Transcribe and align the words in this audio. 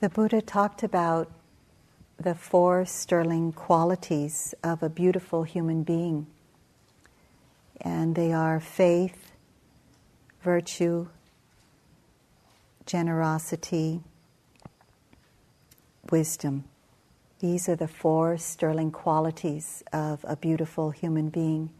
The 0.00 0.08
Buddha 0.08 0.40
talked 0.40 0.84
about 0.84 1.28
the 2.18 2.36
four 2.36 2.84
sterling 2.84 3.50
qualities 3.50 4.54
of 4.62 4.80
a 4.80 4.88
beautiful 4.88 5.42
human 5.42 5.82
being, 5.82 6.28
and 7.80 8.14
they 8.14 8.32
are 8.32 8.60
faith, 8.60 9.32
virtue, 10.40 11.08
generosity, 12.86 14.00
wisdom. 16.12 16.62
These 17.40 17.68
are 17.68 17.74
the 17.74 17.88
four 17.88 18.38
sterling 18.38 18.92
qualities 18.92 19.82
of 19.92 20.24
a 20.28 20.36
beautiful 20.36 20.92
human 20.92 21.28
being. 21.28 21.70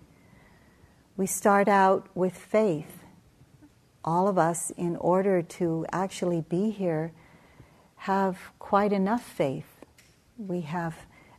We 1.16 1.26
start 1.26 1.68
out 1.68 2.08
with 2.16 2.36
faith. 2.36 3.04
All 4.04 4.26
of 4.26 4.38
us, 4.38 4.70
in 4.70 4.96
order 4.96 5.40
to 5.40 5.86
actually 5.92 6.40
be 6.40 6.70
here, 6.70 7.12
have 7.98 8.38
quite 8.58 8.92
enough 8.92 9.22
faith. 9.22 9.84
We 10.36 10.62
have 10.62 10.96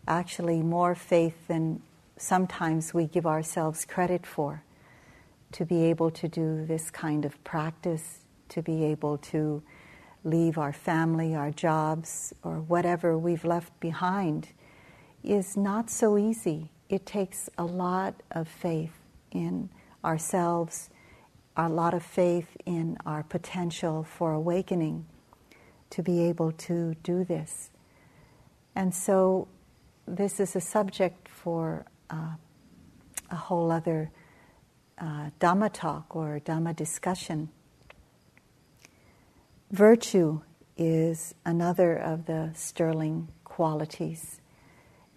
actually 0.07 0.61
more 0.61 0.93
faith 0.95 1.47
than 1.47 1.81
sometimes 2.17 2.93
we 2.93 3.05
give 3.07 3.25
ourselves 3.25 3.85
credit 3.85 4.25
for 4.25 4.63
to 5.53 5.65
be 5.65 5.83
able 5.85 6.11
to 6.11 6.27
do 6.27 6.65
this 6.65 6.91
kind 6.91 7.25
of 7.25 7.41
practice, 7.43 8.19
to 8.49 8.61
be 8.61 8.83
able 8.83 9.17
to 9.17 9.63
leave 10.23 10.57
our 10.57 10.73
family, 10.73 11.33
our 11.33 11.49
jobs, 11.49 12.33
or 12.43 12.59
whatever 12.59 13.17
we've 13.17 13.45
left 13.45 13.79
behind 13.79 14.49
is 15.23 15.55
not 15.55 15.89
so 15.89 16.17
easy. 16.17 16.69
It 16.89 17.05
takes 17.05 17.49
a 17.57 17.63
lot 17.63 18.21
of 18.31 18.47
faith 18.47 18.93
in 19.31 19.69
ourselves, 20.03 20.89
a 21.55 21.69
lot 21.69 21.93
of 21.93 22.03
faith 22.03 22.57
in 22.65 22.97
our 23.05 23.23
potential 23.23 24.03
for 24.03 24.33
awakening 24.33 25.05
to 25.91 26.03
be 26.03 26.23
able 26.23 26.51
to 26.51 26.95
do 27.03 27.23
this. 27.23 27.71
And 28.75 28.93
so, 28.93 29.47
this 30.07 30.39
is 30.39 30.55
a 30.55 30.61
subject 30.61 31.27
for 31.27 31.85
uh, 32.09 32.35
a 33.29 33.35
whole 33.35 33.71
other 33.71 34.11
uh, 34.97 35.29
Dhamma 35.39 35.71
talk 35.71 36.15
or 36.15 36.39
Dhamma 36.43 36.75
discussion. 36.75 37.49
Virtue 39.71 40.41
is 40.77 41.35
another 41.45 41.95
of 41.95 42.25
the 42.25 42.51
sterling 42.55 43.27
qualities. 43.43 44.41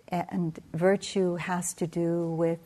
And 0.09 0.59
virtue 0.75 1.37
has 1.37 1.73
to 1.75 1.87
do 1.87 2.31
with 2.33 2.59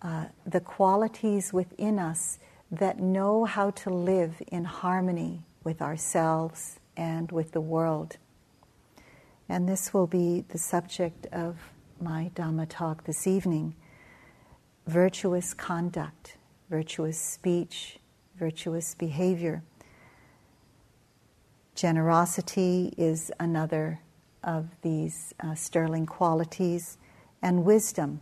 uh, 0.00 0.26
the 0.46 0.60
qualities 0.60 1.52
within 1.52 1.98
us 1.98 2.38
that 2.70 2.98
know 2.98 3.44
how 3.44 3.70
to 3.70 3.90
live 3.90 4.40
in 4.48 4.64
harmony 4.64 5.44
with 5.64 5.82
ourselves 5.82 6.80
and 6.96 7.30
with 7.32 7.52
the 7.52 7.60
world. 7.60 8.16
And 9.48 9.68
this 9.68 9.92
will 9.92 10.06
be 10.06 10.44
the 10.48 10.58
subject 10.58 11.26
of 11.32 11.56
my 12.00 12.30
Dhamma 12.34 12.66
talk 12.68 13.04
this 13.04 13.26
evening 13.26 13.74
virtuous 14.86 15.54
conduct, 15.54 16.36
virtuous 16.68 17.16
speech, 17.16 17.98
virtuous 18.36 18.94
behavior. 18.94 19.62
Generosity 21.74 22.92
is 22.98 23.30
another 23.38 24.00
of 24.42 24.68
these 24.82 25.34
uh, 25.40 25.54
sterling 25.54 26.06
qualities, 26.06 26.98
and 27.42 27.64
wisdom. 27.64 28.20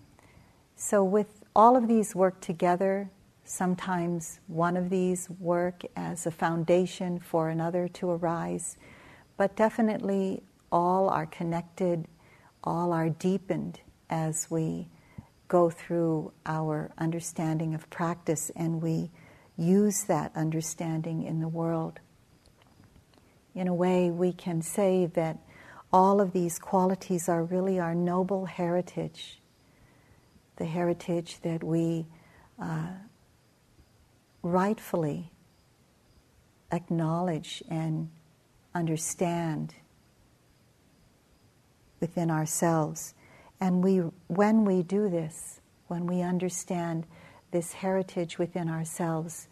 So, 0.77 1.05
with 1.05 1.45
all 1.55 1.77
of 1.77 1.89
these 1.89 2.15
work 2.15 2.41
together, 2.41 3.11
sometimes 3.51 4.39
one 4.47 4.77
of 4.77 4.91
these 4.91 5.29
work 5.41 5.83
as 5.97 6.25
a 6.25 6.31
foundation 6.31 7.19
for 7.19 7.49
another 7.49 7.89
to 7.89 8.09
arise, 8.09 8.77
but 9.37 9.57
definitely 9.57 10.41
all 10.71 11.09
are 11.09 11.27
connected, 11.27 12.07
all 12.63 12.93
are 12.93 13.09
deepened 13.09 13.81
as 14.09 14.49
we 14.51 14.87
go 15.49 15.69
through 15.69 16.33
our 16.47 16.93
understanding 16.97 17.75
of 17.75 17.91
practice 17.91 18.53
and 18.55 18.81
we 18.81 19.11
use 19.57 20.05
that 20.05 20.31
understanding 20.37 21.25
in 21.25 21.41
the 21.41 21.49
world. 21.49 21.99
In 23.57 23.67
a 23.67 23.75
way, 23.75 24.11
we 24.11 24.33
can 24.33 24.63
say 24.63 25.07
that 25.15 25.39
all 25.93 26.21
of 26.21 26.33
these 26.33 26.57
qualities 26.61 27.29
are 27.29 27.43
really 27.43 27.81
our 27.81 27.97
noble 27.97 28.47
heritage, 28.47 29.41
the 30.55 30.67
heritage 30.67 31.41
that 31.43 31.65
we 31.65 32.07
uh, 32.63 32.91
rightfully 34.43 35.31
acknowledge 36.73 37.63
and 37.69 38.09
understand 38.75 39.75
within 42.01 42.31
ourselves. 42.31 43.15
And 43.61 43.85
we, 43.85 43.99
when 44.29 44.65
we 44.65 44.83
do 44.83 45.09
this, 45.09 45.61
when 45.89 46.07
we 46.07 46.23
understand 46.23 47.07
this 47.51 47.75
heritage 47.75 48.39
within 48.39 48.69
ourselves, 48.69 49.49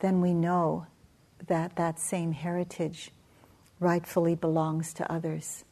then 0.00 0.20
we 0.20 0.34
know 0.34 0.86
that 1.46 1.76
that 1.76 1.98
same 1.98 2.32
heritage 2.32 3.10
rightfully 3.78 4.34
belongs 4.34 4.92
to 4.94 5.10
others 5.10 5.64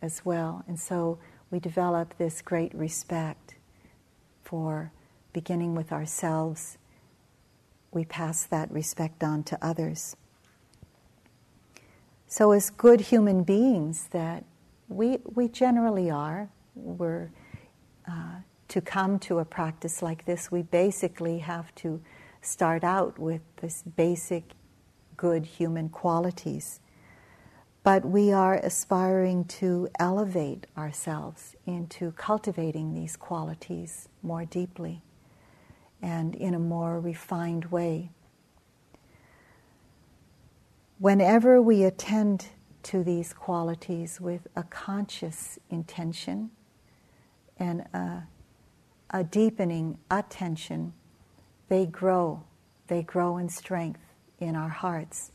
as 0.00 0.24
well. 0.24 0.64
And 0.66 0.78
so 0.78 1.18
we 1.50 1.58
develop 1.58 2.16
this 2.18 2.40
great 2.40 2.74
respect 2.74 3.56
for 4.42 4.92
beginning 5.32 5.74
with 5.74 5.92
ourselves. 5.92 6.77
We 7.90 8.04
pass 8.04 8.44
that 8.44 8.70
respect 8.70 9.24
on 9.24 9.42
to 9.44 9.58
others. 9.64 10.16
So, 12.26 12.52
as 12.52 12.68
good 12.68 13.00
human 13.00 13.42
beings 13.42 14.08
that 14.10 14.44
we, 14.88 15.18
we 15.34 15.48
generally 15.48 16.10
are, 16.10 16.50
we're, 16.74 17.30
uh, 18.06 18.40
to 18.68 18.80
come 18.82 19.18
to 19.20 19.38
a 19.38 19.44
practice 19.44 20.02
like 20.02 20.26
this, 20.26 20.52
we 20.52 20.62
basically 20.62 21.38
have 21.38 21.74
to 21.76 22.02
start 22.42 22.84
out 22.84 23.18
with 23.18 23.40
this 23.62 23.82
basic 23.82 24.44
good 25.16 25.46
human 25.46 25.88
qualities. 25.88 26.80
But 27.82 28.04
we 28.04 28.32
are 28.32 28.56
aspiring 28.56 29.44
to 29.46 29.88
elevate 29.98 30.66
ourselves 30.76 31.56
into 31.66 32.12
cultivating 32.12 32.94
these 32.94 33.16
qualities 33.16 34.08
more 34.22 34.44
deeply 34.44 35.02
and 36.02 36.34
in 36.34 36.54
a 36.54 36.58
more 36.58 37.00
refined 37.00 37.66
way. 37.66 38.10
Whenever 40.98 41.62
we 41.62 41.84
attend 41.84 42.46
to 42.82 43.04
these 43.04 43.32
qualities 43.32 44.20
with 44.20 44.46
a 44.56 44.62
conscious 44.64 45.58
intention 45.70 46.50
and 47.58 47.80
a, 47.92 48.26
a 49.10 49.24
deepening 49.24 49.98
attention, 50.10 50.92
they 51.68 51.86
grow. 51.86 52.42
They 52.86 53.02
grow 53.02 53.36
in 53.36 53.48
strength 53.48 54.00
in 54.40 54.56
our 54.56 54.68
hearts. 54.68 55.32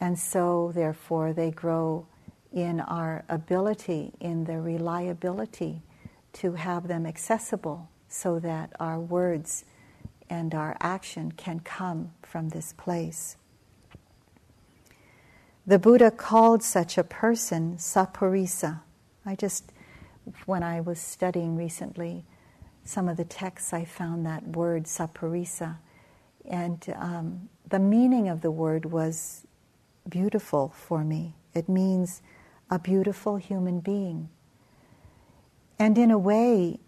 And 0.00 0.18
so, 0.18 0.72
therefore, 0.74 1.32
they 1.32 1.50
grow 1.50 2.06
in 2.52 2.80
our 2.80 3.24
ability, 3.28 4.12
in 4.20 4.44
the 4.44 4.60
reliability 4.60 5.82
to 6.34 6.52
have 6.52 6.88
them 6.88 7.06
accessible 7.06 7.88
so 8.10 8.38
that 8.40 8.72
our 8.78 9.00
words 9.00 9.64
and 10.28 10.54
our 10.54 10.76
action 10.80 11.32
can 11.32 11.60
come 11.60 12.12
from 12.22 12.50
this 12.50 12.74
place. 12.74 13.36
The 15.66 15.78
Buddha 15.78 16.10
called 16.10 16.62
such 16.62 16.98
a 16.98 17.04
person 17.04 17.76
Sappurisa. 17.76 18.80
I 19.24 19.36
just, 19.36 19.72
when 20.44 20.62
I 20.62 20.80
was 20.80 20.98
studying 21.00 21.56
recently 21.56 22.24
some 22.84 23.08
of 23.08 23.16
the 23.16 23.24
texts, 23.24 23.72
I 23.72 23.84
found 23.84 24.26
that 24.26 24.46
word 24.48 24.84
Sappurisa. 24.84 25.76
And 26.48 26.84
um, 26.96 27.48
the 27.68 27.78
meaning 27.78 28.28
of 28.28 28.40
the 28.40 28.50
word 28.50 28.86
was 28.86 29.46
beautiful 30.08 30.74
for 30.74 31.04
me. 31.04 31.34
It 31.54 31.68
means 31.68 32.22
a 32.70 32.78
beautiful 32.78 33.36
human 33.36 33.80
being. 33.80 34.28
And 35.78 35.96
in 35.96 36.10
a 36.10 36.18
way, 36.18 36.80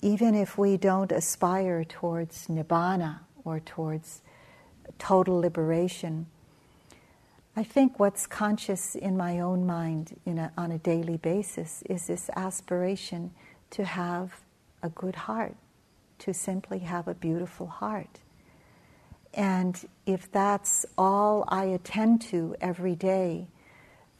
even 0.00 0.34
if 0.34 0.56
we 0.56 0.76
don't 0.76 1.10
aspire 1.12 1.84
towards 1.84 2.46
nibbana 2.46 3.20
or 3.44 3.60
towards 3.60 4.22
total 4.98 5.40
liberation, 5.40 6.26
I 7.56 7.64
think 7.64 7.98
what's 7.98 8.26
conscious 8.26 8.94
in 8.94 9.16
my 9.16 9.40
own 9.40 9.66
mind 9.66 10.20
a, 10.26 10.52
on 10.56 10.70
a 10.70 10.78
daily 10.78 11.16
basis 11.16 11.82
is 11.90 12.06
this 12.06 12.30
aspiration 12.36 13.32
to 13.70 13.84
have 13.84 14.40
a 14.82 14.88
good 14.88 15.16
heart, 15.16 15.56
to 16.20 16.32
simply 16.32 16.78
have 16.80 17.08
a 17.08 17.14
beautiful 17.14 17.66
heart. 17.66 18.20
And 19.34 19.88
if 20.06 20.30
that's 20.30 20.86
all 20.96 21.44
I 21.48 21.64
attend 21.64 22.22
to 22.22 22.54
every 22.60 22.94
day, 22.94 23.48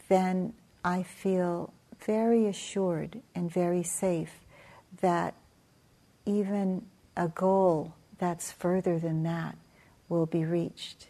then 0.09 0.53
I 0.83 1.03
feel 1.03 1.73
very 2.05 2.45
assured 2.45 3.21
and 3.35 3.51
very 3.51 3.83
safe 3.83 4.45
that 5.01 5.33
even 6.29 6.85
a 7.17 7.27
goal 7.27 7.95
that's 8.19 8.51
further 8.51 8.99
than 8.99 9.23
that 9.23 9.57
will 10.07 10.25
be 10.25 10.45
reached. 10.45 11.07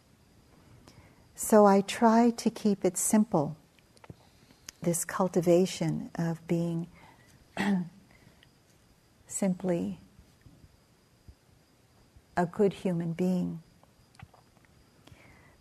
So 1.35 1.65
I 1.65 1.81
try 1.81 2.31
to 2.31 2.49
keep 2.49 2.85
it 2.85 2.97
simple, 2.97 3.57
this 4.81 5.05
cultivation 5.05 6.09
of 6.15 6.45
being 6.47 6.87
simply 9.27 9.99
a 12.37 12.45
good 12.45 12.73
human 12.73 13.13
being. 13.13 13.61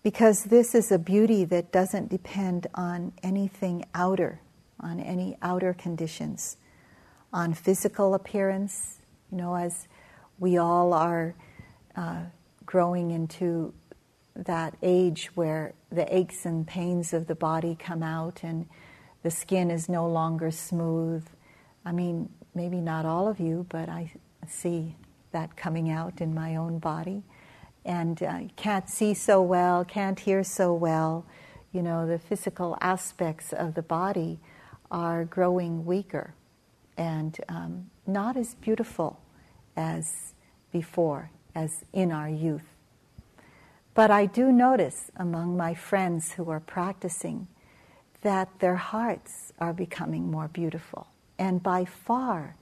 Because 0.03 0.45
this 0.45 0.75
is 0.75 0.93
a 0.93 0.99
beauty 0.99 1.45
that 1.45 1.73
doesn't 1.73 2.09
depend 2.09 2.69
on 2.75 3.13
anything 3.23 3.85
outer, 3.95 4.41
on 4.81 5.01
any 5.01 5.37
outer 5.43 5.75
conditions, 5.75 6.57
on 7.33 7.53
physical 7.53 8.15
appearance, 8.15 8.98
you 9.31 9.39
know, 9.39 9.55
as 9.55 9.89
we 10.39 10.59
all 10.59 10.93
are 10.93 11.35
uh, 11.97 12.23
growing 12.65 13.11
into 13.11 13.75
that 14.37 14.75
age 14.83 15.31
where 15.35 15.75
the 15.91 16.15
aches 16.15 16.47
and 16.47 16.67
pains 16.67 17.13
of 17.13 17.27
the 17.27 17.35
body 17.35 17.77
come 17.79 18.03
out 18.03 18.41
and 18.43 18.67
the 19.23 19.31
skin 19.31 19.71
is 19.71 19.89
no 19.89 20.09
longer 20.09 20.51
smooth. 20.51 21.27
I 21.85 21.93
mean, 21.93 22.29
maybe 22.55 22.81
not 22.81 23.05
all 23.05 23.27
of 23.27 23.41
you, 23.41 23.67
but 23.69 23.89
I 23.89 24.13
see 24.47 24.95
that 25.33 25.57
coming 25.57 25.91
out 25.91 26.21
in 26.21 26.35
my 26.35 26.57
own 26.57 26.79
body. 26.79 27.23
And 27.85 28.23
uh, 28.23 28.41
can't 28.57 28.89
see 28.89 29.15
so 29.15 29.43
well, 29.43 29.85
can't 29.85 30.21
hear 30.21 30.45
so 30.45 30.73
well. 30.73 31.27
You 31.73 31.83
know, 31.83 32.07
the 32.07 32.19
physical 32.19 32.77
aspects 32.81 33.53
of 33.53 33.75
the 33.75 33.83
body 33.83 34.39
are 34.91 35.25
growing 35.25 35.85
weaker 35.85 36.35
and 36.97 37.39
um, 37.49 37.91
not 38.09 38.37
as 38.37 38.55
beautiful 38.55 39.21
as 39.77 40.35
before, 40.73 41.31
as 41.55 41.85
in 41.93 42.11
our 42.11 42.29
youth. 42.29 42.75
But 43.95 44.11
I 44.11 44.27
do 44.27 44.53
notice 44.53 45.11
among 45.17 45.57
my 45.57 45.75
friends 45.75 46.33
who 46.33 46.51
are 46.51 46.61
practicing 46.61 47.49
that 48.23 48.49
their 48.61 48.77
hearts 48.77 49.53
are 49.61 49.73
becoming 49.73 50.31
more 50.31 50.49
beautiful. 50.49 51.09
And 51.39 51.63
by 51.63 51.85
far, 51.85 52.57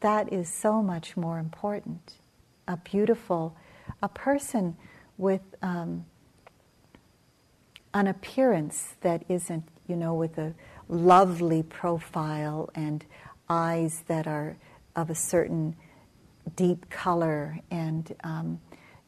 that 0.00 0.32
is 0.32 0.48
so 0.48 0.82
much 0.82 1.16
more 1.16 1.38
important. 1.38 2.14
A 2.66 2.76
beautiful, 2.76 3.56
a 4.02 4.08
person 4.08 4.76
with 5.16 5.42
um, 5.62 6.04
an 7.94 8.06
appearance 8.06 8.94
that 9.00 9.24
isn't, 9.28 9.64
you 9.86 9.96
know, 9.96 10.14
with 10.14 10.38
a 10.38 10.54
lovely 10.88 11.62
profile 11.62 12.70
and 12.74 13.04
eyes 13.48 14.04
that 14.08 14.26
are 14.26 14.56
of 14.98 15.10
a 15.10 15.14
certain 15.14 15.76
deep 16.56 16.90
color 16.90 17.60
and 17.70 18.14
um, 18.24 18.60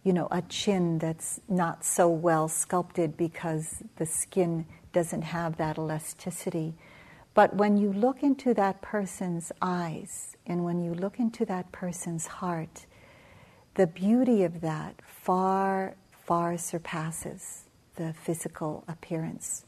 you 0.02 0.12
know, 0.12 0.28
a 0.30 0.42
chin 0.42 0.98
that's 0.98 1.40
not 1.48 1.84
so 1.84 2.08
well 2.08 2.48
sculpted 2.48 3.16
because 3.16 3.82
the 3.96 4.06
skin 4.06 4.64
doesn't 4.92 5.22
have 5.22 5.56
that 5.58 5.76
elasticity. 5.76 6.74
But 7.34 7.54
when 7.54 7.76
you 7.76 7.92
look 7.92 8.22
into 8.22 8.54
that 8.54 8.80
person's 8.80 9.52
eyes 9.60 10.36
and 10.46 10.64
when 10.64 10.80
you 10.80 10.94
look 10.94 11.18
into 11.18 11.44
that 11.46 11.70
person's 11.70 12.26
heart, 12.26 12.86
the 13.74 13.86
beauty 13.86 14.42
of 14.42 14.62
that 14.62 14.94
far, 15.06 15.94
far 16.24 16.56
surpasses 16.56 17.64
the 17.96 18.14
physical 18.14 18.84
appearance. 18.88 19.64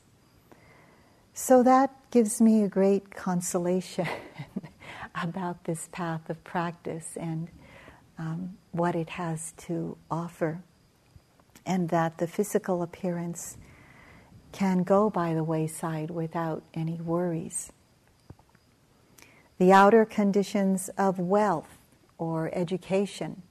So 1.34 1.62
that 1.62 1.90
gives 2.10 2.40
me 2.40 2.62
a 2.62 2.68
great 2.68 3.10
consolation 3.10 4.08
about 5.14 5.64
this 5.64 5.88
path 5.92 6.28
of 6.30 6.42
practice 6.44 7.16
and 7.16 7.48
um, 8.18 8.56
what 8.72 8.94
it 8.94 9.10
has 9.10 9.52
to 9.56 9.96
offer, 10.10 10.62
and 11.66 11.88
that 11.88 12.18
the 12.18 12.26
physical 12.26 12.82
appearance 12.82 13.56
can 14.52 14.82
go 14.82 15.08
by 15.08 15.34
the 15.34 15.44
wayside 15.44 16.10
without 16.10 16.62
any 16.74 17.00
worries. 17.00 17.72
The 19.58 19.72
outer 19.72 20.04
conditions 20.04 20.90
of 20.98 21.18
wealth 21.18 21.78
or 22.18 22.50
education, 22.54 23.42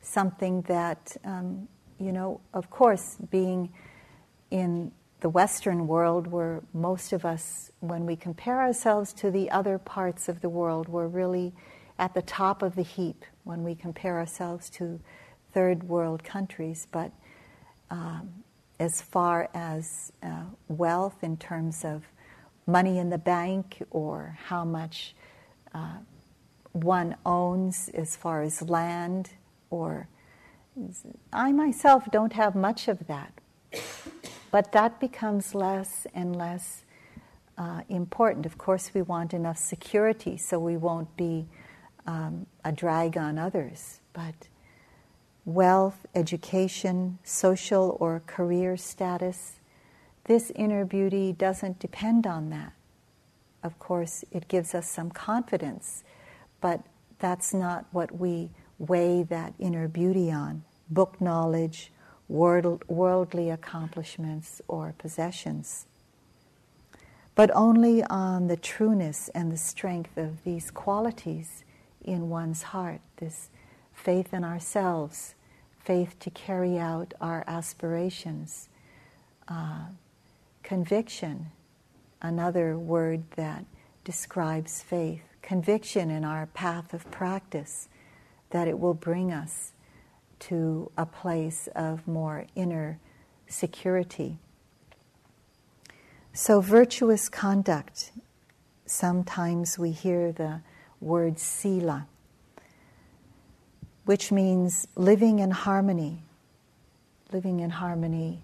something 0.00 0.62
that, 0.62 1.16
um, 1.24 1.68
you 1.98 2.12
know, 2.12 2.40
of 2.54 2.70
course, 2.70 3.16
being 3.30 3.72
in 4.50 4.92
the 5.20 5.28
Western 5.28 5.86
world, 5.86 6.26
where 6.26 6.62
most 6.72 7.12
of 7.12 7.24
us, 7.24 7.70
when 7.80 8.06
we 8.06 8.16
compare 8.16 8.60
ourselves 8.60 9.12
to 9.14 9.30
the 9.30 9.50
other 9.50 9.78
parts 9.78 10.28
of 10.28 10.40
the 10.40 10.48
world, 10.48 10.88
we're 10.88 11.06
really 11.06 11.52
at 11.98 12.14
the 12.14 12.22
top 12.22 12.62
of 12.62 12.74
the 12.74 12.82
heap 12.82 13.24
when 13.44 13.64
we 13.64 13.74
compare 13.74 14.18
ourselves 14.18 14.68
to 14.70 15.00
third 15.52 15.84
world 15.84 16.22
countries, 16.22 16.86
but 16.90 17.10
um, 17.90 18.44
as 18.78 19.00
far 19.00 19.48
as 19.54 20.12
uh, 20.22 20.42
wealth 20.68 21.16
in 21.22 21.36
terms 21.36 21.84
of 21.84 22.04
money 22.66 22.98
in 22.98 23.08
the 23.10 23.18
bank 23.18 23.82
or 23.90 24.38
how 24.46 24.64
much 24.64 25.14
uh, 25.72 25.96
one 26.72 27.16
owns 27.24 27.88
as 27.94 28.16
far 28.16 28.42
as 28.42 28.60
land 28.62 29.30
or 29.70 30.08
I 31.32 31.52
myself 31.52 32.10
don't 32.12 32.34
have 32.34 32.54
much 32.54 32.88
of 32.88 33.06
that. 33.06 33.32
But 34.56 34.72
that 34.72 35.00
becomes 35.00 35.54
less 35.54 36.06
and 36.14 36.34
less 36.34 36.84
uh, 37.58 37.82
important. 37.90 38.46
Of 38.46 38.56
course, 38.56 38.92
we 38.94 39.02
want 39.02 39.34
enough 39.34 39.58
security 39.58 40.38
so 40.38 40.58
we 40.58 40.78
won't 40.78 41.14
be 41.14 41.46
um, 42.06 42.46
a 42.64 42.72
drag 42.72 43.18
on 43.18 43.36
others, 43.36 44.00
but 44.14 44.48
wealth, 45.44 46.06
education, 46.14 47.18
social 47.22 47.98
or 48.00 48.22
career 48.26 48.78
status, 48.78 49.60
this 50.24 50.50
inner 50.56 50.86
beauty 50.86 51.34
doesn't 51.34 51.78
depend 51.78 52.26
on 52.26 52.48
that. 52.48 52.72
Of 53.62 53.78
course, 53.78 54.24
it 54.32 54.48
gives 54.48 54.74
us 54.74 54.88
some 54.88 55.10
confidence, 55.10 56.02
but 56.62 56.80
that's 57.18 57.52
not 57.52 57.84
what 57.90 58.10
we 58.18 58.48
weigh 58.78 59.22
that 59.24 59.52
inner 59.58 59.86
beauty 59.86 60.32
on 60.32 60.64
book 60.88 61.20
knowledge, 61.20 61.92
world, 62.28 62.84
worldly 62.88 63.50
accomplishments, 63.50 64.60
or 64.68 64.94
possessions. 64.98 65.86
But 67.34 67.50
only 67.54 68.02
on 68.04 68.48
the 68.48 68.56
trueness 68.56 69.28
and 69.34 69.52
the 69.52 69.58
strength 69.58 70.16
of 70.16 70.42
these 70.44 70.70
qualities 70.70 71.64
in 72.02 72.30
one's 72.30 72.62
heart, 72.64 73.00
this 73.18 73.50
faith 73.92 74.32
in 74.32 74.44
ourselves, 74.44 75.34
faith 75.84 76.18
to 76.20 76.30
carry 76.30 76.78
out 76.78 77.14
our 77.20 77.44
aspirations, 77.46 78.68
uh, 79.48 79.86
conviction, 80.62 81.46
another 82.22 82.78
word 82.78 83.22
that 83.36 83.64
describes 84.02 84.82
faith, 84.82 85.22
conviction 85.42 86.10
in 86.10 86.24
our 86.24 86.46
path 86.46 86.94
of 86.94 87.08
practice, 87.10 87.88
that 88.50 88.66
it 88.66 88.78
will 88.78 88.94
bring 88.94 89.32
us 89.32 89.72
to 90.38 90.90
a 90.96 91.06
place 91.06 91.68
of 91.74 92.06
more 92.06 92.46
inner 92.54 92.98
security. 93.48 94.38
So, 96.32 96.60
virtuous 96.60 97.28
conduct, 97.28 98.12
sometimes 98.84 99.78
we 99.78 99.90
hear 99.90 100.32
the 100.32 100.60
word 101.00 101.38
sila, 101.38 102.06
which 104.04 104.30
means 104.30 104.86
living 104.94 105.38
in 105.38 105.50
harmony, 105.50 106.22
living 107.32 107.60
in 107.60 107.70
harmony 107.70 108.42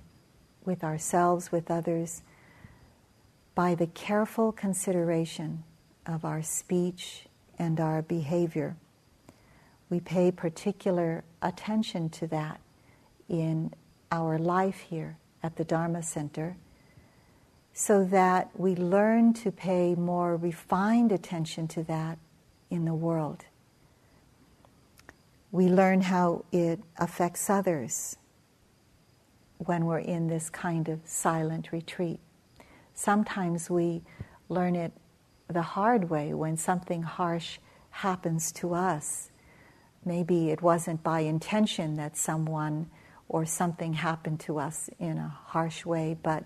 with 0.65 0.83
ourselves, 0.83 1.53
with 1.53 1.71
others, 1.71 2.23
by 3.55 3.75
the 3.75 3.87
careful 3.87 4.53
consideration 4.53 5.65
of 6.07 6.25
our 6.25 6.43
speech 6.43 7.27
and 7.59 7.79
our 7.79 8.03
behavior. 8.03 8.77
We 9.91 10.01
pay 10.01 10.33
particular 10.33 11.25
attention 11.43 12.09
to 12.11 12.27
that 12.29 12.61
in 13.29 13.73
our 14.11 14.39
life 14.39 14.81
here 14.81 15.19
at 15.43 15.57
the 15.57 15.65
Dharma 15.65 16.03
Center 16.03 16.57
so 17.75 18.05
that 18.05 18.51
we 18.55 18.77
learn 18.77 19.33
to 19.33 19.51
pay 19.51 19.95
more 19.95 20.37
refined 20.37 21.11
attention 21.11 21.67
to 21.69 21.83
that 21.85 22.19
in 22.71 22.85
the 22.85 22.95
world. 22.95 23.45
We 25.51 25.69
learn 25.69 26.03
how 26.03 26.45
it 26.53 26.81
affects 26.99 27.51
others 27.51 28.17
when 29.59 29.87
we're 29.87 29.99
in 29.99 30.29
this 30.29 30.51
kind 30.51 30.89
of 30.89 31.01
silent 31.05 31.73
retreat. 31.73 32.21
Sometimes 32.95 33.71
we 33.71 34.03
learn 34.49 34.77
it 34.77 34.93
the 35.49 35.63
hard 35.63 36.11
way 36.11 36.35
when 36.35 36.57
something 36.57 37.03
harsh 37.03 37.59
happens 37.91 38.53
to 38.53 38.75
us. 38.75 39.31
Maybe 40.05 40.51
it 40.51 40.63
wasn't 40.63 41.03
by 41.03 41.21
intention 41.21 41.97
that 41.97 42.17
someone 42.17 42.91
or 43.29 43.47
something 43.47 43.95
happened 43.95 44.41
to 44.41 44.59
us 44.59 44.91
in 44.99 45.19
a 45.19 45.29
harsh 45.29 45.87
way, 45.87 46.17
but 46.23 46.45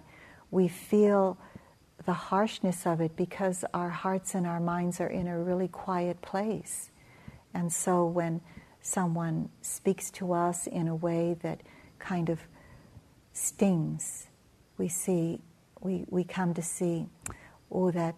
we 0.50 0.68
feel 0.68 1.38
the 2.04 2.12
harshness 2.12 2.86
of 2.86 3.00
it 3.00 3.16
because 3.16 3.64
our 3.74 3.88
hearts 3.88 4.34
and 4.34 4.46
our 4.46 4.60
minds 4.60 5.00
are 5.00 5.08
in 5.08 5.26
a 5.26 5.38
really 5.38 5.68
quiet 5.68 6.20
place. 6.22 6.90
And 7.54 7.72
so 7.72 8.06
when 8.06 8.40
someone 8.80 9.48
speaks 9.62 10.10
to 10.12 10.32
us 10.32 10.66
in 10.66 10.86
a 10.86 10.94
way 10.94 11.36
that 11.42 11.62
kind 11.98 12.28
of 12.28 12.40
stings, 13.32 14.26
we 14.78 14.88
see, 14.88 15.40
we, 15.80 16.04
we 16.08 16.22
come 16.22 16.54
to 16.54 16.62
see, 16.62 17.08
oh, 17.72 17.90
that 17.90 18.14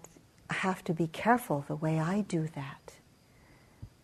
I 0.51 0.55
have 0.55 0.85
to 0.85 0.93
be 0.93 1.07
careful 1.07 1.65
the 1.67 1.77
way 1.77 1.99
I 1.99 2.23
do 2.23 2.49
that. 2.55 2.98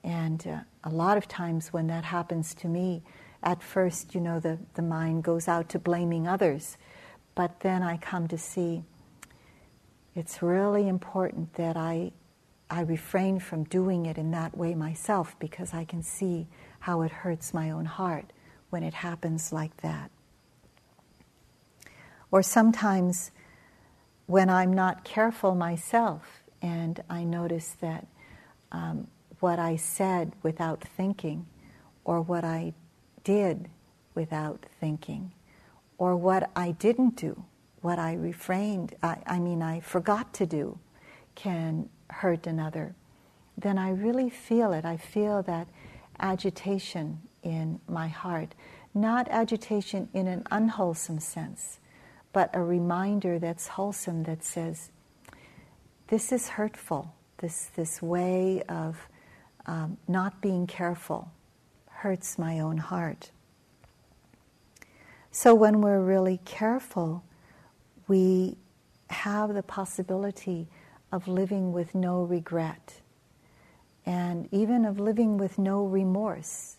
And 0.05 0.47
uh, 0.47 0.59
a 0.85 0.91
lot 0.91 1.17
of 1.17 1.27
times 1.27 1.73
when 1.73 1.87
that 1.89 2.05
happens 2.05 2.55
to 2.57 2.69
me, 2.69 3.03
at 3.43 3.63
first, 3.63 4.15
you 4.15 4.21
know, 4.21 4.39
the, 4.39 4.59
the 4.75 4.83
mind 4.83 5.25
goes 5.25 5.49
out 5.49 5.69
to 5.71 5.79
blaming 5.79 6.29
others. 6.29 6.77
But 7.35 7.61
then 7.61 7.83
I 7.83 7.97
come 7.97 8.29
to 8.29 8.39
see 8.39 8.85
it's 10.15 10.43
really 10.43 10.87
important 10.87 11.55
that 11.55 11.77
I, 11.77 12.13
I 12.71 12.83
refrain 12.83 13.41
from 13.41 13.65
doing 13.65 14.07
it 14.07 14.17
in 14.17 14.31
that 14.31 14.57
way 14.57 14.75
myself 14.75 15.37
because 15.41 15.75
I 15.75 15.85
can 15.85 16.03
see 16.03 16.47
how 16.81 17.03
it 17.03 17.11
hurts 17.11 17.53
my 17.53 17.71
own 17.71 17.87
heart 17.87 18.33
when 18.71 18.83
it 18.83 18.95
happens 18.95 19.53
like 19.53 19.77
that. 19.79 20.11
Or 22.31 22.43
sometimes 22.43 23.33
when 24.27 24.49
I'm 24.49 24.73
not 24.73 25.05
careful 25.05 25.55
myself 25.55 26.43
and 26.63 27.03
I 27.11 27.25
notice 27.25 27.77
that 27.81 28.07
um, 28.71 29.09
what 29.45 29.59
I 29.59 29.77
said 29.77 30.33
without 30.43 30.81
thinking 30.97 31.45
or 32.03 32.23
what 32.23 32.45
I 32.45 32.73
did 33.25 33.69
without 34.15 34.65
thinking, 34.81 35.33
or 35.99 36.17
what 36.17 36.51
I 36.57 36.71
didn't 36.71 37.17
do, 37.17 37.45
what 37.83 37.99
I 37.99 38.15
refrained, 38.15 38.95
I, 39.03 39.19
I 39.27 39.39
mean, 39.39 39.61
I 39.61 39.81
forgot 39.81 40.33
to 40.35 40.47
do, 40.47 40.79
can 41.35 41.91
hurt 42.09 42.47
another, 42.47 42.95
then 43.59 43.77
I 43.77 43.91
really 43.91 44.31
feel 44.31 44.73
it. 44.73 44.87
I 44.87 44.97
feel 44.97 45.43
that 45.43 45.69
agitation 46.21 47.21
in 47.43 47.81
my 47.87 48.09
heart. 48.09 48.55
Not 48.95 49.29
agitation 49.29 50.09
in 50.15 50.27
an 50.27 50.45
unwholesome 50.51 51.21
sense, 51.21 51.81
but 52.33 52.49
a 52.55 52.63
reminder 52.63 53.39
that's 53.39 53.69
wholesome 53.69 54.23
that 54.23 54.43
says, 54.43 54.91
this 56.07 56.33
is 56.33 56.49
hurtful. 56.49 57.15
This, 57.39 57.69
this 57.77 58.01
way 58.01 58.63
of 58.71 59.07
um, 59.67 59.97
not 60.09 60.41
being 60.41 60.67
careful, 60.67 61.31
hurts 61.89 62.39
my 62.39 62.61
own 62.61 62.79
heart. 62.79 63.31
So 65.31 65.55
when 65.55 65.81
we're 65.81 66.01
really 66.01 66.41
careful, 66.45 67.25
we 68.07 68.57
have 69.11 69.55
the 69.55 69.63
possibility 69.63 70.69
of 71.11 71.27
living 71.29 71.73
with 71.73 71.95
no 71.95 72.23
regret 72.23 73.01
and 74.07 74.49
even 74.53 74.85
of 74.85 75.01
living 75.01 75.39
with 75.39 75.59
no 75.59 75.85
remorse. 75.85 76.77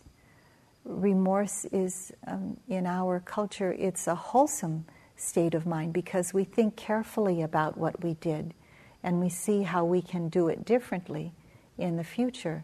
Remorse 0.83 1.65
is, 1.65 2.11
um, 2.27 2.57
in 2.67 2.85
our 2.85 3.19
culture, 3.19 3.73
it's 3.73 4.07
a 4.07 4.15
wholesome 4.15 4.85
state 5.15 5.53
of 5.53 5.65
mind 5.65 5.93
because 5.93 6.33
we 6.33 6.43
think 6.43 6.75
carefully 6.75 7.41
about 7.41 7.77
what 7.77 8.03
we 8.03 8.13
did 8.15 8.53
and 9.01 9.19
we 9.19 9.29
see 9.29 9.63
how 9.63 9.85
we 9.85 10.01
can 10.01 10.29
do 10.29 10.47
it 10.47 10.65
differently 10.65 11.31
in 11.77 11.97
the 11.97 12.03
future. 12.03 12.63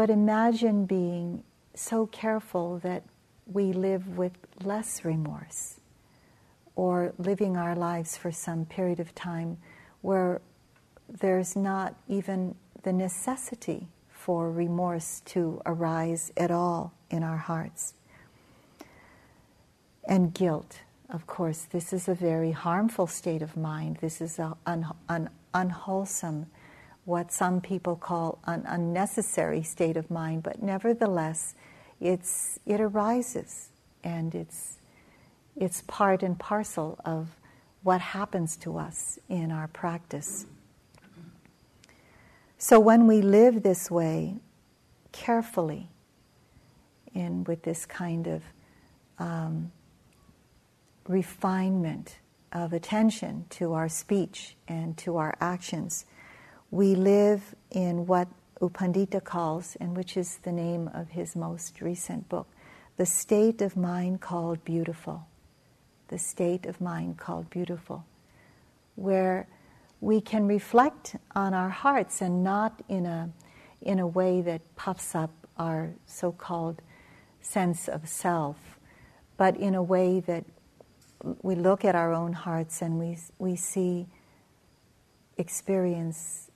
But 0.00 0.08
imagine 0.08 0.86
being 0.86 1.44
so 1.74 2.06
careful 2.06 2.78
that 2.78 3.02
we 3.44 3.74
live 3.74 4.16
with 4.16 4.32
less 4.64 5.04
remorse, 5.04 5.78
or 6.74 7.12
living 7.18 7.58
our 7.58 7.76
lives 7.76 8.16
for 8.16 8.32
some 8.32 8.64
period 8.64 8.98
of 8.98 9.14
time 9.14 9.58
where 10.00 10.40
there's 11.06 11.54
not 11.54 11.96
even 12.08 12.54
the 12.82 12.94
necessity 12.94 13.88
for 14.08 14.50
remorse 14.50 15.20
to 15.26 15.60
arise 15.66 16.32
at 16.34 16.50
all 16.50 16.94
in 17.10 17.22
our 17.22 17.36
hearts. 17.36 17.92
And 20.08 20.32
guilt, 20.32 20.80
of 21.10 21.26
course, 21.26 21.66
this 21.72 21.92
is 21.92 22.08
a 22.08 22.14
very 22.14 22.52
harmful 22.52 23.06
state 23.06 23.42
of 23.42 23.54
mind. 23.54 23.98
This 24.00 24.22
is 24.22 24.40
an 24.66 25.28
unwholesome 25.52 26.46
what 27.10 27.32
some 27.32 27.60
people 27.60 27.96
call 27.96 28.38
an 28.46 28.64
unnecessary 28.66 29.64
state 29.64 29.96
of 29.96 30.10
mind, 30.10 30.44
but 30.44 30.62
nevertheless, 30.62 31.56
it's, 32.00 32.60
it 32.64 32.80
arises 32.80 33.70
and 34.04 34.32
it's, 34.34 34.78
it's 35.56 35.82
part 35.88 36.22
and 36.22 36.38
parcel 36.38 36.98
of 37.04 37.36
what 37.82 38.00
happens 38.00 38.56
to 38.56 38.78
us 38.78 39.18
in 39.28 39.50
our 39.50 39.66
practice. 39.66 40.46
So 42.58 42.78
when 42.78 43.08
we 43.08 43.22
live 43.22 43.64
this 43.64 43.90
way, 43.90 44.36
carefully, 45.10 45.88
and 47.12 47.48
with 47.48 47.62
this 47.62 47.86
kind 47.86 48.28
of 48.28 48.42
um, 49.18 49.72
refinement 51.08 52.18
of 52.52 52.72
attention 52.72 53.46
to 53.50 53.72
our 53.72 53.88
speech 53.88 54.54
and 54.68 54.96
to 54.98 55.16
our 55.16 55.34
actions, 55.40 56.04
we 56.70 56.94
live 56.94 57.54
in 57.70 58.06
what 58.06 58.28
U 58.60 58.68
Pandita 58.68 59.22
calls, 59.24 59.76
and 59.80 59.96
which 59.96 60.16
is 60.16 60.38
the 60.42 60.52
name 60.52 60.88
of 60.94 61.08
his 61.08 61.34
most 61.34 61.80
recent 61.80 62.28
book, 62.28 62.46
the 62.96 63.06
state 63.06 63.62
of 63.62 63.76
mind 63.76 64.20
called 64.20 64.64
beautiful. 64.64 65.26
The 66.08 66.18
state 66.18 66.66
of 66.66 66.80
mind 66.80 67.16
called 67.16 67.48
beautiful, 67.50 68.04
where 68.96 69.46
we 70.00 70.20
can 70.20 70.46
reflect 70.46 71.16
on 71.34 71.54
our 71.54 71.70
hearts 71.70 72.20
and 72.20 72.44
not 72.44 72.82
in 72.88 73.06
a, 73.06 73.30
in 73.80 73.98
a 73.98 74.06
way 74.06 74.40
that 74.42 74.60
puffs 74.76 75.14
up 75.14 75.30
our 75.56 75.90
so 76.06 76.32
called 76.32 76.82
sense 77.40 77.88
of 77.88 78.08
self, 78.08 78.78
but 79.36 79.56
in 79.56 79.74
a 79.74 79.82
way 79.82 80.20
that 80.20 80.44
we 81.42 81.54
look 81.54 81.84
at 81.84 81.94
our 81.94 82.12
own 82.12 82.32
hearts 82.32 82.82
and 82.82 82.98
we, 82.98 83.16
we 83.38 83.56
see, 83.56 84.06
experience 85.36 86.49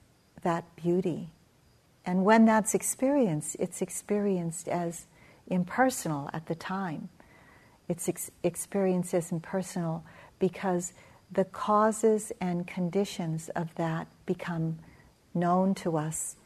that 0.44 0.64
beauty. 0.76 1.28
And 2.06 2.24
when 2.24 2.44
that's 2.44 2.74
experienced, 2.74 3.56
it's 3.58 3.82
experienced 3.82 4.68
as 4.68 5.06
impersonal 5.46 6.30
at 6.32 6.46
the 6.46 6.54
time. 6.54 7.08
It's 7.88 8.08
ex- 8.08 8.30
experienced 8.42 9.12
as 9.14 9.32
impersonal 9.32 10.04
because 10.38 10.92
the 11.32 11.44
causes 11.44 12.32
and 12.40 12.66
conditions 12.66 13.48
of 13.50 13.74
that 13.74 14.06
become 14.26 14.78
known 15.34 15.74
to 15.74 15.96
us, 15.96 16.36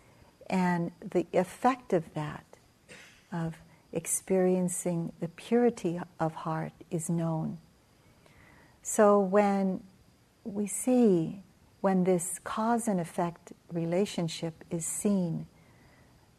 and 0.48 0.90
the 1.00 1.26
effect 1.32 1.92
of 1.92 2.14
that, 2.14 2.44
of 3.30 3.54
experiencing 3.92 5.12
the 5.20 5.28
purity 5.28 6.00
of 6.18 6.34
heart, 6.34 6.72
is 6.90 7.10
known. 7.10 7.58
So 8.82 9.20
when 9.20 9.82
we 10.44 10.66
see 10.66 11.42
when 11.80 12.04
this 12.04 12.38
cause 12.44 12.88
and 12.88 13.00
effect 13.00 13.52
relationship 13.72 14.64
is 14.70 14.84
seen 14.84 15.46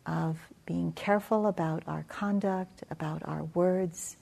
of 0.05 0.37
being 0.65 0.91
careful 0.93 1.47
about 1.47 1.83
our 1.87 2.03
conduct, 2.03 2.83
about 2.89 3.21
our 3.25 3.43
words, 3.53 4.17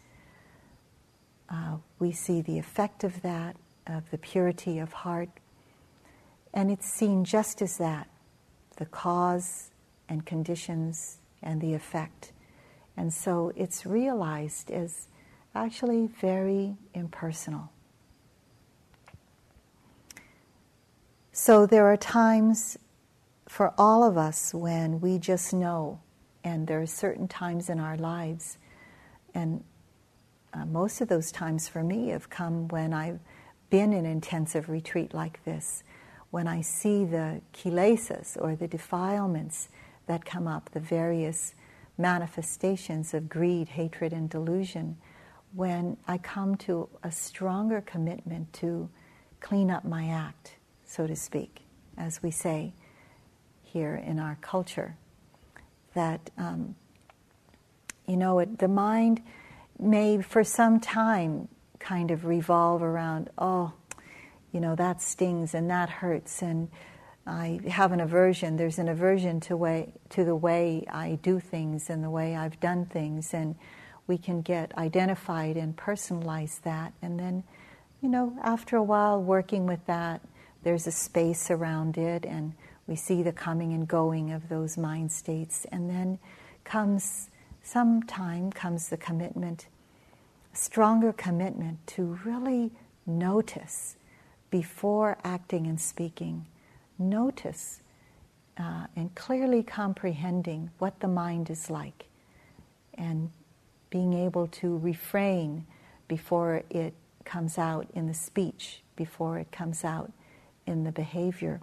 uh, 1.49 1.77
we 1.99 2.11
see 2.11 2.41
the 2.41 2.57
effect 2.57 3.03
of 3.03 3.21
that, 3.21 3.55
of 3.87 4.09
the 4.11 4.17
purity 4.17 4.79
of 4.79 4.91
heart, 4.91 5.29
and 6.53 6.69
it's 6.69 6.87
seen 6.87 7.23
just 7.23 7.61
as 7.61 7.77
that 7.77 8.07
the 8.77 8.85
cause 8.85 9.71
and 10.07 10.25
conditions 10.25 11.17
and 11.41 11.59
the 11.61 11.73
effect. 11.73 12.31
And 12.95 13.13
so 13.13 13.51
it's 13.55 13.85
realized 13.85 14.71
as 14.71 15.07
actually 15.55 16.07
very 16.07 16.75
impersonal. 16.93 17.71
So 21.39 21.67
there 21.67 21.85
are 21.85 21.97
times 21.97 22.79
for 23.47 23.71
all 23.77 24.03
of 24.03 24.17
us 24.17 24.55
when 24.55 24.99
we 24.99 25.19
just 25.19 25.53
know, 25.53 25.99
and 26.43 26.65
there 26.65 26.81
are 26.81 26.87
certain 26.87 27.27
times 27.27 27.69
in 27.69 27.79
our 27.79 27.95
lives, 27.95 28.57
and 29.35 29.63
uh, 30.51 30.65
most 30.65 30.99
of 30.99 31.09
those 31.09 31.31
times 31.31 31.67
for 31.67 31.83
me 31.83 32.07
have 32.07 32.31
come 32.31 32.67
when 32.69 32.91
I've 32.91 33.19
been 33.69 33.93
in 33.93 34.03
intensive 34.03 34.67
retreat 34.67 35.13
like 35.13 35.45
this, 35.45 35.83
when 36.31 36.47
I 36.47 36.61
see 36.61 37.05
the 37.05 37.41
kilesas 37.53 38.35
or 38.41 38.55
the 38.55 38.67
defilements 38.67 39.69
that 40.07 40.25
come 40.25 40.47
up, 40.47 40.71
the 40.71 40.79
various 40.79 41.53
manifestations 41.99 43.13
of 43.13 43.29
greed, 43.29 43.69
hatred, 43.69 44.11
and 44.11 44.27
delusion, 44.27 44.97
when 45.53 45.97
I 46.07 46.17
come 46.17 46.55
to 46.57 46.89
a 47.03 47.11
stronger 47.11 47.79
commitment 47.79 48.53
to 48.53 48.89
clean 49.39 49.69
up 49.69 49.85
my 49.85 50.07
act 50.09 50.56
so 50.87 51.05
to 51.05 51.15
speak, 51.15 51.61
as 51.97 52.23
we 52.23 52.31
say 52.31 52.73
here 53.61 53.95
in 53.95 54.19
our 54.19 54.37
culture. 54.41 54.95
That, 55.93 56.29
um, 56.37 56.75
you 58.07 58.17
know, 58.17 58.39
it, 58.39 58.57
the 58.57 58.67
mind 58.67 59.21
may 59.77 60.21
for 60.21 60.43
some 60.43 60.79
time 60.79 61.49
kind 61.79 62.09
of 62.09 62.25
revolve 62.25 62.81
around, 62.81 63.29
oh, 63.37 63.73
you 64.51 64.59
know, 64.59 64.75
that 64.75 65.01
stings 65.01 65.53
and 65.53 65.69
that 65.69 65.89
hurts, 65.89 66.41
and 66.41 66.69
I 67.25 67.59
have 67.67 67.91
an 67.91 67.99
aversion. 67.99 68.55
There's 68.55 68.79
an 68.79 68.87
aversion 68.87 69.41
to 69.41 69.57
way 69.57 69.91
to 70.11 70.23
the 70.23 70.35
way 70.35 70.85
I 70.89 71.19
do 71.21 71.39
things 71.39 71.89
and 71.89 72.03
the 72.03 72.09
way 72.09 72.35
I've 72.35 72.59
done 72.59 72.85
things, 72.85 73.33
and 73.33 73.55
we 74.07 74.17
can 74.17 74.41
get 74.41 74.75
identified 74.77 75.57
and 75.57 75.75
personalize 75.75 76.61
that, 76.61 76.93
and 77.01 77.19
then 77.19 77.43
you 78.01 78.09
know, 78.09 78.37
after 78.43 78.77
a 78.77 78.83
while 78.83 79.21
working 79.21 79.65
with 79.65 79.85
that, 79.87 80.21
there's 80.67 80.85
a 80.85 80.91
space 80.91 81.49
around 81.49 81.97
it, 81.97 82.25
and 82.25 82.51
we 82.87 82.95
see 82.97 83.23
the 83.23 83.31
coming 83.31 83.71
and 83.71 83.87
going 83.87 84.33
of 84.33 84.49
those 84.49 84.77
mind 84.77 85.09
states. 85.09 85.65
And 85.71 85.89
then 85.89 86.19
comes, 86.65 87.29
some 87.63 88.03
time 88.03 88.51
comes 88.51 88.89
the 88.89 88.97
commitment, 88.97 89.67
stronger 90.51 91.13
commitment 91.13 91.87
to 91.87 92.19
really 92.25 92.71
notice 93.05 93.95
before 94.49 95.17
acting 95.23 95.67
and 95.67 95.79
speaking. 95.79 96.45
Notice 96.99 97.79
uh, 98.57 98.87
and 98.93 99.15
clearly 99.15 99.63
comprehending 99.63 100.69
what 100.79 100.99
the 100.99 101.07
mind 101.07 101.49
is 101.49 101.69
like 101.69 102.07
and 102.95 103.29
being 103.89 104.11
able 104.11 104.47
to 104.47 104.79
refrain 104.79 105.65
before 106.09 106.61
it 106.69 106.93
comes 107.23 107.57
out 107.57 107.87
in 107.93 108.07
the 108.07 108.13
speech, 108.13 108.81
before 108.97 109.37
it 109.37 109.49
comes 109.49 109.85
out 109.85 110.11
in 110.67 110.83
the 110.83 110.91
behavior. 110.91 111.61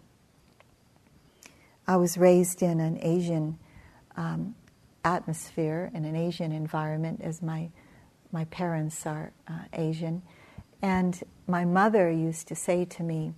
I 1.86 1.96
was 1.96 2.16
raised 2.16 2.62
in 2.62 2.80
an 2.80 2.98
Asian 3.02 3.58
um, 4.16 4.54
atmosphere, 5.04 5.90
in 5.94 6.04
an 6.04 6.16
Asian 6.16 6.50
environment, 6.50 7.20
as 7.22 7.42
my, 7.42 7.68
my 8.32 8.44
parents 8.46 9.06
are 9.06 9.32
uh, 9.46 9.58
Asian. 9.74 10.22
And 10.80 11.22
my 11.46 11.64
mother 11.64 12.10
used 12.10 12.48
to 12.48 12.54
say 12.54 12.84
to 12.86 13.02
me 13.02 13.34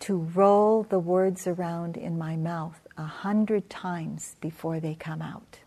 to 0.00 0.16
roll 0.34 0.82
the 0.82 0.98
words 0.98 1.46
around 1.46 1.96
in 1.96 2.18
my 2.18 2.36
mouth 2.36 2.80
a 2.96 3.04
hundred 3.04 3.68
times 3.70 4.36
before 4.40 4.80
they 4.80 4.94
come 4.94 5.22
out. 5.22 5.58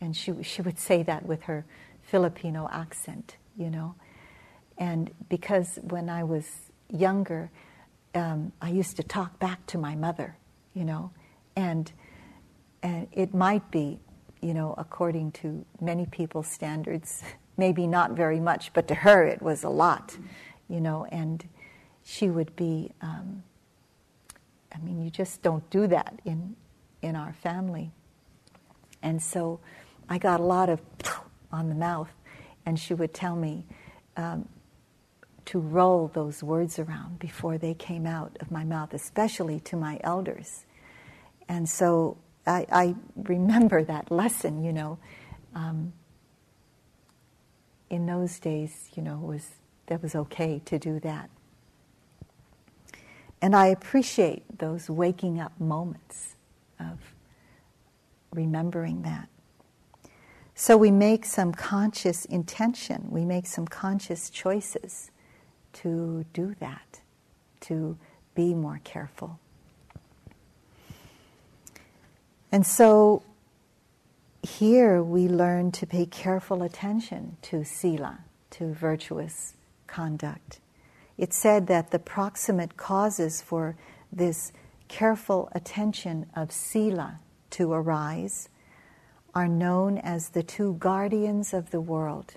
And 0.00 0.16
she, 0.16 0.42
she 0.42 0.60
would 0.62 0.78
say 0.78 1.02
that 1.04 1.24
with 1.24 1.42
her 1.44 1.64
Filipino 2.02 2.68
accent, 2.72 3.36
you 3.56 3.70
know. 3.70 3.94
And 4.76 5.10
because 5.28 5.78
when 5.82 6.10
I 6.10 6.24
was 6.24 6.46
younger, 6.90 7.50
um, 8.14 8.52
I 8.60 8.70
used 8.70 8.96
to 8.96 9.02
talk 9.02 9.38
back 9.38 9.66
to 9.68 9.78
my 9.78 9.94
mother, 9.94 10.36
you 10.74 10.84
know, 10.84 11.10
and 11.56 11.90
and 12.82 13.06
it 13.12 13.32
might 13.32 13.70
be, 13.70 14.00
you 14.40 14.54
know, 14.54 14.74
according 14.76 15.30
to 15.32 15.64
many 15.80 16.04
people's 16.06 16.48
standards, 16.48 17.22
maybe 17.56 17.86
not 17.86 18.12
very 18.12 18.40
much, 18.40 18.72
but 18.72 18.88
to 18.88 18.94
her 18.94 19.24
it 19.24 19.40
was 19.40 19.62
a 19.62 19.68
lot, 19.68 20.16
you 20.68 20.80
know, 20.80 21.06
and 21.06 21.48
she 22.02 22.28
would 22.28 22.54
be. 22.56 22.92
Um, 23.00 23.42
I 24.74 24.78
mean, 24.78 25.02
you 25.02 25.10
just 25.10 25.42
don't 25.42 25.68
do 25.70 25.86
that 25.88 26.20
in 26.24 26.56
in 27.02 27.16
our 27.16 27.32
family, 27.32 27.92
and 29.02 29.22
so 29.22 29.60
I 30.08 30.18
got 30.18 30.40
a 30.40 30.44
lot 30.44 30.68
of 30.68 30.80
on 31.52 31.68
the 31.68 31.74
mouth, 31.74 32.10
and 32.66 32.78
she 32.78 32.94
would 32.94 33.14
tell 33.14 33.36
me. 33.36 33.64
Um, 34.16 34.48
to 35.46 35.58
roll 35.58 36.08
those 36.08 36.42
words 36.42 36.78
around 36.78 37.18
before 37.18 37.58
they 37.58 37.74
came 37.74 38.06
out 38.06 38.36
of 38.40 38.50
my 38.50 38.64
mouth, 38.64 38.94
especially 38.94 39.60
to 39.60 39.76
my 39.76 39.98
elders. 40.02 40.64
And 41.48 41.68
so 41.68 42.16
I, 42.46 42.66
I 42.70 42.94
remember 43.16 43.82
that 43.84 44.10
lesson, 44.10 44.64
you 44.64 44.72
know. 44.72 44.98
Um, 45.54 45.92
in 47.90 48.06
those 48.06 48.38
days, 48.38 48.88
you 48.94 49.02
know, 49.02 49.18
was 49.18 49.50
that 49.86 50.02
was 50.02 50.14
okay 50.14 50.62
to 50.64 50.78
do 50.78 50.98
that. 51.00 51.28
And 53.42 53.54
I 53.54 53.66
appreciate 53.66 54.58
those 54.58 54.88
waking 54.88 55.38
up 55.40 55.52
moments 55.60 56.36
of 56.80 56.98
remembering 58.32 59.02
that. 59.02 59.28
So 60.54 60.76
we 60.76 60.90
make 60.90 61.24
some 61.24 61.52
conscious 61.52 62.24
intention, 62.24 63.08
we 63.10 63.24
make 63.24 63.46
some 63.46 63.66
conscious 63.66 64.30
choices 64.30 65.10
to 65.74 66.24
do 66.32 66.54
that, 66.60 67.00
to 67.60 67.96
be 68.34 68.54
more 68.54 68.80
careful. 68.84 69.38
And 72.50 72.66
so 72.66 73.22
here 74.42 75.02
we 75.02 75.28
learn 75.28 75.72
to 75.72 75.86
pay 75.86 76.04
careful 76.04 76.62
attention 76.62 77.36
to 77.42 77.64
sila, 77.64 78.20
to 78.50 78.72
virtuous 78.72 79.54
conduct. 79.86 80.60
It's 81.16 81.36
said 81.36 81.66
that 81.68 81.90
the 81.90 81.98
proximate 81.98 82.76
causes 82.76 83.40
for 83.40 83.76
this 84.12 84.52
careful 84.88 85.48
attention 85.52 86.26
of 86.34 86.52
sila 86.52 87.20
to 87.50 87.72
arise 87.72 88.48
are 89.34 89.48
known 89.48 89.96
as 89.98 90.30
the 90.30 90.42
two 90.42 90.74
guardians 90.74 91.54
of 91.54 91.70
the 91.70 91.80
world, 91.80 92.34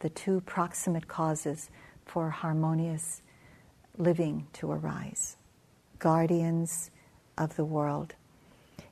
the 0.00 0.08
two 0.08 0.40
proximate 0.42 1.08
causes 1.08 1.68
for 2.04 2.30
harmonious 2.30 3.22
living 3.98 4.46
to 4.54 4.70
arise, 4.70 5.36
guardians 5.98 6.90
of 7.38 7.56
the 7.56 7.64
world. 7.64 8.14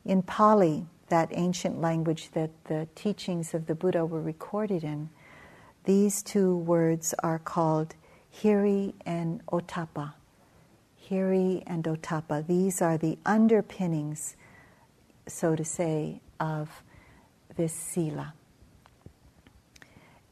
In 0.05 0.23
Pali, 0.23 0.87
that 1.09 1.29
ancient 1.33 1.81
language 1.81 2.31
that 2.33 2.51
the 2.65 2.89
teachings 2.95 3.53
of 3.55 3.67
the 3.67 3.75
Buddha 3.75 4.07
were 4.07 4.23
recorded 4.23 4.85
in, 4.85 5.11
these 5.85 6.23
two 6.23 6.57
words 6.57 7.15
are 7.23 7.39
called 7.39 7.95
Hiri 8.33 8.95
and 9.05 9.45
Ottappa. 9.47 10.15
Hiri 11.09 11.63
and 11.67 11.85
Ottappa. 11.85 12.47
These 12.47 12.81
are 12.81 12.97
the 12.97 13.19
underpinnings, 13.27 14.37
so 15.27 15.57
to 15.57 15.65
say, 15.65 16.21
of 16.39 16.83
this 17.57 17.73
sila. 17.73 18.35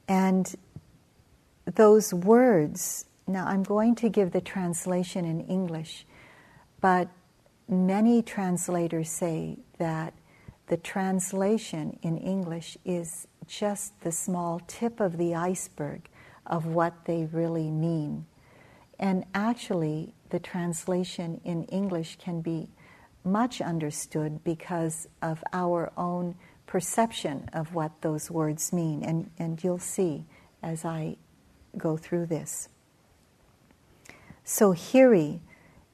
And 0.06 0.54
those 1.74 2.14
words, 2.14 3.04
now 3.26 3.46
I'm 3.46 3.62
going 3.62 3.94
to 3.96 4.08
give 4.08 4.32
the 4.32 4.40
translation 4.40 5.24
in 5.24 5.40
English, 5.42 6.06
but 6.80 7.08
many 7.68 8.22
translators 8.22 9.10
say 9.10 9.58
that 9.78 10.14
the 10.68 10.76
translation 10.76 11.98
in 12.02 12.18
English 12.18 12.76
is 12.84 13.26
just 13.46 13.98
the 14.00 14.12
small 14.12 14.60
tip 14.66 15.00
of 15.00 15.16
the 15.16 15.34
iceberg 15.34 16.08
of 16.46 16.66
what 16.66 17.04
they 17.04 17.24
really 17.32 17.70
mean. 17.70 18.26
And 18.98 19.24
actually, 19.34 20.14
the 20.30 20.40
translation 20.40 21.40
in 21.44 21.64
English 21.64 22.16
can 22.16 22.40
be 22.40 22.68
much 23.24 23.60
understood 23.60 24.42
because 24.44 25.06
of 25.22 25.42
our 25.52 25.92
own 25.96 26.34
perception 26.66 27.48
of 27.52 27.74
what 27.74 28.02
those 28.02 28.30
words 28.30 28.72
mean. 28.72 29.02
And, 29.02 29.30
and 29.38 29.62
you'll 29.62 29.78
see 29.78 30.24
as 30.62 30.84
I 30.84 31.16
go 31.78 31.96
through 31.96 32.26
this. 32.26 32.68
So 34.44 34.72
hiri 34.72 35.40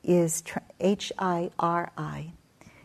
is 0.02 0.42
H 0.80 1.12
I 1.18 1.50
R 1.58 1.92
I 1.96 2.32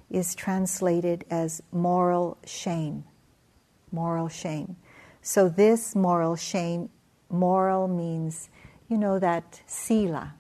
is 0.10 0.36
translated 0.36 1.26
as 1.30 1.62
moral 1.72 2.38
shame. 2.46 3.04
Moral 3.92 4.30
shame. 4.30 4.76
So 5.22 5.50
this 5.50 5.96
moral 5.96 6.36
shame, 6.36 6.90
moral 7.30 7.88
means, 7.88 8.50
you 8.88 8.98
know, 8.98 9.20
that 9.20 9.62
sila, 9.66 10.34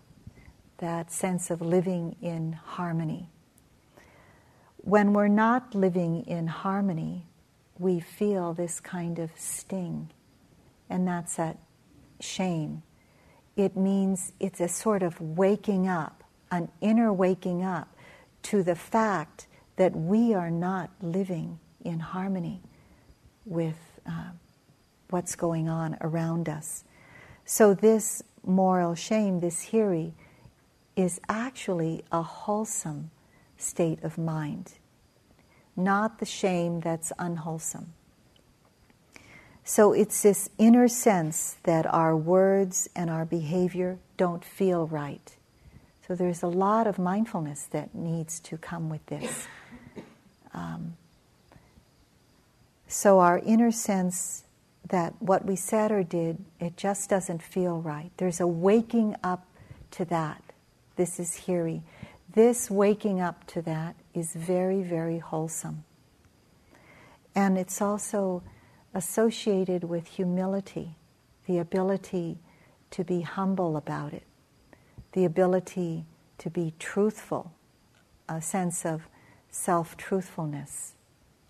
that 0.77 1.11
sense 1.11 1.51
of 1.51 1.61
living 1.61 2.15
in 2.21 2.53
harmony. 2.53 3.29
When 4.77 5.13
we're 5.13 5.27
not 5.27 5.75
living 5.75 6.23
in 6.25 6.47
harmony, 6.47 7.25
we 7.77 7.99
feel 7.99 8.53
this 8.53 8.79
kind 8.79 9.19
of 9.19 9.31
sting, 9.35 10.09
and 10.89 11.07
that's 11.07 11.35
that 11.35 11.57
shame. 12.19 12.83
It 13.55 13.75
means 13.75 14.33
it's 14.39 14.61
a 14.61 14.67
sort 14.67 15.03
of 15.03 15.19
waking 15.19 15.87
up, 15.87 16.23
an 16.51 16.69
inner 16.81 17.11
waking 17.11 17.63
up 17.63 17.95
to 18.43 18.63
the 18.63 18.75
fact 18.75 19.47
that 19.75 19.95
we 19.95 20.33
are 20.33 20.51
not 20.51 20.89
living 21.01 21.59
in 21.83 21.99
harmony 21.99 22.61
with 23.45 23.99
uh, 24.05 24.31
what's 25.09 25.35
going 25.35 25.69
on 25.69 25.97
around 26.01 26.47
us. 26.47 26.83
So, 27.45 27.73
this 27.73 28.21
moral 28.45 28.95
shame, 28.95 29.39
this 29.39 29.69
hiri, 29.71 30.13
is 30.95 31.19
actually 31.29 32.03
a 32.11 32.21
wholesome 32.21 33.11
state 33.57 34.03
of 34.03 34.17
mind, 34.17 34.73
not 35.75 36.19
the 36.19 36.25
shame 36.25 36.79
that's 36.79 37.11
unwholesome. 37.17 37.93
So 39.69 39.93
it's 39.93 40.23
this 40.23 40.49
inner 40.57 40.87
sense 40.87 41.57
that 41.61 41.85
our 41.85 42.17
words 42.17 42.89
and 42.95 43.07
our 43.07 43.23
behavior 43.23 43.99
don't 44.17 44.43
feel 44.43 44.87
right. 44.87 45.35
So 46.07 46.15
there's 46.15 46.41
a 46.41 46.47
lot 46.47 46.87
of 46.87 46.97
mindfulness 46.97 47.67
that 47.69 47.93
needs 47.93 48.39
to 48.39 48.57
come 48.57 48.89
with 48.89 49.05
this. 49.05 49.47
Um, 50.55 50.97
so 52.87 53.19
our 53.19 53.37
inner 53.45 53.69
sense 53.69 54.43
that 54.87 55.13
what 55.19 55.45
we 55.45 55.55
said 55.55 55.91
or 55.91 56.01
did, 56.01 56.43
it 56.59 56.75
just 56.75 57.07
doesn't 57.07 57.43
feel 57.43 57.79
right. 57.79 58.09
There's 58.17 58.39
a 58.39 58.47
waking 58.47 59.17
up 59.23 59.45
to 59.91 60.05
that. 60.05 60.41
This 60.95 61.19
is 61.19 61.41
hiri. 61.45 61.83
This 62.33 62.71
waking 62.71 63.21
up 63.21 63.45
to 63.45 63.61
that 63.61 63.95
is 64.15 64.33
very, 64.33 64.81
very 64.81 65.19
wholesome. 65.19 65.83
And 67.35 67.55
it's 67.55 67.83
also 67.83 68.41
associated 68.93 69.83
with 69.83 70.07
humility, 70.07 70.95
the 71.45 71.57
ability 71.57 72.37
to 72.91 73.03
be 73.03 73.21
humble 73.21 73.77
about 73.77 74.13
it, 74.13 74.23
the 75.13 75.25
ability 75.25 76.05
to 76.39 76.49
be 76.49 76.73
truthful, 76.79 77.51
a 78.27 78.41
sense 78.41 78.85
of 78.85 79.07
self 79.49 79.97
truthfulness, 79.97 80.93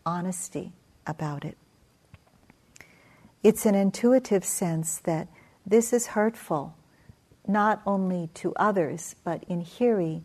honesty 0.06 0.74
about 1.06 1.46
it. 1.46 1.58
It's 3.44 3.66
an 3.66 3.76
intuitive 3.76 4.44
sense 4.44 4.98
that 5.00 5.28
this 5.66 5.94
is 5.94 6.08
hurtful, 6.08 6.76
not 7.48 7.82
only 7.86 8.30
to 8.36 8.54
others, 8.56 9.16
but 9.24 9.44
in 9.48 9.64
Hiri, 9.64 10.24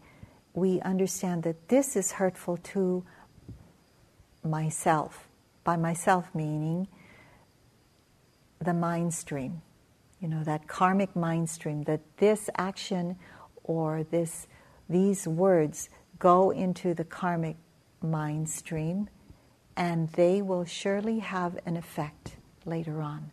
we 0.53 0.81
understand 0.81 1.43
that 1.45 1.69
this 1.69 1.97
is 1.97 2.13
hurtful 2.13 2.57
to 2.59 3.05
myself. 4.43 5.29
By 5.65 5.77
myself, 5.77 6.35
meaning 6.35 6.89
the 8.65 8.75
mind 8.75 9.15
stream, 9.15 9.63
you 10.21 10.29
know, 10.29 10.43
that 10.45 10.67
karmic 10.69 11.15
mind 11.15 11.49
stream, 11.49 11.83
that 11.85 12.01
this 12.19 12.51
action 12.57 13.17
or 13.63 14.05
this, 14.05 14.47
these 14.89 15.27
words 15.27 15.89
go 16.19 16.51
into 16.51 16.95
the 16.95 17.05
karmic 17.05 17.57
mind 18.03 18.49
stream 18.49 19.09
and 19.77 20.09
they 20.11 20.41
will 20.43 20.65
surely 20.65 21.19
have 21.19 21.59
an 21.67 21.77
effect 21.77 22.37
later 22.65 23.03
on, 23.03 23.33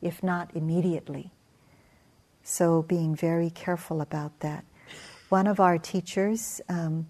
if 0.00 0.22
not 0.22 0.50
immediately. 0.54 1.32
So, 2.42 2.82
being 2.82 3.14
very 3.14 3.50
careful 3.50 4.00
about 4.00 4.40
that. 4.40 4.64
One 5.28 5.46
of 5.46 5.60
our 5.60 5.78
teachers, 5.78 6.60
um, 6.68 7.06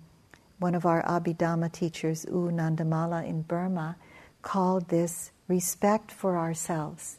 one 0.59 0.75
of 0.75 0.85
our 0.85 1.03
Abhidhamma 1.05 1.73
teachers, 1.73 2.27
U 2.29 2.51
Nandamala 2.53 3.27
in 3.27 3.43
Burma, 3.43 3.97
called 4.43 4.89
this 4.89 5.33
respect 5.49 6.11
for 6.11 6.37
ourselves. 6.37 7.19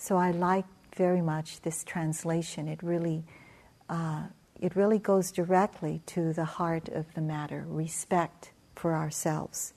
So 0.00 0.16
I 0.16 0.30
like 0.30 0.64
very 0.96 1.20
much 1.20 1.60
this 1.60 1.84
translation. 1.84 2.68
It 2.68 2.82
really, 2.82 3.22
uh, 3.90 4.28
it 4.58 4.74
really 4.74 4.98
goes 4.98 5.30
directly 5.30 6.00
to 6.06 6.32
the 6.32 6.46
heart 6.46 6.88
of 6.88 7.12
the 7.12 7.20
matter 7.20 7.66
respect 7.68 8.52
for 8.74 8.94
ourselves. 8.94 9.74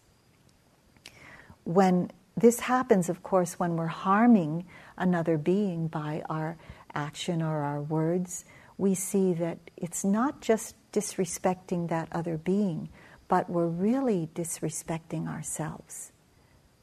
When 1.66 2.10
this 2.38 2.62
happens, 2.62 3.10
of 3.10 3.22
course, 3.22 3.60
when 3.60 3.76
we're 3.76 3.88
harming 3.88 4.66
another 4.98 5.38
being 5.38 5.90
by 5.90 6.24
our 6.30 6.56
action 6.96 7.42
or 7.42 7.62
our 7.62 7.82
words, 7.82 8.46
we 8.78 8.96
see 8.96 9.34
that 9.34 9.58
it's 9.76 10.06
not 10.06 10.40
just 10.40 10.76
disrespecting 10.94 11.90
that 11.90 12.08
other 12.14 12.38
being, 12.38 12.88
but 13.28 13.50
we're 13.50 13.68
really 13.68 14.30
disrespecting 14.34 15.28
ourselves 15.28 16.14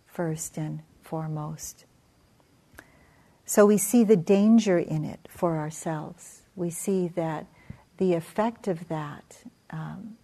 first 0.07 0.59
and 0.59 0.83
foremost. 1.00 1.87
So 3.50 3.66
we 3.66 3.78
see 3.78 4.04
the 4.04 4.16
danger 4.16 4.78
in 4.78 5.04
it 5.04 5.26
for 5.28 5.58
ourselves. 5.58 6.42
We 6.54 6.70
see 6.70 7.08
that 7.16 7.48
the 7.96 8.14
effect 8.14 8.68
of 8.68 8.86
that 8.86 9.42
um, 9.70 10.16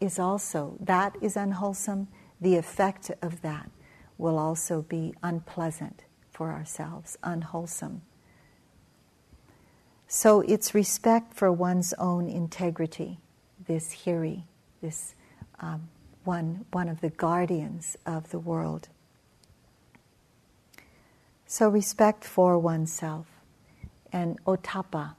is 0.00 0.18
also, 0.18 0.78
that 0.80 1.14
is 1.20 1.36
unwholesome. 1.36 2.08
The 2.40 2.56
effect 2.56 3.10
of 3.20 3.42
that 3.42 3.70
will 4.16 4.38
also 4.38 4.80
be 4.80 5.12
unpleasant 5.22 6.04
for 6.30 6.50
ourselves, 6.50 7.18
unwholesome. 7.22 8.00
So 10.08 10.40
it's 10.40 10.74
respect 10.74 11.34
for 11.34 11.52
one's 11.52 11.92
own 11.98 12.30
integrity, 12.30 13.18
this 13.66 14.06
hiri, 14.06 14.44
this 14.80 15.14
um, 15.58 15.90
one, 16.24 16.64
one 16.72 16.88
of 16.88 17.02
the 17.02 17.10
guardians 17.10 17.98
of 18.06 18.30
the 18.30 18.38
world. 18.38 18.88
So 21.50 21.68
respect 21.68 22.24
for 22.24 22.56
oneself. 22.60 23.26
And 24.12 24.38
ottappa. 24.44 25.16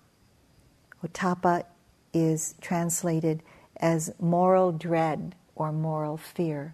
Ottappa 1.03 1.65
is 2.13 2.55
translated 2.61 3.43
as 3.75 4.13
moral 4.17 4.71
dread 4.71 5.35
or 5.55 5.73
moral 5.73 6.15
fear. 6.15 6.73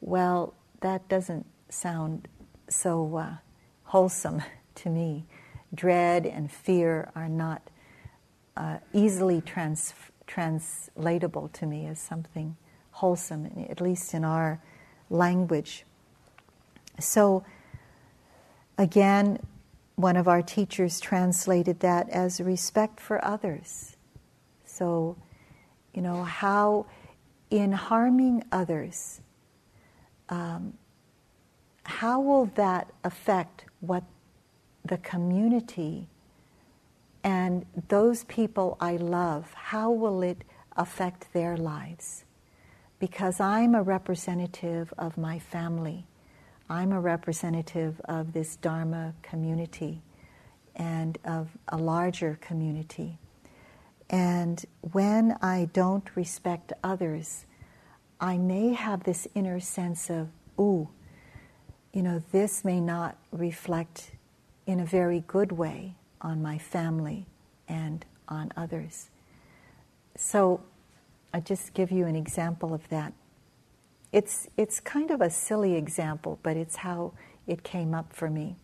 Well, 0.00 0.54
that 0.80 1.08
doesn't 1.08 1.44
sound 1.68 2.28
so 2.68 3.16
uh, 3.16 3.34
wholesome 3.82 4.44
to 4.76 4.90
me. 4.90 5.24
Dread 5.74 6.24
and 6.24 6.48
fear 6.48 7.10
are 7.16 7.28
not 7.28 7.62
uh, 8.56 8.78
easily 8.92 9.40
trans- 9.40 9.92
translatable 10.28 11.48
to 11.48 11.66
me 11.66 11.86
as 11.86 11.98
something 11.98 12.56
wholesome, 12.92 13.66
at 13.68 13.80
least 13.80 14.14
in 14.14 14.24
our 14.24 14.60
language. 15.10 15.84
So, 17.00 17.44
again, 18.78 19.38
one 19.96 20.16
of 20.16 20.26
our 20.26 20.42
teachers 20.42 21.00
translated 21.00 21.80
that 21.80 22.10
as 22.10 22.40
respect 22.40 23.00
for 23.00 23.24
others. 23.24 23.96
So, 24.64 25.16
you 25.92 26.02
know, 26.02 26.24
how 26.24 26.86
in 27.50 27.72
harming 27.72 28.44
others, 28.50 29.20
um, 30.28 30.74
how 31.84 32.20
will 32.20 32.46
that 32.56 32.90
affect 33.04 33.66
what 33.80 34.02
the 34.84 34.98
community 34.98 36.08
and 37.22 37.64
those 37.88 38.24
people 38.24 38.76
I 38.80 38.96
love, 38.96 39.52
how 39.54 39.90
will 39.90 40.22
it 40.22 40.44
affect 40.76 41.32
their 41.32 41.56
lives? 41.56 42.24
Because 42.98 43.40
I'm 43.40 43.74
a 43.74 43.82
representative 43.82 44.92
of 44.98 45.16
my 45.16 45.38
family. 45.38 46.06
I'm 46.68 46.92
a 46.92 47.00
representative 47.00 48.00
of 48.06 48.32
this 48.32 48.56
Dharma 48.56 49.14
community 49.22 50.00
and 50.74 51.18
of 51.24 51.48
a 51.68 51.76
larger 51.76 52.38
community. 52.40 53.18
And 54.10 54.64
when 54.92 55.36
I 55.42 55.68
don't 55.72 56.08
respect 56.14 56.72
others, 56.82 57.46
I 58.20 58.38
may 58.38 58.72
have 58.72 59.04
this 59.04 59.28
inner 59.34 59.60
sense 59.60 60.08
of, 60.10 60.28
ooh, 60.58 60.88
you 61.92 62.02
know, 62.02 62.22
this 62.32 62.64
may 62.64 62.80
not 62.80 63.16
reflect 63.30 64.12
in 64.66 64.80
a 64.80 64.84
very 64.84 65.22
good 65.26 65.52
way 65.52 65.94
on 66.20 66.42
my 66.42 66.58
family 66.58 67.26
and 67.68 68.04
on 68.28 68.50
others. 68.56 69.10
So 70.16 70.62
I 71.32 71.40
just 71.40 71.74
give 71.74 71.90
you 71.90 72.06
an 72.06 72.16
example 72.16 72.72
of 72.72 72.88
that. 72.88 73.12
It's, 74.14 74.46
it's 74.56 74.78
kind 74.78 75.10
of 75.10 75.20
a 75.20 75.28
silly 75.28 75.74
example, 75.74 76.38
but 76.44 76.56
it's 76.56 76.76
how 76.76 77.14
it 77.48 77.64
came 77.64 77.96
up 77.96 78.12
for 78.12 78.30
me. 78.30 78.54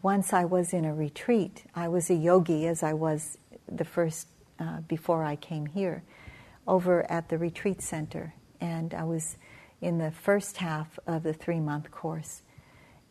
Once 0.00 0.32
I 0.32 0.46
was 0.46 0.72
in 0.72 0.86
a 0.86 0.94
retreat. 0.94 1.64
I 1.74 1.88
was 1.88 2.08
a 2.08 2.14
yogi 2.14 2.66
as 2.66 2.82
I 2.82 2.94
was 2.94 3.36
the 3.70 3.84
first, 3.84 4.28
uh, 4.58 4.80
before 4.88 5.24
I 5.24 5.36
came 5.36 5.66
here, 5.66 6.04
over 6.66 7.04
at 7.12 7.28
the 7.28 7.36
retreat 7.36 7.82
center. 7.82 8.32
And 8.62 8.94
I 8.94 9.04
was 9.04 9.36
in 9.82 9.98
the 9.98 10.10
first 10.10 10.56
half 10.56 10.98
of 11.06 11.22
the 11.22 11.34
three 11.34 11.60
month 11.60 11.90
course. 11.90 12.40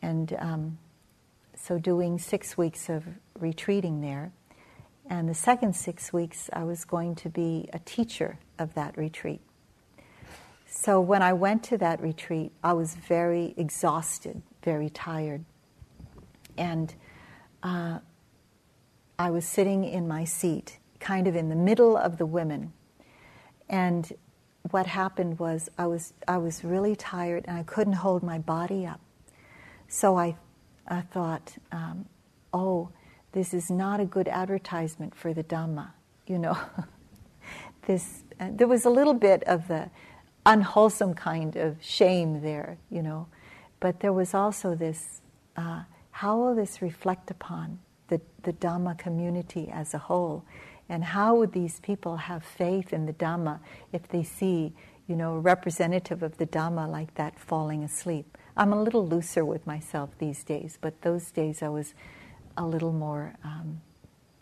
And 0.01 0.35
um, 0.39 0.79
so 1.53 1.77
doing 1.77 2.17
six 2.17 2.57
weeks 2.57 2.89
of 2.89 3.03
retreating 3.37 4.01
there. 4.01 4.31
And 5.07 5.29
the 5.29 5.35
second 5.35 5.75
six 5.75 6.11
weeks, 6.11 6.49
I 6.53 6.63
was 6.63 6.85
going 6.85 7.13
to 7.17 7.29
be 7.29 7.69
a 7.71 7.77
teacher 7.77 8.39
of 8.57 8.73
that 8.73 8.97
retreat. 8.97 9.41
So 10.79 11.01
when 11.01 11.23
I 11.23 11.33
went 11.33 11.63
to 11.65 11.77
that 11.79 11.99
retreat, 12.01 12.51
I 12.63 12.73
was 12.73 12.93
very 12.93 13.55
exhausted, 13.57 14.43
very 14.63 14.91
tired. 14.91 15.43
And 16.55 16.93
uh, 17.63 17.97
I 19.17 19.31
was 19.31 19.43
sitting 19.43 19.83
in 19.83 20.07
my 20.07 20.23
seat, 20.23 20.77
kind 20.99 21.27
of 21.27 21.35
in 21.35 21.49
the 21.49 21.55
middle 21.55 21.97
of 21.97 22.19
the 22.19 22.27
women. 22.27 22.73
And 23.67 24.13
what 24.69 24.85
happened 24.85 25.39
was 25.39 25.67
I 25.79 25.87
was, 25.87 26.13
I 26.27 26.37
was 26.37 26.63
really 26.63 26.95
tired 26.95 27.45
and 27.47 27.57
I 27.57 27.63
couldn't 27.63 27.93
hold 27.93 28.21
my 28.21 28.37
body 28.37 28.85
up. 28.85 29.01
So 29.87 30.15
I, 30.15 30.37
I 30.87 31.01
thought, 31.01 31.57
um, 31.71 32.05
oh, 32.53 32.89
this 33.31 33.51
is 33.51 33.71
not 33.71 33.99
a 33.99 34.05
good 34.05 34.27
advertisement 34.27 35.15
for 35.15 35.33
the 35.33 35.43
Dhamma. 35.43 35.93
You 36.27 36.37
know, 36.37 36.57
this, 37.87 38.21
uh, 38.39 38.49
there 38.51 38.67
was 38.67 38.85
a 38.85 38.91
little 38.91 39.15
bit 39.15 39.43
of 39.45 39.67
the 39.67 39.89
unwholesome 40.47 41.13
kind 41.13 41.55
of 41.55 41.77
shame 41.81 42.41
there, 42.41 42.77
you 42.89 43.03
know. 43.03 43.27
But 43.79 43.99
there 43.99 44.13
was 44.13 44.33
also 44.33 44.73
this 44.73 45.21
uh, 45.55 45.83
how 46.11 46.37
will 46.37 46.55
this 46.55 46.81
reflect 46.81 47.29
upon 47.29 47.77
the, 48.07 48.19
the 48.41 48.53
Dhamma 48.53 48.97
community 48.97 49.69
as 49.71 49.93
a 49.93 49.99
whole? 49.99 50.43
And 50.89 51.03
how 51.03 51.35
would 51.35 51.51
these 51.51 51.79
people 51.79 52.17
have 52.17 52.43
faith 52.43 52.91
in 52.91 53.05
the 53.05 53.13
Dhamma 53.13 53.59
if 53.91 54.07
they 54.07 54.23
see, 54.23 54.73
you 55.07 55.15
know, 55.15 55.33
a 55.35 55.39
representative 55.39 56.23
of 56.23 56.37
the 56.37 56.47
Dhamma 56.47 56.89
like 56.89 57.13
that 57.15 57.37
falling 57.39 57.83
asleep? 57.83 58.35
I'm 58.55 58.73
a 58.73 58.81
little 58.81 59.05
looser 59.07 59.45
with 59.45 59.67
myself 59.67 60.09
these 60.17 60.43
days, 60.43 60.79
but 60.81 61.01
those 61.03 61.29
days 61.29 61.61
I 61.61 61.69
was 61.69 61.93
a 62.57 62.65
little 62.65 62.93
more, 62.93 63.35
um, 63.43 63.81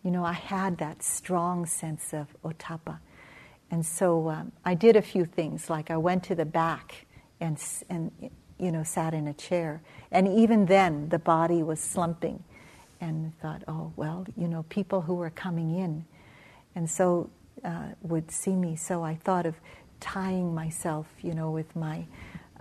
you 0.02 0.12
know, 0.12 0.24
I 0.24 0.32
had 0.34 0.78
that 0.78 1.04
strong 1.04 1.66
sense 1.66 2.14
of 2.14 2.28
ottappa. 2.42 3.00
And 3.72 3.86
so 3.86 4.30
um, 4.30 4.52
I 4.64 4.76
did 4.76 4.96
a 4.96 5.02
few 5.02 5.26
things, 5.26 5.70
like 5.70 5.92
I 5.92 5.98
went 5.98 6.24
to 6.26 6.36
the 6.36 6.46
back 6.46 7.06
and, 7.42 7.62
and 7.90 8.12
you 8.60 8.72
know, 8.72 8.84
sat 8.84 9.14
in 9.14 9.28
a 9.28 9.34
chair. 9.34 9.82
And 10.12 10.28
even 10.28 10.68
then, 10.68 11.10
the 11.10 11.20
body 11.20 11.64
was 11.64 11.80
slumping. 11.80 12.44
and 13.02 13.38
thought, 13.40 13.64
oh, 13.68 13.92
well, 13.96 14.26
you 14.38 14.48
know, 14.48 14.64
people 14.70 15.02
who 15.02 15.16
were 15.16 15.30
coming 15.30 15.78
in 15.78 16.06
and 16.76 16.90
so 16.90 17.30
uh, 17.64 17.90
would 18.02 18.32
see 18.32 18.56
me. 18.56 18.76
So 18.76 19.04
I 19.04 19.16
thought 19.16 19.46
of 19.46 19.56
tying 20.00 20.54
myself, 20.54 21.08
you 21.22 21.34
know, 21.34 21.52
with 21.52 21.76
my, 21.76 22.06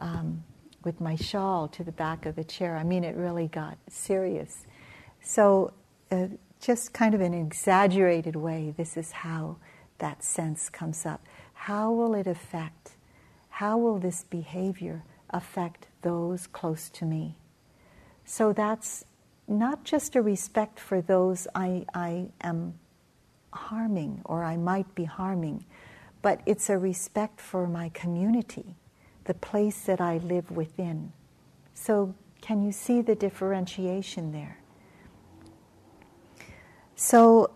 um, 0.00 0.42
with 0.84 1.00
my 1.00 1.16
shawl 1.16 1.68
to 1.68 1.84
the 1.84 1.92
back 1.92 2.26
of 2.26 2.36
the 2.36 2.44
chair. 2.44 2.76
I 2.76 2.84
mean, 2.84 3.04
it 3.04 3.16
really 3.16 3.48
got 3.48 3.78
serious. 3.88 4.66
So, 5.22 5.72
uh, 6.10 6.28
just 6.60 6.92
kind 6.94 7.14
of 7.14 7.20
an 7.20 7.34
exaggerated 7.34 8.36
way, 8.36 8.72
this 8.76 8.96
is 8.96 9.12
how 9.12 9.56
that 9.98 10.22
sense 10.22 10.68
comes 10.68 11.06
up. 11.06 11.24
How 11.54 11.90
will 11.90 12.14
it 12.14 12.26
affect? 12.26 12.92
How 13.48 13.78
will 13.78 13.98
this 13.98 14.24
behavior 14.24 15.04
affect 15.30 15.86
those 16.02 16.46
close 16.46 16.88
to 16.90 17.04
me? 17.04 17.36
So 18.24 18.52
that's 18.52 19.04
not 19.46 19.84
just 19.84 20.16
a 20.16 20.22
respect 20.22 20.80
for 20.80 21.00
those 21.00 21.46
I, 21.54 21.84
I 21.94 22.26
am 22.40 22.74
harming 23.52 24.22
or 24.24 24.44
I 24.44 24.56
might 24.56 24.94
be 24.94 25.04
harming, 25.04 25.64
but 26.22 26.40
it's 26.46 26.70
a 26.70 26.78
respect 26.78 27.40
for 27.40 27.66
my 27.66 27.90
community, 27.90 28.76
the 29.24 29.34
place 29.34 29.82
that 29.82 30.00
I 30.00 30.18
live 30.18 30.50
within. 30.50 31.12
So, 31.74 32.14
can 32.40 32.62
you 32.62 32.72
see 32.72 33.00
the 33.00 33.14
differentiation 33.14 34.32
there? 34.32 34.58
So, 36.94 37.50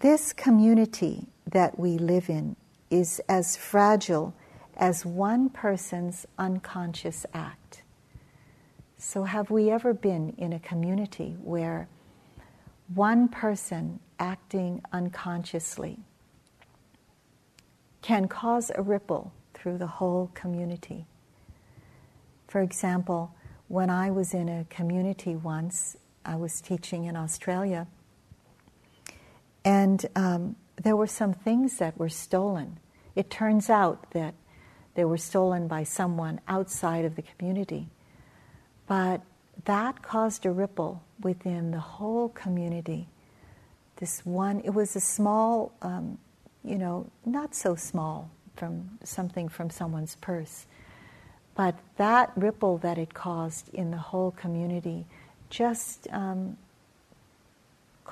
this 0.00 0.32
community 0.32 1.26
that 1.50 1.78
we 1.78 1.98
live 1.98 2.30
in 2.30 2.56
is 2.88 3.20
as 3.28 3.58
fragile 3.58 4.34
as 4.74 5.04
one 5.04 5.50
person's 5.50 6.24
unconscious 6.38 7.26
act. 7.34 7.82
So, 8.96 9.24
have 9.24 9.50
we 9.50 9.70
ever 9.70 9.92
been 9.92 10.34
in 10.38 10.54
a 10.54 10.58
community 10.58 11.36
where 11.42 11.88
one 12.94 13.28
person 13.28 14.00
acting 14.18 14.80
unconsciously 14.92 15.98
can 18.00 18.28
cause 18.28 18.72
a 18.74 18.80
ripple 18.80 19.30
through 19.52 19.76
the 19.76 19.86
whole 19.86 20.30
community? 20.32 21.04
For 22.48 22.62
example, 22.62 23.34
when 23.68 23.90
I 23.90 24.10
was 24.10 24.32
in 24.32 24.48
a 24.48 24.64
community 24.70 25.36
once, 25.36 25.98
I 26.24 26.36
was 26.36 26.62
teaching 26.62 27.04
in 27.04 27.16
Australia, 27.16 27.86
and 29.64 30.04
um, 30.16 30.56
there 30.82 30.96
were 30.96 31.06
some 31.06 31.32
things 31.32 31.78
that 31.78 31.96
were 31.98 32.08
stolen. 32.08 32.78
It 33.14 33.30
turns 33.30 33.70
out 33.70 34.10
that 34.12 34.34
they 34.94 35.04
were 35.04 35.18
stolen 35.18 35.68
by 35.68 35.84
someone 35.84 36.40
outside 36.48 37.04
of 37.04 37.16
the 37.16 37.22
community. 37.22 37.88
But 38.86 39.22
that 39.64 40.02
caused 40.02 40.44
a 40.44 40.50
ripple 40.50 41.02
within 41.20 41.70
the 41.70 41.78
whole 41.78 42.28
community. 42.30 43.08
This 43.96 44.24
one, 44.26 44.60
it 44.60 44.70
was 44.70 44.96
a 44.96 45.00
small, 45.00 45.72
um, 45.82 46.18
you 46.64 46.78
know, 46.78 47.10
not 47.24 47.54
so 47.54 47.74
small 47.74 48.30
from 48.56 48.98
something 49.04 49.48
from 49.48 49.70
someone's 49.70 50.16
purse. 50.16 50.66
But 51.54 51.76
that 51.96 52.32
ripple 52.34 52.78
that 52.78 52.98
it 52.98 53.14
caused 53.14 53.68
in 53.74 53.90
the 53.90 53.98
whole 53.98 54.30
community 54.32 55.06
just 55.50 56.08
um, 56.10 56.56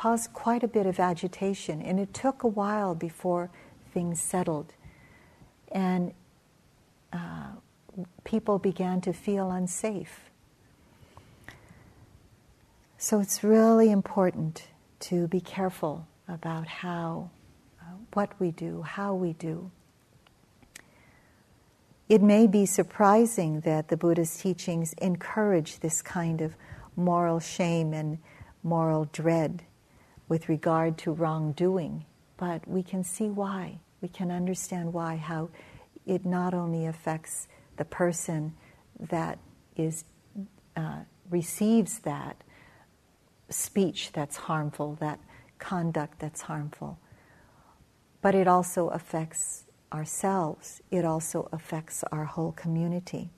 caused 0.00 0.32
quite 0.32 0.62
a 0.62 0.68
bit 0.68 0.86
of 0.86 0.98
agitation. 0.98 1.82
And 1.82 2.00
it 2.00 2.14
took 2.14 2.42
a 2.42 2.48
while 2.48 2.94
before 2.94 3.50
things 3.92 4.20
settled. 4.20 4.72
And 5.72 6.14
uh, 7.12 7.52
people 8.24 8.58
began 8.58 9.00
to 9.02 9.12
feel 9.12 9.50
unsafe 9.50 10.30
so 13.02 13.18
it's 13.18 13.42
really 13.42 13.90
important 13.90 14.68
to 15.08 15.26
be 15.28 15.40
careful 15.40 16.06
about 16.28 16.66
how, 16.66 17.30
uh, 17.80 17.94
what 18.12 18.38
we 18.38 18.50
do, 18.50 18.82
how 18.82 19.14
we 19.14 19.32
do. 19.32 19.70
It 22.10 22.20
may 22.20 22.46
be 22.46 22.66
surprising 22.66 23.60
that 23.60 23.88
the 23.88 23.96
Buddha's 23.96 24.36
teachings 24.36 24.92
encourage 25.00 25.80
this 25.80 26.02
kind 26.02 26.42
of 26.42 26.56
moral 26.94 27.40
shame 27.40 27.94
and 27.94 28.18
moral 28.62 29.08
dread 29.12 29.62
with 30.30 30.48
regard 30.48 30.96
to 30.96 31.10
wrongdoing, 31.10 32.06
but 32.36 32.66
we 32.66 32.84
can 32.84 33.02
see 33.02 33.28
why. 33.28 33.80
We 34.00 34.08
can 34.08 34.30
understand 34.30 34.92
why, 34.92 35.16
how 35.16 35.50
it 36.06 36.24
not 36.24 36.54
only 36.54 36.86
affects 36.86 37.48
the 37.76 37.84
person 37.84 38.54
that 39.10 39.40
is 39.76 40.04
uh, 40.76 41.00
receives 41.28 41.98
that, 42.00 42.36
speech 43.48 44.12
that's 44.12 44.36
harmful, 44.36 44.96
that 45.00 45.18
conduct 45.58 46.20
that's 46.20 46.42
harmful. 46.42 46.96
But 48.22 48.36
it 48.36 48.46
also 48.46 48.88
affects 48.88 49.64
ourselves, 49.92 50.80
it 50.92 51.04
also 51.04 51.48
affects 51.52 52.04
our 52.12 52.24
whole 52.24 52.52
community. 52.52 53.30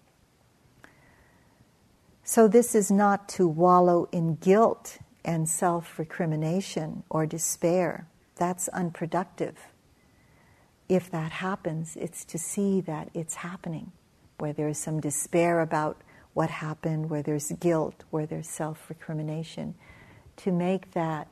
So, 2.22 2.48
this 2.48 2.74
is 2.74 2.90
not 2.90 3.30
to 3.30 3.48
wallow 3.48 4.08
in 4.12 4.34
guilt 4.34 4.98
and 5.24 5.48
self 5.48 5.98
recrimination 5.98 7.04
or 7.10 7.26
despair. 7.26 8.06
That's 8.36 8.68
unproductive. 8.68 9.56
If 10.88 11.10
that 11.10 11.32
happens, 11.32 11.96
it's 11.96 12.24
to 12.26 12.38
see 12.38 12.80
that 12.82 13.10
it's 13.14 13.36
happening, 13.36 13.92
where 14.38 14.52
there's 14.52 14.78
some 14.78 15.00
despair 15.00 15.60
about 15.60 16.00
what 16.34 16.50
happened, 16.50 17.10
where 17.10 17.22
there's 17.22 17.52
guilt, 17.52 18.04
where 18.10 18.26
there's 18.26 18.48
self 18.48 18.88
recrimination 18.88 19.74
to 20.36 20.50
make 20.50 20.92
that 20.92 21.28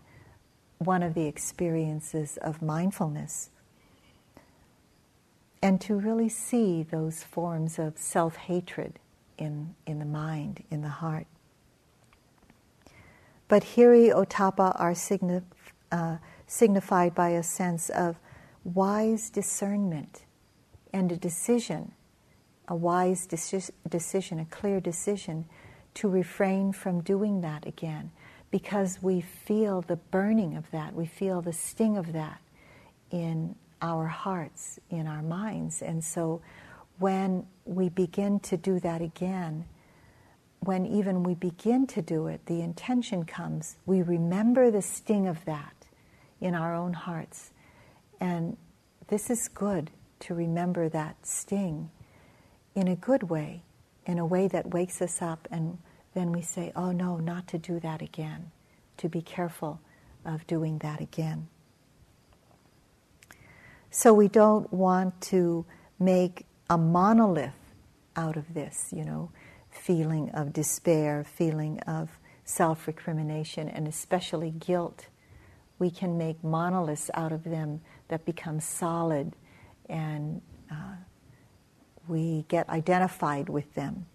one 0.79 1.03
of 1.03 1.15
the 1.15 1.27
experiences 1.27 2.39
of 2.39 2.63
mindfulness 2.63 3.51
and 5.63 5.81
to 5.81 5.95
really 5.95 6.29
see 6.29 6.83
those 6.83 7.23
forms 7.23 7.79
of 7.79 7.99
self 7.99 8.37
hatred 8.37 8.99
in, 9.37 9.75
in 9.87 9.99
the 9.99 10.05
mind, 10.05 10.65
in 10.71 10.83
the 10.83 10.89
heart. 10.89 11.27
But 13.51 13.65
hiri 13.65 14.15
ottappa 14.15 14.81
are 14.81 14.95
uh, 15.91 16.17
signified 16.47 17.15
by 17.17 17.31
a 17.31 17.43
sense 17.43 17.91
of 17.91 18.17
wise 18.63 19.29
discernment 19.29 20.23
and 20.93 21.11
a 21.11 21.17
decision, 21.17 21.91
a 22.69 22.77
wise 22.77 23.27
deci- 23.27 23.73
decision, 23.89 24.39
a 24.39 24.45
clear 24.45 24.79
decision 24.81 25.47
to 25.95 26.09
refrain 26.09 26.73
from 26.73 27.01
doing 27.01 27.41
that 27.41 27.67
again, 27.67 28.13
because 28.53 29.03
we 29.03 29.21
feel 29.21 29.81
the 29.81 29.97
burning 29.97 30.57
of 30.57 30.71
that, 30.71 30.95
we 30.95 31.07
feel 31.07 31.43
the 31.43 31.53
sting 31.53 31.97
of 31.97 32.13
that 32.13 32.41
in 33.11 33.57
our 33.83 34.07
hearts, 34.07 34.79
in 34.91 35.09
our 35.09 35.23
minds. 35.23 35.83
And 35.83 36.05
so 36.05 36.41
when 37.01 37.49
we 37.65 37.89
begin 37.89 38.39
to 38.41 38.57
do 38.57 38.79
that 38.79 39.03
again, 39.03 39.65
when 40.61 40.85
even 40.87 41.23
we 41.23 41.35
begin 41.35 41.87
to 41.89 42.03
do 42.03 42.27
it, 42.27 42.47
the 42.47 42.61
intention 42.61 43.25
comes, 43.25 43.77
we 43.87 44.03
remember 44.03 44.71
the 44.71 44.83
sting 44.83 45.27
of 45.27 45.45
that 45.47 45.87
in 46.41 46.55
our 46.55 46.75
own 46.75 46.93
hearts. 46.93 47.51
And 48.21 48.57
this 49.09 49.31
is 49.31 49.49
good 49.49 49.91
to 50.21 50.35
remember 50.35 50.89
that 50.89 51.27
sting 51.27 51.91
in 52.75 52.89
a 52.89 52.97
good 52.97 53.25
way, 53.25 53.63
in 54.07 54.19
a 54.19 54.27
way 54.27 54.49
that 54.49 54.71
wakes 54.71 55.01
us 55.01 55.23
up 55.23 55.49
and 55.51 55.79
then 56.15 56.33
we 56.33 56.43
say, 56.43 56.73
oh 56.77 56.93
no, 56.93 57.17
not 57.17 57.47
to 57.49 57.59
do 57.59 57.81
that 57.81 58.03
again, 58.03 58.51
to 58.99 59.09
be 59.09 59.23
careful 59.23 59.81
of 60.25 60.47
doing 60.47 60.79
that 60.79 61.01
again. 61.01 61.49
So 63.91 64.13
we 64.13 64.29
don't 64.29 64.73
want 64.73 65.21
to 65.23 65.65
make 65.99 66.47
a 66.69 66.79
monolith 66.79 67.55
out 68.17 68.37
of 68.37 68.55
this, 68.55 68.93
you 68.95 69.05
know, 69.05 69.31
feeling 69.71 70.31
of 70.31 70.53
despair, 70.53 71.25
feeling 71.25 71.81
of 71.81 72.19
self 72.45 72.87
recrimination, 72.87 73.69
and 73.69 73.87
especially 73.87 74.51
guilt. 74.51 75.07
We 75.79 75.91
can 75.91 76.19
make 76.19 76.43
monoliths 76.45 77.11
out 77.15 77.33
of 77.33 77.45
them 77.45 77.81
that 78.09 78.25
become 78.25 78.61
solid 78.61 79.33
and 79.89 80.43
uh, 80.71 80.97
we 82.07 82.45
get 82.49 82.69
identified 82.69 83.49
with 83.49 83.75
them. 83.75 84.07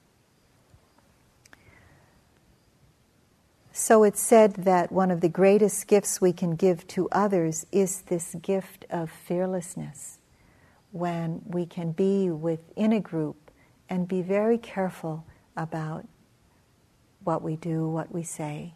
So 3.71 4.03
it's 4.03 4.21
said 4.21 4.53
that 4.53 4.91
one 4.91 5.11
of 5.11 5.19
the 5.19 5.27
greatest 5.27 5.87
gifts 5.87 6.21
we 6.21 6.31
can 6.31 6.55
give 6.55 6.87
to 6.87 7.09
others 7.11 7.65
is 7.73 8.03
this 8.03 8.35
gift 8.41 8.85
of 8.89 9.11
fearlessness, 9.11 10.19
when 10.91 11.41
we 11.45 11.65
can 11.65 11.91
be 11.91 12.29
within 12.29 12.93
a 12.93 13.01
group 13.01 13.51
and 13.89 14.07
be 14.07 14.21
very 14.21 14.57
careful 14.57 15.25
about 15.55 16.07
what 17.23 17.41
we 17.41 17.55
do, 17.55 17.87
what 17.87 18.13
we 18.13 18.23
say. 18.23 18.73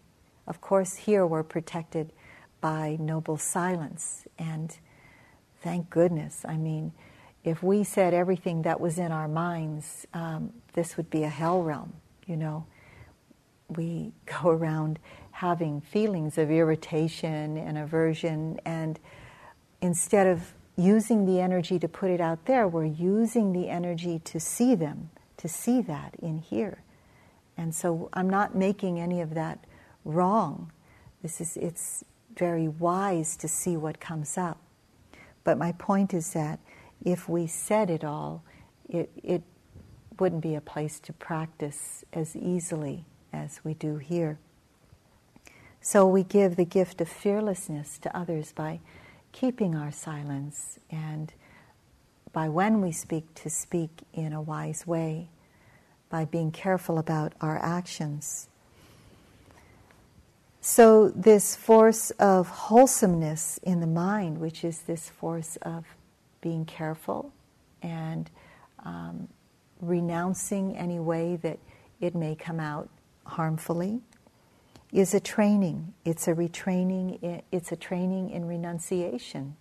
Of 0.48 0.62
course, 0.62 0.96
here 0.96 1.26
we're 1.26 1.44
protected 1.44 2.12
by 2.62 2.98
noble 3.00 3.38
silence, 3.38 4.28
and 4.38 4.78
thank 5.62 5.90
goodness. 5.90 6.44
I 6.48 6.58
mean, 6.58 6.92
if 7.44 7.64
we 7.64 7.84
said 7.84 8.14
everything 8.14 8.64
that 8.64 8.80
was 8.80 8.98
in 8.98 9.12
our 9.12 9.28
minds, 9.28 10.06
um, 10.14 10.52
this 10.74 10.98
would 10.98 11.10
be 11.10 11.24
a 11.24 11.30
hell 11.30 11.62
realm, 11.62 11.94
you 12.26 12.36
know 12.36 12.66
we 13.70 14.12
go 14.26 14.50
around 14.50 15.00
having 15.32 15.80
feelings 15.82 16.38
of 16.38 16.52
irritation 16.52 17.58
and 17.58 17.78
aversion, 17.78 18.60
and 18.66 19.00
instead 19.82 20.28
of 20.28 20.54
using 20.76 21.26
the 21.26 21.40
energy 21.40 21.80
to 21.80 21.88
put 21.88 22.10
it 22.10 22.20
out 22.20 22.46
there, 22.46 22.68
we're 22.68 22.86
using 22.86 23.54
the 23.54 23.70
energy 23.70 24.20
to 24.20 24.40
see 24.40 24.76
them, 24.76 25.10
to 25.40 25.48
see 25.48 25.82
that 25.82 26.16
in 26.22 26.38
here. 26.38 26.84
And 27.58 27.74
so 27.74 28.10
I'm 28.14 28.30
not 28.30 28.56
making 28.56 29.00
any 29.00 29.22
of 29.22 29.34
that 29.34 29.66
wrong. 30.06 30.72
This 31.22 31.42
is 31.42 31.58
it's 31.58 32.04
very 32.36 32.68
wise 32.68 33.36
to 33.38 33.48
see 33.48 33.76
what 33.76 34.00
comes 34.00 34.38
up. 34.38 34.60
But 35.44 35.58
my 35.58 35.72
point 35.74 36.14
is 36.14 36.34
that 36.34 36.60
if 37.04 37.28
we 37.28 37.48
said 37.48 37.90
it 37.90 38.04
all, 38.04 38.44
it, 38.88 39.10
it 39.24 39.42
wouldn't 40.20 40.42
be 40.42 40.56
a 40.56 40.62
place 40.62 41.00
to 41.02 41.14
practice 41.14 42.04
as 42.14 42.36
easily 42.36 43.06
as 43.32 43.62
we 43.64 43.74
do 43.74 43.98
here. 43.98 44.38
So 45.82 46.06
we 46.06 46.24
give 46.24 46.56
the 46.56 46.66
gift 46.66 47.00
of 47.02 47.08
fearlessness 47.08 47.98
to 48.00 48.18
others 48.18 48.52
by 48.52 48.82
keeping 49.32 49.76
our 49.76 49.92
silence 49.92 50.80
and 50.92 51.34
by 52.34 52.50
when 52.50 52.82
we 52.82 52.92
speak 52.92 53.34
to 53.36 53.50
speak 53.50 53.90
in 54.14 54.34
a 54.34 54.42
wise 54.42 54.86
way, 54.86 55.30
by 56.10 56.26
being 56.26 56.52
careful 56.52 56.98
about 56.98 57.34
our 57.42 57.58
actions. 57.58 58.48
So, 60.62 61.10
this 61.10 61.56
force 61.56 62.12
of 62.12 62.48
wholesomeness 62.48 63.60
in 63.64 63.80
the 63.80 63.88
mind, 63.88 64.40
which 64.40 64.64
is 64.64 64.82
this 64.82 65.10
force 65.10 65.56
of 65.62 65.86
being 66.42 66.66
careful 66.66 67.32
and 67.82 68.30
um, 68.84 69.30
renouncing 69.82 70.76
any 70.76 71.00
way 71.00 71.38
that 71.38 71.60
it 72.02 72.14
may 72.14 72.36
come 72.36 72.60
out 72.60 72.90
harmfully, 73.26 74.02
is 74.92 75.14
a 75.14 75.20
training. 75.20 75.94
It's 76.04 76.28
a 76.28 76.34
retraining. 76.34 77.42
It's 77.52 77.72
a 77.72 77.76
training 77.76 78.32
in 78.32 78.46
renunciation. 78.46 79.56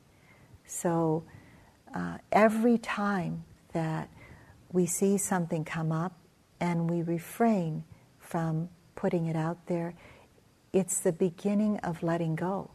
So 0.67 1.23
uh, 1.95 2.19
every 2.33 2.79
time 2.79 3.45
that 3.73 4.09
we 4.73 4.87
see 4.87 5.17
something 5.19 5.65
come 5.65 5.93
up 5.93 6.13
and 6.61 6.91
we 6.91 7.03
refrain 7.03 7.85
from 8.19 8.69
putting 8.95 9.27
it 9.27 9.37
out 9.37 9.67
there, 9.67 9.95
it's 10.73 11.01
the 11.01 11.13
beginning 11.13 11.79
of 11.79 12.03
letting 12.03 12.35
go. 12.35 12.71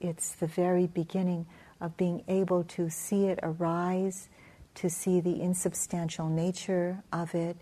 It's 0.00 0.32
the 0.32 0.46
very 0.46 0.86
beginning 0.86 1.46
of 1.80 1.96
being 1.96 2.24
able 2.28 2.64
to 2.64 2.90
see 2.90 3.26
it 3.26 3.38
arise, 3.42 4.28
to 4.76 4.90
see 4.90 5.20
the 5.20 5.40
insubstantial 5.40 6.28
nature 6.28 7.02
of 7.12 7.34
it, 7.34 7.56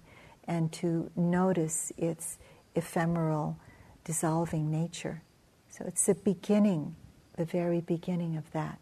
and 0.46 0.72
to 0.72 1.10
notice 1.14 1.92
its 1.96 2.38
ephemeral 2.74 3.58
dissolving 4.04 4.70
nature. 4.70 5.22
So 5.68 5.84
it's 5.86 6.06
the 6.06 6.14
beginning, 6.14 6.96
the 7.36 7.44
very 7.44 7.80
beginning 7.80 8.36
of 8.36 8.50
that. 8.52 8.78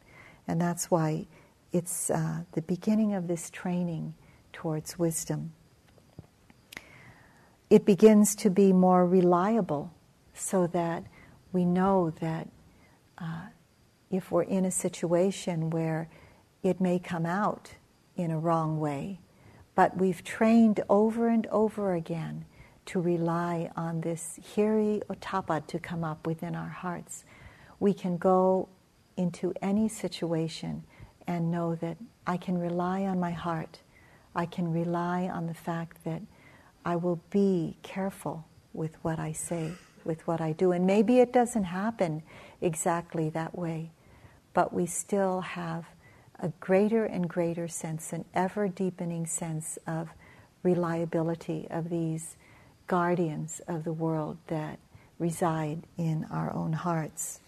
And 0.46 0.60
that's 0.60 0.90
why 0.90 1.26
it's 1.72 2.10
uh, 2.10 2.42
the 2.52 2.62
beginning 2.62 3.14
of 3.14 3.28
this 3.28 3.50
training 3.50 4.14
towards 4.52 4.98
wisdom. 4.98 5.52
It 7.68 7.84
begins 7.84 8.34
to 8.36 8.50
be 8.50 8.72
more 8.72 9.06
reliable 9.06 9.92
so 10.34 10.66
that 10.68 11.04
we 11.52 11.64
know 11.64 12.10
that 12.20 12.48
uh, 13.18 13.46
if 14.10 14.30
we're 14.30 14.42
in 14.42 14.64
a 14.64 14.70
situation 14.70 15.70
where 15.70 16.08
it 16.62 16.80
may 16.80 16.98
come 16.98 17.26
out 17.26 17.72
in 18.16 18.30
a 18.30 18.38
wrong 18.38 18.78
way, 18.78 19.20
but 19.74 19.96
we've 19.96 20.22
trained 20.24 20.80
over 20.88 21.28
and 21.28 21.46
over 21.48 21.94
again 21.94 22.44
to 22.86 23.00
rely 23.00 23.70
on 23.76 24.00
this 24.00 24.38
hiri 24.54 25.02
ottappa 25.08 25.66
to 25.66 25.78
come 25.78 26.04
up 26.04 26.26
within 26.26 26.54
our 26.54 26.68
hearts. 26.68 27.24
We 27.80 27.92
can 27.92 28.16
go 28.16 28.68
into 29.16 29.52
any 29.60 29.88
situation 29.88 30.84
and 31.26 31.50
know 31.50 31.74
that 31.76 31.96
I 32.26 32.36
can 32.36 32.58
rely 32.58 33.02
on 33.02 33.18
my 33.20 33.32
heart. 33.32 33.80
I 34.34 34.46
can 34.46 34.72
rely 34.72 35.28
on 35.28 35.46
the 35.46 35.54
fact 35.54 36.04
that 36.04 36.22
I 36.84 36.96
will 36.96 37.20
be 37.30 37.76
careful 37.82 38.44
with 38.72 38.96
what 39.02 39.18
I 39.18 39.32
say, 39.32 39.72
with 40.04 40.26
what 40.26 40.40
I 40.40 40.52
do. 40.52 40.72
And 40.72 40.86
maybe 40.86 41.18
it 41.18 41.32
doesn't 41.32 41.64
happen 41.64 42.22
exactly 42.60 43.30
that 43.30 43.58
way, 43.58 43.90
but 44.54 44.72
we 44.72 44.86
still 44.86 45.40
have 45.40 45.86
a 46.38 46.48
greater 46.60 47.04
and 47.04 47.28
greater 47.28 47.66
sense, 47.66 48.12
an 48.12 48.24
ever 48.34 48.68
deepening 48.68 49.26
sense 49.26 49.78
of 49.86 50.10
reliability 50.62 51.66
of 51.70 51.88
these 51.88 52.36
guardians 52.86 53.60
of 53.66 53.84
the 53.84 53.92
world 53.92 54.36
that 54.48 54.78
reside 55.18 55.82
in 55.96 56.26
our 56.30 56.52
own 56.52 56.72
hearts. 56.72 57.40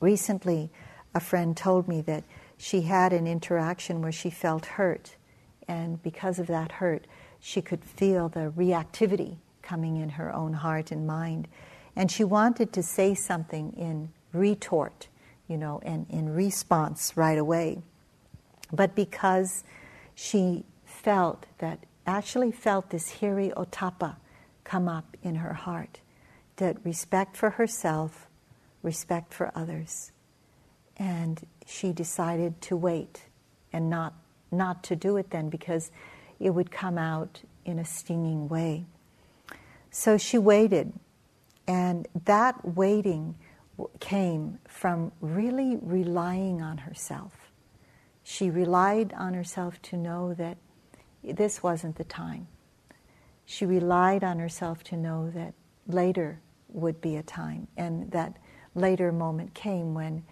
Recently, 0.00 0.70
a 1.14 1.20
friend 1.20 1.56
told 1.56 1.88
me 1.88 2.00
that 2.02 2.24
she 2.64 2.80
had 2.80 3.12
an 3.12 3.26
interaction 3.26 4.00
where 4.00 4.10
she 4.10 4.30
felt 4.30 4.64
hurt, 4.64 5.16
and 5.68 6.02
because 6.02 6.38
of 6.38 6.46
that 6.46 6.72
hurt, 6.72 7.06
she 7.38 7.60
could 7.60 7.84
feel 7.84 8.30
the 8.30 8.50
reactivity 8.56 9.36
coming 9.60 9.98
in 9.98 10.08
her 10.08 10.32
own 10.32 10.54
heart 10.54 10.90
and 10.90 11.06
mind. 11.06 11.46
And 11.94 12.10
she 12.10 12.24
wanted 12.24 12.72
to 12.72 12.82
say 12.82 13.14
something 13.14 13.74
in 13.76 14.08
retort, 14.32 15.08
you 15.46 15.58
know, 15.58 15.78
and 15.84 16.06
in 16.08 16.34
response 16.34 17.18
right 17.18 17.36
away. 17.36 17.82
But 18.72 18.94
because 18.94 19.62
she 20.14 20.64
felt 20.86 21.44
that 21.58 21.80
actually 22.06 22.50
felt 22.50 22.88
this 22.88 23.16
hiri 23.16 23.52
ottappa 23.52 24.16
come 24.64 24.88
up 24.88 25.18
in 25.22 25.34
her 25.34 25.52
heart 25.52 26.00
that 26.56 26.78
respect 26.82 27.36
for 27.36 27.50
herself, 27.50 28.26
respect 28.82 29.34
for 29.34 29.52
others. 29.54 30.12
And 30.96 31.46
she 31.64 31.92
decided 31.92 32.60
to 32.62 32.76
wait 32.76 33.22
and 33.72 33.90
not, 33.90 34.14
not 34.50 34.82
to 34.84 34.96
do 34.96 35.16
it 35.16 35.30
then 35.30 35.48
because 35.48 35.90
it 36.40 36.50
would 36.50 36.70
come 36.70 36.98
out 36.98 37.42
in 37.64 37.78
a 37.78 37.84
stinging 37.84 38.48
way. 38.48 38.84
So 39.90 40.18
she 40.18 40.38
waited, 40.38 40.92
and 41.66 42.06
that 42.24 42.74
waiting 42.74 43.36
came 44.00 44.58
from 44.68 45.12
really 45.20 45.76
relying 45.80 46.60
on 46.60 46.78
herself. 46.78 47.50
She 48.22 48.50
relied 48.50 49.12
on 49.14 49.34
herself 49.34 49.80
to 49.82 49.96
know 49.96 50.34
that 50.34 50.58
this 51.22 51.62
wasn't 51.62 51.96
the 51.96 52.04
time. 52.04 52.48
She 53.46 53.66
relied 53.66 54.24
on 54.24 54.38
herself 54.38 54.82
to 54.84 54.96
know 54.96 55.30
that 55.30 55.54
later 55.86 56.40
would 56.68 57.00
be 57.00 57.16
a 57.16 57.22
time, 57.22 57.68
and 57.76 58.10
that 58.10 58.36
later 58.74 59.12
moment 59.12 59.54
came 59.54 59.94
when 59.94 60.24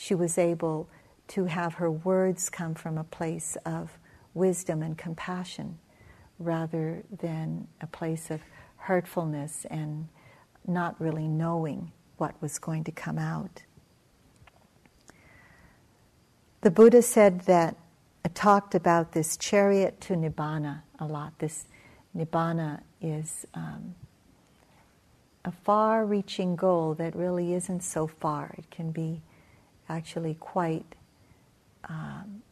she 0.00 0.14
was 0.14 0.38
able 0.38 0.88
to 1.28 1.44
have 1.44 1.74
her 1.74 1.90
words 1.90 2.48
come 2.48 2.74
from 2.74 2.96
a 2.96 3.04
place 3.04 3.54
of 3.66 3.98
wisdom 4.32 4.82
and 4.82 4.96
compassion 4.96 5.78
rather 6.38 7.02
than 7.20 7.68
a 7.82 7.86
place 7.86 8.30
of 8.30 8.40
hurtfulness 8.78 9.66
and 9.70 10.08
not 10.66 10.98
really 10.98 11.28
knowing 11.28 11.92
what 12.16 12.34
was 12.40 12.58
going 12.58 12.82
to 12.82 12.90
come 12.90 13.18
out. 13.18 13.62
The 16.62 16.70
Buddha 16.70 17.02
said 17.02 17.42
that 17.42 17.76
talked 18.32 18.74
about 18.74 19.12
this 19.12 19.36
chariot 19.36 20.00
to 20.00 20.14
nibbana 20.14 20.80
a 20.98 21.04
lot. 21.04 21.38
This 21.40 21.66
nibbana 22.16 22.80
is 23.02 23.44
um, 23.52 23.94
a 25.44 25.52
far 25.52 26.06
reaching 26.06 26.56
goal 26.56 26.94
that 26.94 27.14
really 27.14 27.52
isn't 27.52 27.82
so 27.82 28.06
far. 28.06 28.54
It 28.56 28.70
can 28.70 28.92
be 28.92 29.20
actually 29.90 30.34
quite 30.34 30.94
um, 31.88 32.42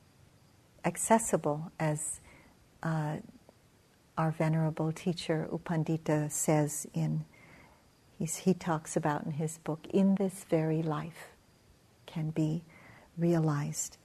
accessible, 0.85 1.71
as 1.79 2.21
uh, 2.83 3.17
our 4.17 4.33
venerable 4.33 4.91
teacher 4.93 5.49
U 5.53 5.61
Pandita 5.65 6.31
says 6.31 6.87
in 6.93 7.25
he 8.19 8.53
talks 8.53 8.97
about 8.97 9.25
in 9.25 9.33
his 9.33 9.59
book, 9.59 9.87
in 9.91 10.17
this 10.17 10.45
very 10.51 10.83
life 10.83 11.29
can 12.07 12.31
be 12.31 12.65
realized. 13.17 13.97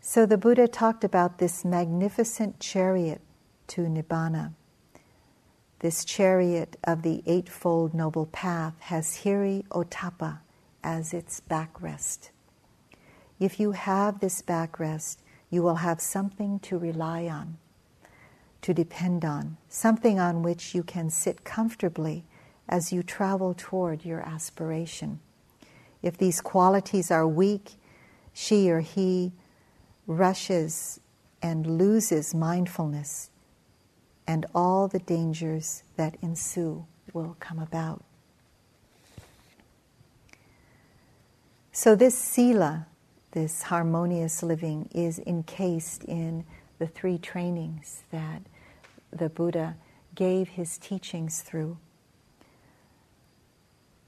So 0.00 0.26
the 0.26 0.36
Buddha 0.36 0.66
talked 0.66 1.04
about 1.04 1.38
this 1.38 1.64
magnificent 1.64 2.58
chariot 2.58 3.20
to 3.68 3.82
Nibbana. 3.82 4.54
This 5.78 6.04
chariot 6.04 6.76
of 6.82 7.02
the 7.02 7.22
Eightfold 7.24 7.94
Noble 7.94 8.26
Path 8.26 8.74
has 8.80 9.18
Hiri 9.22 9.64
Ottappa 9.68 10.40
as 10.84 11.12
its 11.12 11.40
backrest. 11.50 12.28
If 13.40 13.58
you 13.58 13.72
have 13.72 14.20
this 14.20 14.42
backrest, 14.42 15.16
you 15.50 15.62
will 15.62 15.76
have 15.76 16.00
something 16.00 16.60
to 16.60 16.78
rely 16.78 17.26
on, 17.26 17.56
to 18.62 18.72
depend 18.72 19.24
on, 19.24 19.56
something 19.68 20.20
on 20.20 20.42
which 20.42 20.74
you 20.74 20.82
can 20.82 21.10
sit 21.10 21.42
comfortably 21.42 22.24
as 22.68 22.92
you 22.92 23.02
travel 23.02 23.54
toward 23.56 24.04
your 24.04 24.20
aspiration. 24.20 25.20
If 26.02 26.18
these 26.18 26.40
qualities 26.40 27.10
are 27.10 27.26
weak, 27.26 27.72
she 28.32 28.70
or 28.70 28.80
he 28.80 29.32
rushes 30.06 31.00
and 31.42 31.78
loses 31.78 32.34
mindfulness 32.34 33.30
and 34.26 34.46
all 34.54 34.88
the 34.88 34.98
dangers 34.98 35.82
that 35.96 36.16
ensue 36.22 36.86
will 37.12 37.36
come 37.40 37.58
about. 37.58 38.02
So, 41.76 41.96
this 41.96 42.16
sila, 42.16 42.86
this 43.32 43.62
harmonious 43.62 44.44
living, 44.44 44.88
is 44.94 45.18
encased 45.18 46.04
in 46.04 46.44
the 46.78 46.86
three 46.86 47.18
trainings 47.18 48.04
that 48.12 48.42
the 49.10 49.28
Buddha 49.28 49.74
gave 50.14 50.50
his 50.50 50.78
teachings 50.78 51.42
through. 51.42 51.76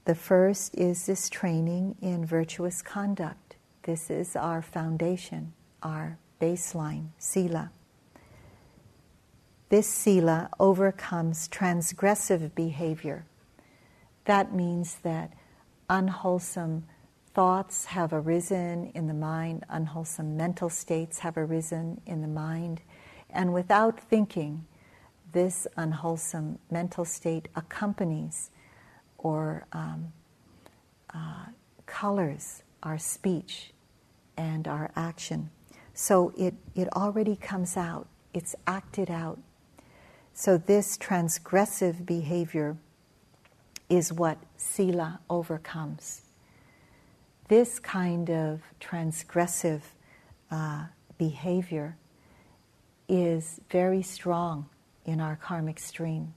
The 0.05 0.15
first 0.15 0.75
is 0.75 1.07
this 1.07 1.29
training 1.29 1.97
in 2.01 2.25
virtuous 2.25 2.81
conduct. 2.81 3.57
This 3.83 4.09
is 4.09 4.37
our 4.37 4.61
foundation, 4.61 5.51
our 5.83 6.19
baseline, 6.39 7.09
sila. 7.17 7.71
This 9.67 9.89
sila 9.89 10.49
overcomes 10.57 11.49
transgressive 11.49 12.55
behavior. 12.55 13.25
That 14.23 14.53
means 14.53 14.99
that 15.03 15.33
unwholesome 15.89 16.85
thoughts 17.37 17.85
have 17.85 18.13
arisen 18.13 18.89
in 18.95 19.05
the 19.05 19.13
mind, 19.13 19.63
unwholesome 19.69 20.35
mental 20.35 20.71
states 20.71 21.19
have 21.19 21.37
arisen 21.37 22.01
in 22.07 22.23
the 22.23 22.27
mind, 22.27 22.81
and 23.29 23.53
without 23.53 23.99
thinking, 23.99 24.65
this 25.33 25.67
unwholesome 25.77 26.57
mental 26.71 27.05
state 27.05 27.47
accompanies 27.55 28.49
or 29.19 29.67
um, 29.71 30.11
uh, 31.13 31.45
colors 31.85 32.63
our 32.81 32.97
speech 32.97 33.71
and 34.35 34.67
our 34.67 34.89
action. 34.95 35.51
So 35.93 36.33
it, 36.35 36.55
it 36.73 36.91
already 36.95 37.35
comes 37.35 37.77
out, 37.77 38.07
it's 38.33 38.55
acted 38.65 39.11
out. 39.11 39.37
So 40.33 40.57
this 40.57 40.97
transgressive 40.97 42.03
behavior 42.03 42.77
is 43.89 44.11
what 44.11 44.39
sila 44.57 45.19
overcomes. 45.29 46.23
This 47.47 47.79
kind 47.79 48.29
of 48.29 48.61
transgressive 48.81 49.81
uh, 50.51 50.85
behavior 51.17 51.95
is 53.07 53.61
very 53.69 54.01
strong 54.01 54.69
in 55.05 55.21
our 55.21 55.37
karmic 55.37 55.79
stream. 55.79 56.33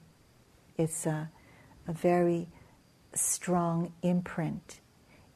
It's 0.77 1.05
a, 1.05 1.29
a 1.85 1.91
very 1.91 2.47
strong 3.13 3.91
imprint, 4.01 4.79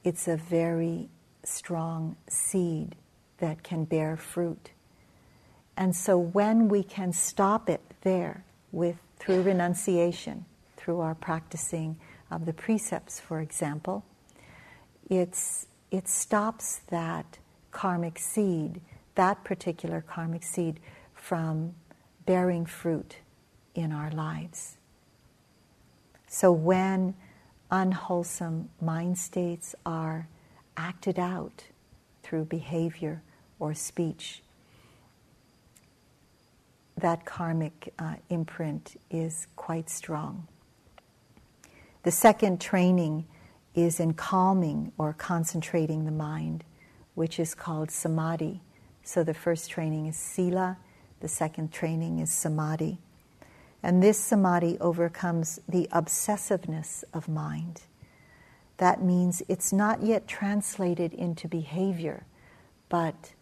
it's 0.05 0.30
a 0.30 0.38
very 0.38 1.09
strong 1.43 2.15
seed 2.30 2.95
that 3.39 3.63
can 3.63 3.84
bear 3.84 4.15
fruit. 4.15 4.71
And 5.76 5.93
so 5.93 6.17
when 6.17 6.69
we 6.69 6.84
can 6.84 7.11
stop 7.11 7.69
it 7.69 7.82
there 8.01 8.45
with 8.71 8.95
through 9.19 9.41
renunciation, 9.41 10.45
through 10.78 11.01
our 11.01 11.15
practicing 11.15 11.97
of 12.32 12.45
the 12.45 12.53
precepts, 12.53 13.19
for 13.19 13.41
example, 13.41 14.05
it's, 15.09 15.67
it 15.91 16.07
stops 16.07 16.81
that 16.87 17.37
karmic 17.71 18.19
seed, 18.19 18.81
that 19.15 19.43
particular 19.43 20.01
karmic 20.01 20.43
seed, 20.43 20.79
from 21.13 21.73
bearing 22.25 22.65
fruit 22.65 23.17
in 23.73 23.91
our 23.91 24.11
lives. 24.11 24.77
So 26.27 26.51
when 26.51 27.15
unwholesome 27.71 28.69
mind 28.81 29.17
states 29.17 29.75
are 29.85 30.27
acted 30.77 31.19
out 31.19 31.63
through 32.23 32.45
behavior 32.45 33.21
or 33.59 33.73
speech, 33.73 34.41
that 36.97 37.25
karmic 37.25 37.93
uh, 37.99 38.15
imprint 38.29 38.99
is 39.11 39.47
quite 39.55 39.89
strong. 39.89 40.47
The 42.03 42.11
second 42.11 42.61
training 42.61 43.25
is 43.76 43.99
in 43.99 44.13
calming 44.13 44.91
or 44.97 45.13
concentrating 45.13 46.05
the 46.05 46.11
mind, 46.11 46.63
which 47.13 47.39
is 47.39 47.53
called 47.53 47.91
samadhi. 47.91 48.61
So 49.03 49.23
the 49.23 49.34
first 49.34 49.69
training 49.69 50.07
is 50.07 50.17
sila, 50.17 50.78
the 51.19 51.28
second 51.28 51.71
training 51.71 52.19
is 52.19 52.32
samadhi. 52.32 52.97
And 53.84 54.01
this 54.01 54.17
samadhi 54.17 54.80
overcomes 54.80 55.59
the 55.69 55.88
obsessiveness 55.91 57.03
of 57.13 57.28
mind. 57.28 57.82
That 58.78 59.03
means 59.03 59.43
it's 59.47 59.71
not 59.71 60.01
yet 60.01 60.28
translated 60.28 61.13
into 61.13 61.47
behavior, 61.47 62.26
but 62.89 63.34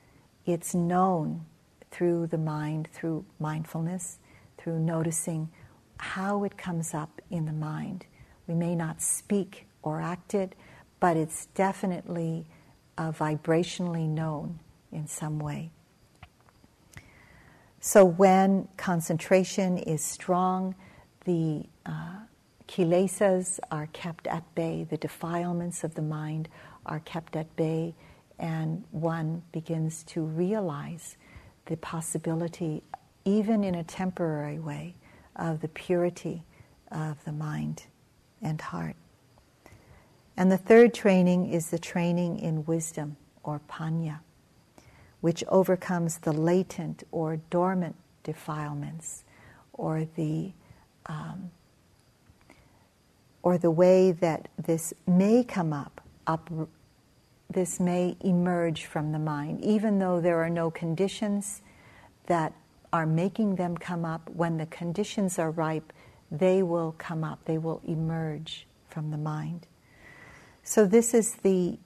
it's 0.46 0.76
known 0.76 1.46
through 1.92 2.28
the 2.28 2.38
mind, 2.38 2.90
through 2.92 3.26
mindfulness, 3.40 4.18
through 4.58 4.80
noticing 4.80 5.50
how 5.98 6.44
it 6.44 6.58
comes 6.58 6.94
up 6.94 7.22
in 7.30 7.46
the 7.46 7.54
mind. 7.54 8.06
We 8.48 8.54
may 8.54 8.76
not 8.76 9.02
speak 9.02 9.68
or 9.84 10.02
acted, 10.02 10.56
but 11.00 11.16
it's 11.18 11.48
definitely 11.48 12.46
uh, 12.98 13.12
vibrationally 13.12 14.08
known 14.08 14.60
in 14.92 15.08
some 15.08 15.40
way. 15.40 15.70
So 17.80 18.06
when 18.06 18.70
concentration 18.78 19.78
is 19.78 20.02
strong, 20.04 20.74
the 21.26 21.66
uh, 21.86 22.20
kilesas 22.68 23.60
are 23.72 23.88
kept 23.88 24.26
at 24.28 24.44
bay, 24.56 24.86
the 24.90 24.98
defilements 24.98 25.84
of 25.84 25.96
the 25.96 26.02
mind 26.02 26.48
are 26.86 27.02
kept 27.02 27.36
at 27.36 27.54
bay, 27.56 27.94
and 28.40 28.84
one 28.92 29.44
begins 29.52 30.04
to 30.04 30.22
realize 30.22 31.18
the 31.66 31.78
possibility, 31.78 32.84
even 33.26 33.64
in 33.64 33.76
a 33.76 33.84
temporary 33.84 34.60
way, 34.60 34.96
of 35.36 35.62
the 35.62 35.68
purity 35.68 36.44
of 36.92 37.24
the 37.26 37.32
mind 37.32 37.84
and 38.42 38.62
heart. 38.62 38.96
And 40.36 40.52
the 40.52 40.58
third 40.58 40.94
training 40.94 41.52
is 41.52 41.70
the 41.70 41.80
training 41.80 42.40
in 42.40 42.66
wisdom 42.66 43.18
or 43.44 43.62
panya 43.70 44.20
which 45.24 45.42
overcomes 45.48 46.18
the 46.18 46.34
latent 46.34 47.02
or 47.10 47.38
dormant 47.50 47.96
defilements 48.24 49.24
or 49.72 50.06
the 50.18 50.52
um, 51.06 51.50
or 53.42 53.58
the 53.58 53.72
way 53.72 54.12
that 54.12 54.50
this 54.58 54.94
may 55.08 55.42
come 55.42 55.72
up, 55.72 56.02
up 56.28 56.50
this 57.50 57.80
may 57.80 58.18
emerge 58.20 58.84
from 58.84 59.14
the 59.14 59.20
mind, 59.20 59.64
even 59.64 59.98
though 59.98 60.20
there 60.20 60.44
are 60.44 60.50
no 60.50 60.70
conditions 60.70 61.62
that 62.26 62.52
are 62.92 63.06
making 63.06 63.56
them 63.56 63.78
come 63.78 64.04
up. 64.04 64.30
When 64.30 64.58
the 64.58 64.66
conditions 64.66 65.40
are 65.40 65.52
ripe, 65.52 65.94
they 66.30 66.62
will 66.64 66.96
come 66.98 67.24
up, 67.24 67.46
they 67.46 67.58
will 67.58 67.82
emerge 67.88 68.68
from 68.90 69.10
the 69.10 69.18
mind. 69.18 69.68
So, 70.64 70.86
this 70.86 71.14
is 71.14 71.36
the 71.36 71.78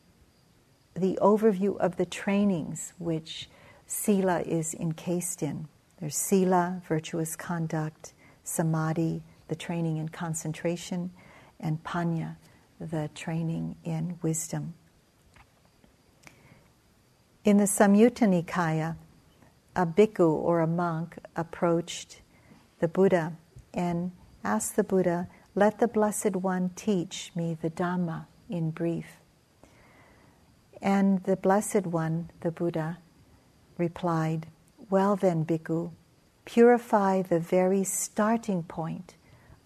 the 0.93 1.17
overview 1.21 1.77
of 1.77 1.97
the 1.97 2.05
trainings 2.05 2.93
which 2.97 3.49
Sila 3.85 4.41
is 4.41 4.73
encased 4.73 5.43
in. 5.43 5.67
There's 5.99 6.15
Sila, 6.15 6.81
virtuous 6.87 7.35
conduct, 7.35 8.13
Samadhi, 8.43 9.23
the 9.47 9.55
training 9.55 9.97
in 9.97 10.09
concentration, 10.09 11.11
and 11.59 11.83
Panya, 11.83 12.35
the 12.79 13.09
training 13.13 13.75
in 13.83 14.17
wisdom. 14.21 14.73
In 17.45 17.57
the 17.57 17.65
Samyutta 17.65 18.27
Nikaya, 18.27 18.95
a 19.75 19.85
bhikkhu 19.85 20.31
or 20.31 20.61
a 20.61 20.67
monk 20.67 21.17
approached 21.35 22.21
the 22.79 22.87
Buddha 22.87 23.33
and 23.73 24.11
asked 24.43 24.75
the 24.75 24.83
Buddha, 24.83 25.27
Let 25.55 25.79
the 25.79 25.87
Blessed 25.87 26.35
One 26.35 26.71
teach 26.75 27.31
me 27.35 27.57
the 27.59 27.69
Dhamma 27.69 28.25
in 28.49 28.71
brief. 28.71 29.05
And 30.81 31.23
the 31.23 31.35
Blessed 31.35 31.87
One, 31.87 32.29
the 32.41 32.51
Buddha, 32.51 32.99
replied, 33.77 34.47
Well 34.89 35.15
then, 35.15 35.45
Bhikkhu, 35.45 35.91
purify 36.45 37.21
the 37.21 37.39
very 37.39 37.83
starting 37.83 38.63
point 38.63 39.15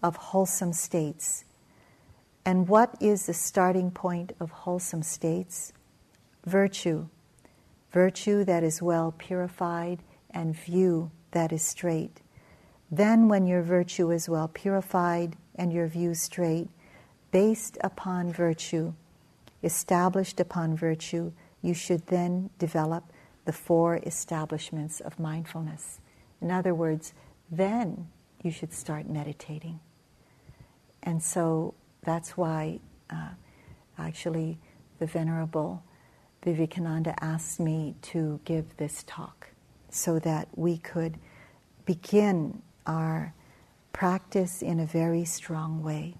of 0.02 0.16
wholesome 0.16 0.72
states. 0.72 1.44
And 2.44 2.66
what 2.66 2.96
is 3.00 3.26
the 3.26 3.34
starting 3.34 3.90
point 3.90 4.32
of 4.40 4.50
wholesome 4.50 5.02
states? 5.02 5.72
Virtue. 6.44 7.06
Virtue 7.92 8.42
that 8.44 8.64
is 8.64 8.82
well 8.82 9.14
purified 9.16 10.00
and 10.30 10.56
view 10.56 11.10
that 11.32 11.52
is 11.52 11.62
straight. 11.62 12.20
Then, 12.90 13.28
when 13.28 13.46
your 13.46 13.62
virtue 13.62 14.10
is 14.10 14.28
well 14.28 14.48
purified 14.48 15.36
and 15.54 15.72
your 15.72 15.86
view 15.86 16.14
straight, 16.14 16.68
based 17.32 17.78
upon 17.80 18.32
virtue, 18.32 18.92
established 19.64 20.38
upon 20.38 20.76
virtue, 20.76 21.32
you 21.62 21.74
should 21.74 22.06
then 22.06 22.50
develop 22.58 23.04
the 23.44 23.52
four 23.52 23.96
establishments 24.06 25.00
of 25.00 25.18
mindfulness. 25.18 25.98
In 26.40 26.50
other 26.50 26.74
words, 26.74 27.12
then 27.50 28.08
you 28.42 28.50
should 28.50 28.72
start 28.72 29.08
meditating. 29.08 29.80
And 31.02 31.22
so 31.22 31.74
that's 32.04 32.36
why 32.36 32.78
uh, 33.10 33.30
actually 33.98 34.58
the 34.98 35.06
Venerable 35.06 35.82
Vivekananda 36.44 37.14
asked 37.22 37.60
me 37.60 37.94
to 38.02 38.40
give 38.44 38.76
this 38.76 39.04
talk 39.06 39.48
so 39.90 40.18
that 40.20 40.48
we 40.54 40.78
could 40.78 41.18
begin 41.84 42.62
our 42.86 43.34
practice 43.92 44.62
in 44.62 44.80
a 44.80 44.86
very 44.86 45.24
strong 45.24 45.82
way. 45.82 46.16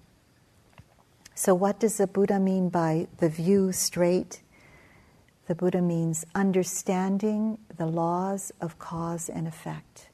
So, 1.35 1.55
what 1.55 1.79
does 1.79 1.97
the 1.97 2.05
Buddha 2.05 2.39
mean 2.39 2.69
by 2.69 3.07
the 3.17 3.27
view 3.29 3.71
straight? 3.71 4.41
The 5.47 5.55
Buddha 5.55 5.81
means 5.81 6.25
understanding 6.35 7.57
the 7.75 7.87
laws 7.87 8.51
of 8.61 8.77
cause 8.77 9.29
and 9.29 9.47
effect, 9.47 10.09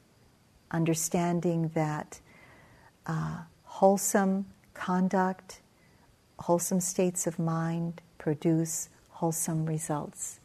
understanding 0.70 1.70
that 1.74 2.20
uh, 3.06 3.42
wholesome 3.64 4.46
conduct, 4.72 5.60
wholesome 6.38 6.80
states 6.80 7.26
of 7.26 7.38
mind 7.38 8.00
produce 8.16 8.88
wholesome 9.10 9.66
results. 9.66 10.40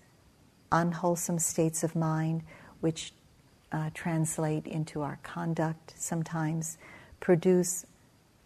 Unwholesome 0.74 1.40
states 1.40 1.86
of 1.86 1.96
mind, 1.96 2.44
which 2.82 3.14
uh, 3.72 3.92
translate 3.94 4.68
into 4.68 5.02
our 5.02 5.20
conduct 5.24 5.94
sometimes, 5.96 6.78
produce 7.22 7.86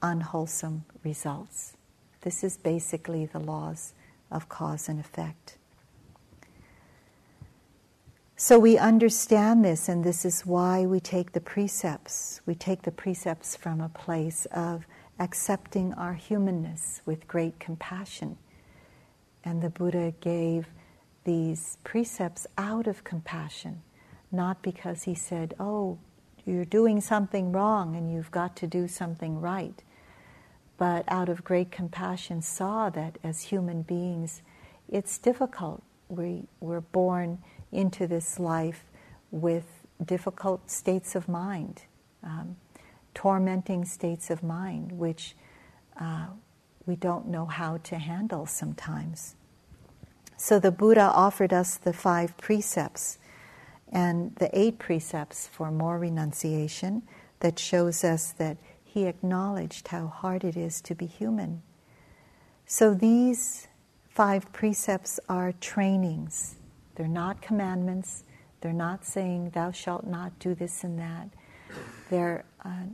unwholesome 0.03 0.85
results. 1.03 1.75
This 2.21 2.43
is 2.43 2.57
basically 2.57 3.25
the 3.25 3.39
laws 3.39 3.93
of 4.31 4.49
cause 4.49 4.89
and 4.89 4.99
effect. 4.99 5.57
So 8.35 8.57
we 8.57 8.77
understand 8.77 9.65
this, 9.65 9.89
and 9.89 10.03
this 10.03 10.23
is 10.23 10.45
why 10.45 10.85
we 10.85 11.01
take 11.01 11.33
the 11.33 11.41
precepts. 11.41 12.39
We 12.45 12.55
take 12.55 12.83
the 12.83 12.91
precepts 12.91 13.55
from 13.55 13.81
a 13.81 13.89
place 13.89 14.47
of 14.53 14.85
accepting 15.19 15.93
our 15.95 16.13
humanness 16.13 17.01
with 17.05 17.27
great 17.27 17.59
compassion. 17.59 18.37
And 19.43 19.61
the 19.61 19.69
Buddha 19.69 20.13
gave 20.21 20.67
these 21.25 21.77
precepts 21.83 22.47
out 22.57 22.87
of 22.87 23.03
compassion, 23.03 23.81
not 24.31 24.61
because 24.61 25.03
he 25.03 25.15
said, 25.15 25.53
Oh, 25.59 25.97
you're 26.45 26.65
doing 26.65 27.01
something 27.01 27.51
wrong 27.51 27.95
and 27.95 28.11
you've 28.11 28.31
got 28.31 28.55
to 28.57 28.67
do 28.67 28.87
something 28.87 29.39
right 29.41 29.83
but 30.79 31.03
out 31.09 31.27
of 31.27 31.43
great 31.43 31.71
compassion 31.71 32.41
saw 32.41 32.89
that 32.89 33.17
as 33.21 33.43
human 33.43 33.81
beings, 33.81 34.41
it's 34.87 35.17
difficult. 35.17 35.83
We 36.07 36.45
were 36.61 36.79
born 36.79 37.39
into 37.71 38.07
this 38.07 38.39
life 38.39 38.85
with 39.29 39.65
difficult 40.03 40.71
states 40.71 41.15
of 41.15 41.27
mind, 41.27 41.81
um, 42.23 42.55
tormenting 43.13 43.83
states 43.83 44.29
of 44.29 44.41
mind, 44.41 44.93
which 44.93 45.35
uh, 45.99 46.27
we 46.85 46.95
don't 46.95 47.27
know 47.27 47.45
how 47.45 47.77
to 47.83 47.97
handle 47.97 48.45
sometimes. 48.45 49.35
So 50.37 50.59
the 50.59 50.71
Buddha 50.71 51.11
offered 51.13 51.51
us 51.51 51.75
the 51.75 51.91
five 51.91 52.37
precepts 52.37 53.19
and 53.91 54.33
the 54.37 54.49
eight 54.57 54.79
precepts 54.79 55.45
for 55.45 55.71
more 55.71 55.99
renunciation 55.99 57.03
that 57.41 57.59
shows 57.59 58.05
us 58.05 58.31
that 58.33 58.55
he 58.91 59.05
acknowledged 59.05 59.89
how 59.89 60.07
hard 60.07 60.43
it 60.43 60.57
is 60.57 60.81
to 60.81 60.95
be 60.95 61.05
human. 61.05 61.61
So 62.65 62.95
these 62.95 63.67
five 64.09 64.51
precepts 64.51 65.19
are 65.29 65.51
trainings. 65.51 66.55
They're 66.95 67.07
not 67.07 67.39
commandments. 67.39 68.23
They're 68.61 68.73
not 68.73 69.05
saying, 69.05 69.51
thou 69.51 69.71
shalt 69.71 70.07
not 70.07 70.37
do 70.39 70.55
this 70.55 70.83
and 70.83 70.97
that. 70.97 71.29
They're 72.09 72.45
uh, 72.65 72.87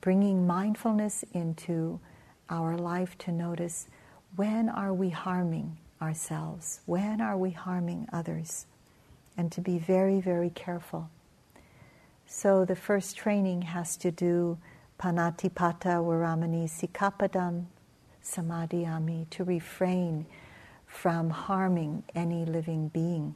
bringing 0.00 0.46
mindfulness 0.46 1.22
into 1.34 2.00
our 2.48 2.76
life 2.76 3.18
to 3.18 3.32
notice 3.32 3.88
when 4.36 4.70
are 4.70 4.94
we 4.94 5.10
harming 5.10 5.76
ourselves? 6.00 6.80
When 6.86 7.20
are 7.20 7.36
we 7.36 7.50
harming 7.50 8.08
others? 8.10 8.66
And 9.36 9.52
to 9.52 9.60
be 9.60 9.78
very, 9.78 10.20
very 10.20 10.50
careful. 10.50 11.10
So 12.26 12.64
the 12.64 12.76
first 12.76 13.16
training 13.16 13.62
has 13.62 13.98
to 13.98 14.10
do 14.10 14.58
panatipata 14.98 16.00
veramani 16.02 16.68
sikkhapadam 16.68 17.66
samadiyami, 18.22 19.28
to 19.30 19.44
refrain 19.44 20.26
from 20.86 21.30
harming 21.30 22.02
any 22.14 22.44
living 22.44 22.88
being. 22.88 23.34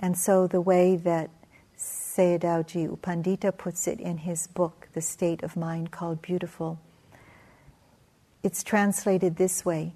And 0.00 0.16
so 0.16 0.46
the 0.46 0.60
way 0.60 0.96
that 0.96 1.30
Sayadaw 1.76 2.74
U 2.74 2.98
Pandita 3.02 3.56
puts 3.56 3.88
it 3.88 4.00
in 4.00 4.18
his 4.18 4.46
book, 4.46 4.88
The 4.92 5.00
State 5.00 5.42
of 5.42 5.56
Mind 5.56 5.90
Called 5.90 6.22
Beautiful, 6.22 6.78
it's 8.42 8.62
translated 8.62 9.36
this 9.36 9.64
way 9.64 9.94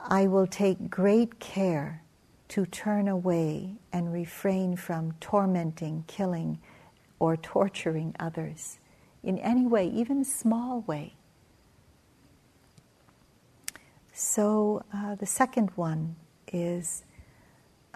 I 0.00 0.26
will 0.26 0.46
take 0.46 0.90
great 0.90 1.40
care 1.40 2.02
to 2.48 2.66
turn 2.66 3.08
away 3.08 3.76
and 3.92 4.12
refrain 4.12 4.76
from 4.76 5.12
tormenting, 5.20 6.04
killing, 6.06 6.58
or 7.18 7.36
torturing 7.36 8.14
others 8.20 8.78
in 9.24 9.38
any 9.38 9.66
way, 9.66 9.88
even 9.88 10.20
a 10.20 10.24
small 10.24 10.84
way. 10.86 11.14
So 14.12 14.84
uh, 14.94 15.16
the 15.16 15.26
second 15.26 15.70
one 15.74 16.14
is 16.52 17.02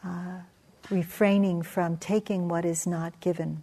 uh, 0.05 0.41
refraining 0.91 1.63
from 1.63 1.97
taking 1.99 2.49
what 2.49 2.65
is 2.65 2.87
not 2.87 3.21
given. 3.21 3.63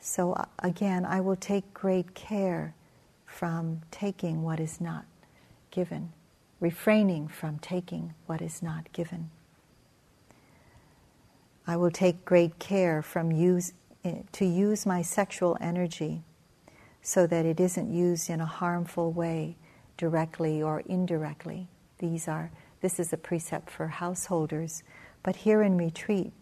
So 0.00 0.32
uh, 0.32 0.46
again, 0.58 1.04
I 1.04 1.20
will 1.20 1.36
take 1.36 1.72
great 1.74 2.14
care 2.14 2.74
from 3.26 3.82
taking 3.90 4.42
what 4.42 4.58
is 4.58 4.80
not 4.80 5.04
given, 5.70 6.12
refraining 6.60 7.28
from 7.28 7.58
taking 7.58 8.14
what 8.26 8.40
is 8.42 8.62
not 8.62 8.92
given. 8.92 9.30
I 11.66 11.76
will 11.76 11.90
take 11.90 12.24
great 12.24 12.58
care 12.58 13.02
from 13.02 13.30
use, 13.30 13.74
eh, 14.02 14.22
to 14.32 14.44
use 14.44 14.86
my 14.86 15.02
sexual 15.02 15.56
energy 15.60 16.22
so 17.08 17.26
that 17.26 17.46
it 17.46 17.58
isn't 17.58 17.90
used 17.90 18.28
in 18.28 18.38
a 18.38 18.44
harmful 18.44 19.10
way, 19.10 19.56
directly 19.96 20.62
or 20.62 20.80
indirectly. 20.80 21.66
These 22.00 22.28
are, 22.28 22.50
this 22.82 23.00
is 23.00 23.14
a 23.14 23.16
precept 23.16 23.70
for 23.70 23.86
householders. 23.86 24.82
But 25.22 25.34
here 25.34 25.62
in 25.62 25.78
retreat, 25.78 26.34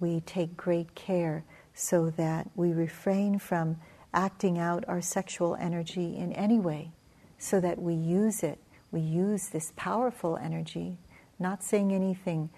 we 0.00 0.20
take 0.20 0.56
great 0.56 0.94
care 0.94 1.44
so 1.74 2.08
that 2.16 2.48
we 2.56 2.72
refrain 2.72 3.38
from 3.38 3.76
acting 4.14 4.58
out 4.58 4.82
our 4.88 5.02
sexual 5.02 5.54
energy 5.56 6.16
in 6.16 6.32
any 6.32 6.58
way, 6.58 6.90
so 7.36 7.60
that 7.60 7.78
we 7.78 7.92
use 7.92 8.42
it. 8.42 8.58
We 8.90 9.00
use 9.00 9.50
this 9.50 9.74
powerful 9.76 10.38
energy, 10.38 10.96
not 11.38 11.62
saying 11.62 11.92
anything 11.92 12.48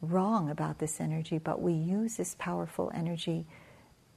wrong 0.00 0.50
about 0.50 0.80
this 0.80 1.00
energy, 1.00 1.38
but 1.38 1.62
we 1.62 1.72
use 1.72 2.16
this 2.16 2.34
powerful 2.36 2.90
energy 2.92 3.46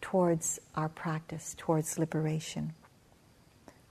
towards 0.01 0.59
our 0.73 0.89
practice, 0.89 1.53
towards 1.55 1.99
liberation. 1.99 2.73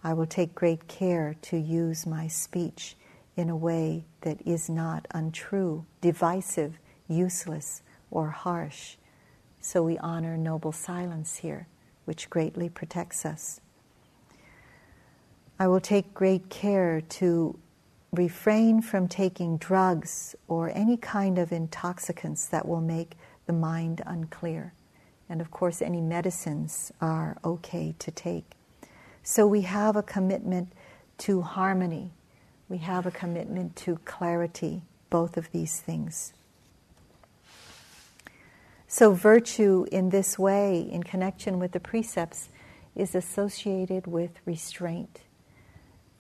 I 0.03 0.15
will 0.15 0.27
take 0.27 0.55
great 0.55 0.87
care 0.89 1.35
to 1.43 1.57
use 1.57 2.07
my 2.07 2.29
speech 2.29 2.97
in 3.37 3.49
a 3.51 3.57
way 3.57 4.05
that 4.23 4.41
is 4.47 4.69
not 4.69 5.07
untrue, 5.11 5.85
divisive, 6.01 6.79
useless, 7.09 7.83
or 8.11 8.31
harsh. 8.31 8.97
So 9.61 9.83
we 9.83 9.99
honor 9.99 10.37
noble 10.37 10.73
silence 10.73 11.37
here, 11.37 11.67
which 12.05 12.31
greatly 12.31 12.69
protects 12.69 13.25
us. 13.25 13.61
I 15.59 15.67
will 15.67 15.81
take 15.81 16.15
great 16.15 16.49
care 16.49 17.01
to 17.01 17.59
refrain 18.13 18.81
from 18.81 19.09
taking 19.09 19.59
drugs 19.59 20.35
or 20.47 20.71
any 20.71 20.97
kind 20.97 21.39
of 21.39 21.53
intoxicants 21.53 22.47
that 22.47 22.67
will 22.67 22.81
make 22.81 23.17
the 23.47 23.53
mind 23.53 24.03
unclear. 24.07 24.73
And 25.29 25.41
of 25.41 25.51
course, 25.51 25.83
any 25.83 26.01
medicines 26.01 26.93
are 27.01 27.37
okay 27.45 27.95
to 27.99 28.11
take. 28.11 28.58
So 29.29 29.47
we 29.47 29.61
have 29.61 29.95
a 29.95 30.03
commitment 30.03 30.73
to 31.19 31.43
harmony, 31.43 32.13
we 32.71 32.79
have 32.79 33.05
a 33.05 33.11
commitment 33.11 33.77
to 33.77 33.99
clarity, 34.07 34.85
both 35.11 35.37
of 35.37 35.53
these 35.53 35.81
things. 35.81 36.33
So, 38.87 39.13
virtue 39.13 39.85
in 39.93 40.09
this 40.09 40.39
way, 40.39 40.81
in 40.81 41.03
connection 41.03 41.59
with 41.59 41.73
the 41.73 41.79
precepts, 41.79 42.49
is 42.97 43.15
associated 43.15 44.07
with 44.07 44.31
restraint 44.47 45.21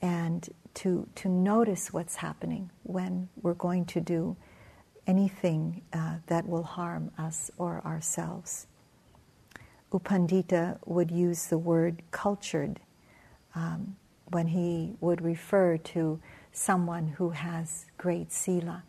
and 0.02 0.46
to, 0.74 1.08
to 1.14 1.30
notice 1.30 1.90
what's 1.90 2.16
happening 2.16 2.70
when 2.82 3.30
we're 3.40 3.54
going 3.54 3.86
to 3.86 4.02
do 4.02 4.36
anything 5.06 5.80
uh, 5.94 6.16
that 6.26 6.46
will 6.46 6.62
harm 6.62 7.10
us 7.16 7.50
or 7.56 7.80
ourselves. 7.86 8.66
U 9.94 9.98
Pandita 9.98 10.76
would 10.84 11.10
use 11.10 11.46
the 11.46 11.56
word 11.56 12.02
cultured 12.10 12.80
um, 13.54 13.96
when 14.30 14.48
he 14.48 14.94
would 15.00 15.22
refer 15.22 15.76
to 15.78 16.20
someone 16.52 17.08
who 17.08 17.30
has 17.30 17.86
great 17.96 18.32
sila, 18.32 18.82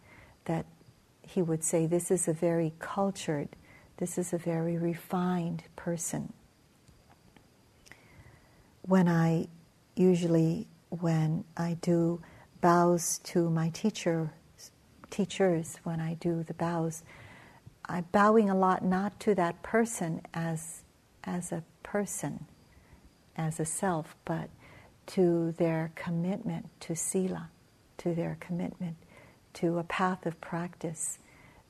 that 0.45 0.66
he 1.22 1.41
would 1.41 1.64
say, 1.64 1.86
This 1.86 2.12
is 2.12 2.28
a 2.28 2.34
very 2.34 2.74
cultured, 2.80 3.49
this 3.97 4.18
is 4.18 4.34
a 4.34 4.38
very 4.38 4.78
refined 4.78 5.64
person. 5.76 6.34
When 8.82 9.07
I 9.07 9.47
usually, 9.95 10.68
when 10.89 11.43
I 11.55 11.78
do 11.82 12.22
bows 12.62 13.20
to 13.26 13.49
my 13.49 13.70
teacher, 13.70 14.32
teachers, 15.10 15.78
when 15.84 15.99
I 15.99 16.16
do 16.16 16.43
the 16.43 16.53
bows, 16.53 17.03
I'm 17.86 18.05
bowing 18.12 18.49
a 18.49 18.55
lot 18.55 18.84
not 18.84 19.20
to 19.22 19.36
that 19.36 19.62
person 19.64 20.22
as 20.34 20.84
as 21.24 21.51
a 21.51 21.64
person, 21.84 22.45
as 23.39 23.59
a 23.59 23.65
self, 23.65 24.17
but 24.25 24.49
to 25.07 25.53
their 25.53 25.91
commitment 25.95 26.69
to 26.81 26.95
sila, 26.95 27.49
to 27.97 28.13
their 28.13 28.37
commitment 28.39 28.97
to 29.53 29.79
a 29.79 29.83
path 29.83 30.25
of 30.25 30.39
practice 30.41 31.19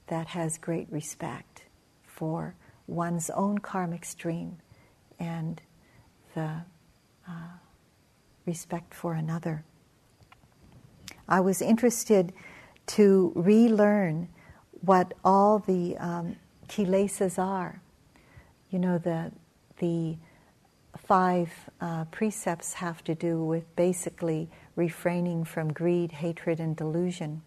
that 0.08 0.28
has 0.28 0.58
great 0.58 0.88
respect 0.92 1.64
for 2.06 2.56
one's 2.88 3.30
own 3.30 3.60
karmic 3.60 4.04
stream 4.04 4.58
and 5.20 5.62
the 6.34 6.62
uh, 7.28 7.58
respect 8.46 8.94
for 8.94 9.14
another. 9.14 9.64
I 11.28 11.40
was 11.40 11.62
interested 11.62 12.34
to 12.88 13.32
relearn 13.36 14.28
what 14.82 15.14
all 15.24 15.60
the 15.60 15.96
um, 15.98 16.36
kilesas 16.68 17.38
are. 17.38 17.82
You 18.72 18.80
know, 18.80 18.98
the, 18.98 19.32
the 19.78 20.18
five 21.10 21.72
uh, 21.82 22.06
precepts 22.12 22.74
have 22.74 23.04
to 23.04 23.16
do 23.16 23.44
with 23.44 23.76
basically 23.76 24.48
refraining 24.76 25.44
from 25.44 25.74
greed, 25.74 26.12
hatred, 26.12 26.60
and 26.60 26.76
delusion. 26.76 27.42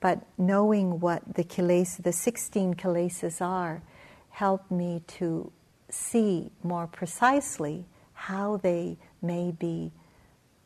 But 0.00 0.22
knowing 0.38 0.98
what 0.98 1.34
the 1.34 1.44
kilesas, 1.44 2.02
the 2.02 2.12
16 2.12 2.72
kilesas 2.76 3.42
are, 3.42 3.82
helped 4.30 4.70
me 4.70 5.02
to 5.18 5.52
see 5.90 6.52
more 6.62 6.86
precisely 6.86 7.84
how 8.14 8.56
they 8.56 8.96
may 9.20 9.50
be 9.50 9.92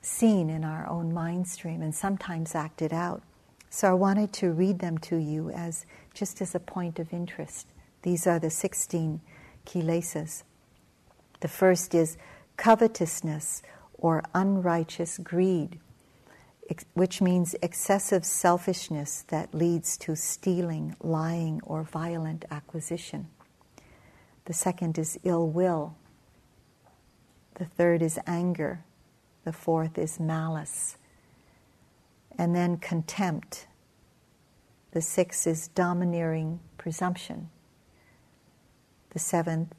seen 0.01 0.49
in 0.49 0.65
our 0.65 0.89
own 0.89 1.13
mind 1.13 1.49
stream 1.49 1.83
and 1.83 1.93
sometimes 1.93 2.55
acted 2.55 2.93
out. 2.93 3.25
So 3.71 3.91
I 3.91 3.95
wanted 3.95 4.33
to 4.35 4.53
read 4.53 4.79
them 4.79 4.99
to 4.99 5.17
you 5.17 5.51
as 5.51 5.85
just 6.15 6.41
as 6.41 6.55
a 6.55 6.61
point 6.61 7.01
of 7.01 7.13
interest. 7.13 7.67
These 8.03 8.29
are 8.29 8.39
the 8.39 8.51
16 8.51 9.21
kilesas. 9.67 10.45
The 11.45 11.49
first 11.49 11.95
is 11.95 12.17
covetousness 12.57 13.63
or 13.99 14.25
unrighteous 14.35 15.19
greed, 15.19 15.79
which 16.95 17.21
means 17.21 17.55
excessive 17.61 18.25
selfishness 18.25 19.27
that 19.29 19.53
leads 19.53 19.99
to 19.99 20.17
stealing, 20.17 20.97
lying, 21.03 21.61
or 21.63 21.83
violent 21.83 22.47
acquisition. 22.51 23.29
The 24.47 24.55
second 24.55 24.97
is 24.97 25.19
ill 25.23 25.47
will. 25.47 25.97
The 27.57 27.67
third 27.67 28.01
is 28.01 28.19
anger. 28.27 28.83
The 29.45 29.53
fourth 29.53 29.99
is 29.99 30.19
malice. 30.19 30.97
And 32.39 32.57
then 32.57 32.79
contempt. 32.79 33.67
The 34.93 35.03
sixth 35.03 35.47
is 35.47 35.69
domineering 35.69 36.61
presumption. 36.79 37.51
The 39.11 39.19
seventh 39.19 39.75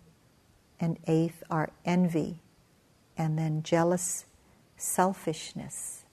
and 0.79 0.97
eighth 1.07 1.43
are 1.49 1.69
envy, 1.85 2.39
and 3.17 3.37
then 3.37 3.63
jealous 3.63 4.25
selfishness. 4.77 6.03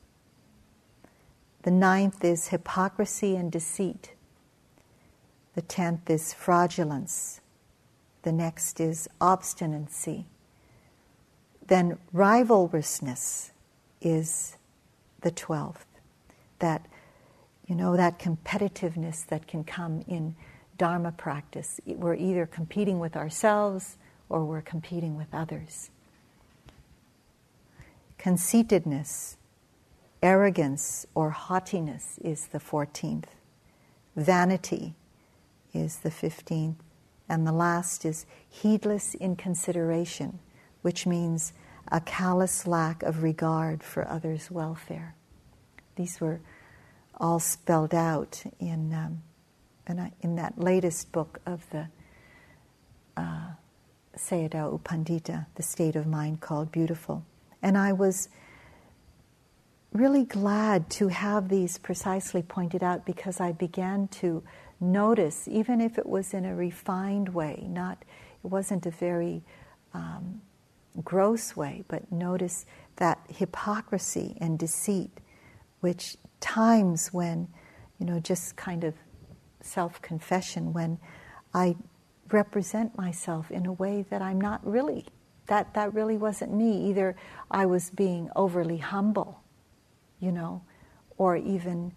The 1.62 1.70
ninth 1.70 2.24
is 2.24 2.48
hypocrisy 2.48 3.36
and 3.36 3.50
deceit. 3.50 4.12
The 5.54 5.62
tenth 5.62 6.08
is 6.08 6.32
fraudulence. 6.32 7.40
The 8.22 8.32
next 8.32 8.80
is 8.80 9.08
obstinacy. 9.20 10.26
Then 11.66 11.98
rivalrousness 12.14 13.50
is 14.00 14.56
the 15.20 15.30
twelfth. 15.30 15.86
That, 16.58 16.86
you 17.66 17.74
know, 17.74 17.96
that 17.96 18.18
competitiveness 18.18 19.26
that 19.26 19.46
can 19.46 19.64
come 19.64 20.04
in 20.06 20.34
Dharma 20.78 21.12
practice. 21.12 21.80
We're 21.86 22.14
either 22.14 22.46
competing 22.46 22.98
with 22.98 23.16
ourselves 23.16 23.98
or 24.32 24.44
we're 24.44 24.62
competing 24.62 25.16
with 25.16 25.32
others. 25.32 25.90
Conceitedness, 28.18 29.36
arrogance, 30.22 31.06
or 31.14 31.30
haughtiness 31.30 32.18
is 32.22 32.46
the 32.48 32.58
14th. 32.58 33.26
Vanity 34.16 34.94
is 35.74 35.98
the 35.98 36.10
15th. 36.10 36.76
And 37.28 37.46
the 37.46 37.52
last 37.52 38.04
is 38.04 38.26
heedless 38.48 39.14
inconsideration, 39.14 40.38
which 40.82 41.06
means 41.06 41.52
a 41.90 42.00
callous 42.00 42.66
lack 42.66 43.02
of 43.02 43.22
regard 43.22 43.82
for 43.82 44.08
others' 44.08 44.50
welfare. 44.50 45.14
These 45.96 46.20
were 46.20 46.40
all 47.18 47.38
spelled 47.38 47.94
out 47.94 48.42
in, 48.58 48.94
um, 48.94 49.22
in, 50.22 50.36
that 50.36 50.58
latest 50.58 51.12
book 51.12 51.40
of 51.44 51.68
the 51.70 51.88
uh, 53.16 53.50
Sayadaw 54.16 54.72
U 54.72 54.80
Pandita, 54.84 55.46
the 55.54 55.62
state 55.62 55.96
of 55.96 56.06
mind 56.06 56.40
called 56.40 56.70
beautiful. 56.70 57.24
And 57.62 57.78
I 57.78 57.92
was 57.92 58.28
really 59.92 60.24
glad 60.24 60.88
to 60.90 61.08
have 61.08 61.48
these 61.48 61.78
precisely 61.78 62.42
pointed 62.42 62.82
out 62.82 63.04
because 63.04 63.40
I 63.40 63.52
began 63.52 64.08
to 64.08 64.42
notice, 64.80 65.46
even 65.48 65.80
if 65.80 65.98
it 65.98 66.06
was 66.06 66.34
in 66.34 66.44
a 66.44 66.54
refined 66.54 67.28
way, 67.28 67.64
not 67.68 68.04
it 68.42 68.48
wasn't 68.48 68.86
a 68.86 68.90
very 68.90 69.42
um, 69.94 70.40
gross 71.04 71.54
way, 71.54 71.84
but 71.88 72.10
notice 72.10 72.66
that 72.96 73.20
hypocrisy 73.28 74.36
and 74.40 74.58
deceit, 74.58 75.10
which 75.80 76.16
times 76.40 77.12
when, 77.12 77.48
you 77.98 78.06
know, 78.06 78.18
just 78.18 78.56
kind 78.56 78.84
of 78.84 78.94
self 79.60 80.02
confession, 80.02 80.72
when 80.72 80.98
I 81.54 81.76
represent 82.32 82.96
myself 82.96 83.50
in 83.50 83.66
a 83.66 83.72
way 83.72 84.04
that 84.10 84.22
I'm 84.22 84.40
not 84.40 84.64
really. 84.66 85.06
That, 85.46 85.74
that 85.74 85.92
really 85.92 86.16
wasn't 86.16 86.52
me. 86.52 86.88
Either 86.88 87.16
I 87.50 87.66
was 87.66 87.90
being 87.90 88.30
overly 88.36 88.78
humble, 88.78 89.42
you 90.20 90.32
know, 90.32 90.62
or 91.18 91.36
even 91.36 91.92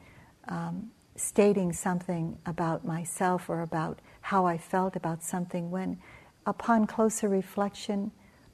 um, 0.48 0.92
stating 1.16 1.72
something 1.72 2.38
about 2.46 2.86
myself 2.86 3.50
or 3.50 3.62
about 3.62 4.00
how 4.22 4.46
I 4.46 4.58
felt 4.58 4.96
about 4.96 5.24
something 5.24 5.72
when, 5.72 6.00
upon 6.46 6.88
closer 6.88 7.30
reflection, 7.30 8.12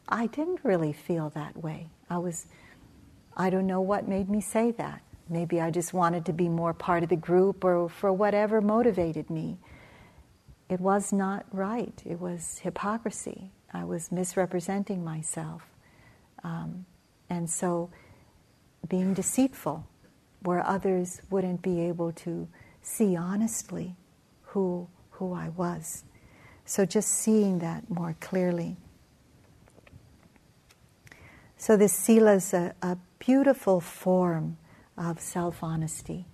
I 0.07 0.27
didn't 0.27 0.59
really 0.63 0.93
feel 0.93 1.29
that 1.31 1.57
way. 1.57 1.89
I 2.09 2.17
was, 2.17 2.47
I 3.35 3.49
don't 3.49 3.67
know 3.67 3.81
what 3.81 4.07
made 4.07 4.29
me 4.29 4.41
say 4.41 4.71
that. 4.71 5.01
Maybe 5.29 5.61
I 5.61 5.71
just 5.71 5.93
wanted 5.93 6.25
to 6.25 6.33
be 6.33 6.49
more 6.49 6.73
part 6.73 7.03
of 7.03 7.09
the 7.09 7.15
group 7.15 7.63
or 7.63 7.87
for 7.87 8.11
whatever 8.11 8.59
motivated 8.59 9.29
me 9.29 9.57
it 10.71 10.79
was 10.79 11.11
not 11.11 11.45
right. 11.51 12.01
It 12.05 12.21
was 12.21 12.59
hypocrisy. 12.59 13.51
I 13.73 13.83
was 13.83 14.09
misrepresenting 14.09 15.03
myself. 15.03 15.63
Um, 16.45 16.85
and 17.29 17.49
so 17.49 17.89
being 18.87 19.13
deceitful, 19.13 19.85
where 20.43 20.65
others 20.65 21.21
wouldn't 21.29 21.61
be 21.61 21.81
able 21.81 22.13
to 22.13 22.47
see 22.81 23.17
honestly 23.17 23.97
who, 24.43 24.87
who 25.09 25.33
I 25.33 25.49
was. 25.49 26.05
So 26.63 26.85
just 26.85 27.09
seeing 27.09 27.59
that 27.59 27.89
more 27.89 28.15
clearly. 28.21 28.77
So 31.57 31.75
this 31.75 31.91
sila 31.91 32.35
is 32.35 32.53
a, 32.53 32.73
a 32.81 32.97
beautiful 33.19 33.81
form 33.81 34.57
of 34.97 35.19
self 35.19 35.63
honesty. 35.63 36.27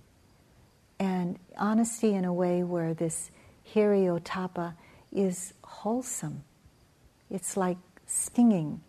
And 1.00 1.40
honesty 1.56 2.14
in 2.14 2.24
a 2.24 2.32
way 2.32 2.62
where 2.62 2.94
this 2.94 3.32
hiri 3.74 4.06
ottappa 4.06 4.74
is 5.12 5.54
wholesome. 5.62 6.44
It's 7.30 7.56
like 7.56 7.78
stinging 8.06 8.80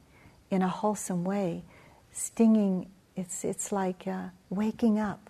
in 0.50 0.62
a 0.62 0.68
wholesome 0.68 1.24
way. 1.24 1.64
Stinging, 2.12 2.88
it's, 3.16 3.44
it's 3.44 3.72
like 3.72 4.08
uh, 4.08 4.30
waking 4.50 5.00
up. 5.00 5.30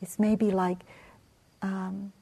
It's 0.00 0.18
maybe 0.18 0.50
like, 0.50 0.78
um, 1.62 2.12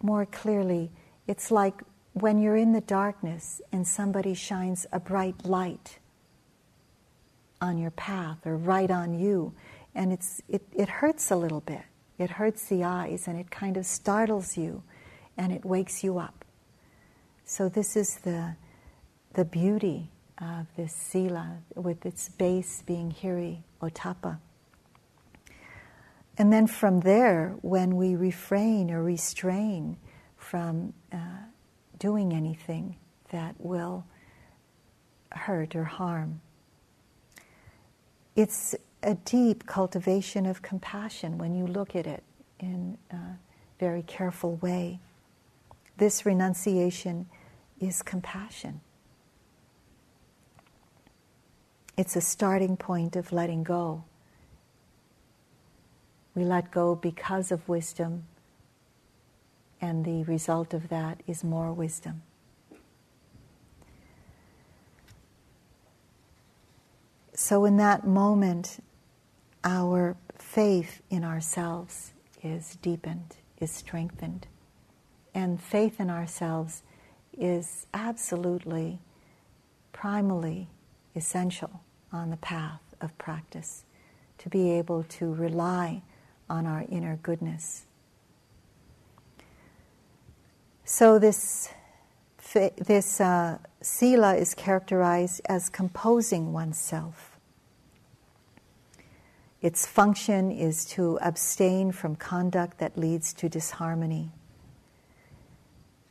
more 0.00 0.26
clearly, 0.26 0.90
it's 1.26 1.50
like 1.50 1.74
when 2.12 2.38
you're 2.38 2.56
in 2.56 2.72
the 2.72 2.80
darkness 2.80 3.60
and 3.72 3.86
somebody 3.86 4.34
shines 4.34 4.86
a 4.92 5.00
bright 5.00 5.44
light 5.44 5.98
on 7.60 7.78
your 7.78 7.90
path 7.90 8.38
or 8.46 8.56
right 8.56 8.90
on 8.90 9.18
you, 9.18 9.52
and 9.94 10.12
it's, 10.12 10.40
it, 10.48 10.62
it 10.76 10.88
hurts 10.88 11.30
a 11.30 11.36
little 11.36 11.60
bit. 11.60 11.82
It 12.18 12.30
hurts 12.30 12.66
the 12.66 12.84
eyes 12.84 13.28
and 13.28 13.38
it 13.38 13.50
kind 13.50 13.76
of 13.76 13.86
startles 13.86 14.56
you 14.56 14.82
and 15.36 15.52
it 15.52 15.64
wakes 15.64 16.02
you 16.02 16.18
up. 16.18 16.44
So, 17.44 17.68
this 17.68 17.96
is 17.96 18.16
the, 18.24 18.56
the 19.32 19.44
beauty 19.44 20.10
of 20.40 20.66
this 20.76 20.92
sila, 20.92 21.58
with 21.74 22.04
its 22.04 22.28
base 22.28 22.82
being 22.86 23.10
hiri 23.12 23.62
ottappa. 23.80 24.38
And 26.36 26.52
then 26.52 26.66
from 26.66 27.00
there, 27.00 27.56
when 27.62 27.96
we 27.96 28.14
refrain 28.14 28.90
or 28.90 29.02
restrain 29.02 29.96
from 30.36 30.92
uh, 31.12 31.16
doing 31.98 32.32
anything 32.32 32.96
that 33.30 33.56
will 33.58 34.04
hurt 35.32 35.74
or 35.74 35.84
harm, 35.84 36.40
it's 38.36 38.76
a 39.08 39.14
deep 39.14 39.66
cultivation 39.66 40.46
of 40.46 40.62
compassion 40.62 41.38
when 41.38 41.54
you 41.54 41.66
look 41.66 41.96
at 41.96 42.06
it 42.06 42.22
in 42.60 42.98
a 43.10 43.16
very 43.80 44.02
careful 44.02 44.56
way. 44.56 45.00
This 45.96 46.26
renunciation 46.26 47.26
is 47.80 48.02
compassion. 48.02 48.80
it's 51.98 52.14
a 52.14 52.20
starting 52.20 52.76
point 52.76 53.16
of 53.16 53.32
letting 53.32 53.64
go. 53.64 54.04
We 56.36 56.44
let 56.44 56.70
go 56.70 56.94
because 56.94 57.50
of 57.50 57.68
wisdom, 57.68 58.26
and 59.80 60.04
the 60.04 60.22
result 60.22 60.72
of 60.72 60.88
that 60.90 61.20
is 61.26 61.42
more 61.42 61.72
wisdom. 61.72 62.22
So, 67.34 67.64
in 67.64 67.76
that 67.78 68.06
moment, 68.06 68.78
our 69.64 70.16
faith 70.36 71.02
in 71.10 71.24
ourselves 71.24 72.12
is 72.42 72.76
deepened, 72.76 73.36
is 73.60 73.70
strengthened. 73.70 74.46
And 75.34 75.60
faith 75.60 76.00
in 76.00 76.10
ourselves 76.10 76.82
is 77.36 77.86
absolutely, 77.94 78.98
primally 79.92 80.66
essential 81.14 81.82
on 82.12 82.30
the 82.30 82.36
path 82.36 82.80
of 83.00 83.16
practice 83.18 83.84
to 84.38 84.48
be 84.48 84.70
able 84.70 85.02
to 85.04 85.32
rely 85.32 86.02
on 86.48 86.66
our 86.66 86.84
inner 86.88 87.16
goodness. 87.22 87.84
So, 90.84 91.18
this, 91.18 91.68
this 92.54 93.20
uh, 93.20 93.58
sila 93.82 94.36
is 94.36 94.54
characterized 94.54 95.42
as 95.46 95.68
composing 95.68 96.52
oneself. 96.52 97.37
Its 99.60 99.86
function 99.86 100.52
is 100.52 100.84
to 100.84 101.18
abstain 101.20 101.90
from 101.90 102.14
conduct 102.14 102.78
that 102.78 102.96
leads 102.96 103.32
to 103.32 103.48
disharmony. 103.48 104.30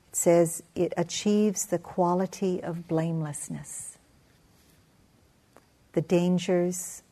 It 0.10 0.16
says 0.16 0.64
it 0.76 0.94
achieves 0.98 1.66
the 1.66 1.80
quality 1.80 2.62
of 2.62 2.88
blamelessness. 2.88 3.98
The 5.94 6.02
dangers 6.02 7.04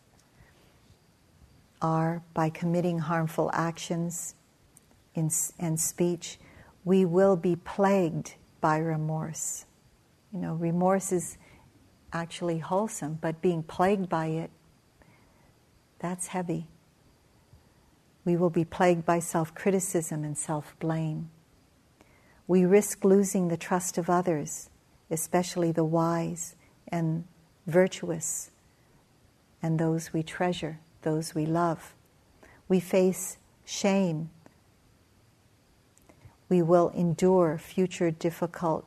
are 1.82 2.22
by 2.34 2.50
committing 2.50 3.00
harmful 3.00 3.50
actions 3.54 4.36
in, 5.14 5.32
and 5.60 5.80
speech, 5.80 6.38
we 6.84 7.06
will 7.06 7.36
be 7.36 7.56
plagued 7.56 8.36
by 8.60 8.78
remorse. 8.78 9.66
You 10.34 10.40
know, 10.40 10.54
remorse 10.56 11.12
is 11.12 11.38
actually 12.12 12.60
wholesome, 12.60 13.20
but 13.22 13.42
being 13.42 13.64
plagued 13.64 14.10
by 14.10 14.28
it 14.28 14.52
that's 16.06 16.28
heavy. 16.28 16.68
We 18.26 18.38
will 18.38 18.52
be 18.52 18.64
plagued 18.64 19.06
by 19.06 19.18
self 19.20 19.56
criticism 19.56 20.24
and 20.24 20.38
self 20.38 20.76
blame. 20.80 21.32
We 22.48 22.64
risk 22.64 23.04
losing 23.04 23.48
the 23.48 23.58
trust 23.58 23.98
of 23.98 24.08
others, 24.08 24.70
especially 25.10 25.72
the 25.72 25.84
wise 25.84 26.56
and 26.88 27.24
virtuous 27.66 28.52
and 29.64 29.80
those 29.80 30.14
we 30.14 30.22
treasure, 30.22 30.80
those 31.02 31.34
we 31.34 31.48
love. 31.48 31.96
We 32.68 32.80
face 32.80 33.38
shame. 33.66 34.30
We 36.50 36.62
will 36.62 36.90
endure 36.90 37.58
future 37.58 38.12
difficult 38.12 38.86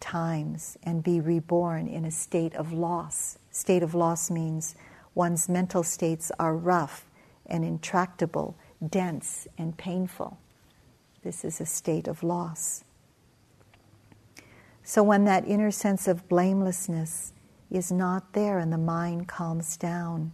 times 0.00 0.78
and 0.82 1.04
be 1.04 1.20
reborn 1.20 1.88
in 1.88 2.06
a 2.06 2.10
state 2.10 2.54
of 2.54 2.72
loss. 2.72 3.38
State 3.50 3.82
of 3.82 3.94
loss 3.94 4.30
means 4.30 4.74
one's 5.14 5.48
mental 5.48 5.82
states 5.82 6.30
are 6.38 6.56
rough 6.56 7.06
and 7.46 7.64
intractable, 7.64 8.56
dense 8.86 9.46
and 9.58 9.76
painful. 9.76 10.38
This 11.22 11.44
is 11.44 11.60
a 11.60 11.66
state 11.66 12.08
of 12.08 12.22
loss. 12.22 12.84
So, 14.82 15.02
when 15.02 15.24
that 15.24 15.48
inner 15.48 15.70
sense 15.70 16.06
of 16.06 16.28
blamelessness 16.28 17.32
is 17.70 17.90
not 17.90 18.34
there 18.34 18.58
and 18.58 18.72
the 18.72 18.78
mind 18.78 19.28
calms 19.28 19.76
down, 19.76 20.32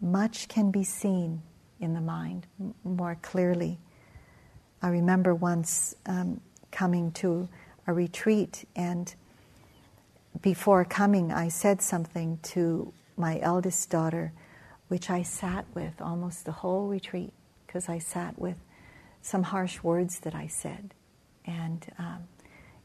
much 0.00 0.48
can 0.48 0.70
be 0.70 0.84
seen 0.84 1.42
in 1.80 1.94
the 1.94 2.00
mind 2.00 2.46
more 2.84 3.16
clearly. 3.22 3.78
I 4.82 4.88
remember 4.88 5.34
once 5.34 5.94
um, 6.06 6.40
coming 6.70 7.12
to 7.12 7.48
a 7.86 7.92
retreat, 7.92 8.64
and 8.76 9.14
before 10.42 10.84
coming, 10.84 11.32
I 11.32 11.48
said 11.48 11.80
something 11.80 12.38
to 12.42 12.92
my 13.22 13.38
eldest 13.40 13.88
daughter, 13.88 14.32
which 14.88 15.08
I 15.08 15.22
sat 15.22 15.64
with 15.74 16.02
almost 16.02 16.44
the 16.44 16.50
whole 16.50 16.88
retreat 16.88 17.32
because 17.64 17.88
I 17.88 17.98
sat 17.98 18.36
with 18.36 18.56
some 19.22 19.44
harsh 19.44 19.80
words 19.80 20.18
that 20.20 20.34
I 20.34 20.48
said. 20.48 20.92
And 21.46 21.86
um, 22.00 22.24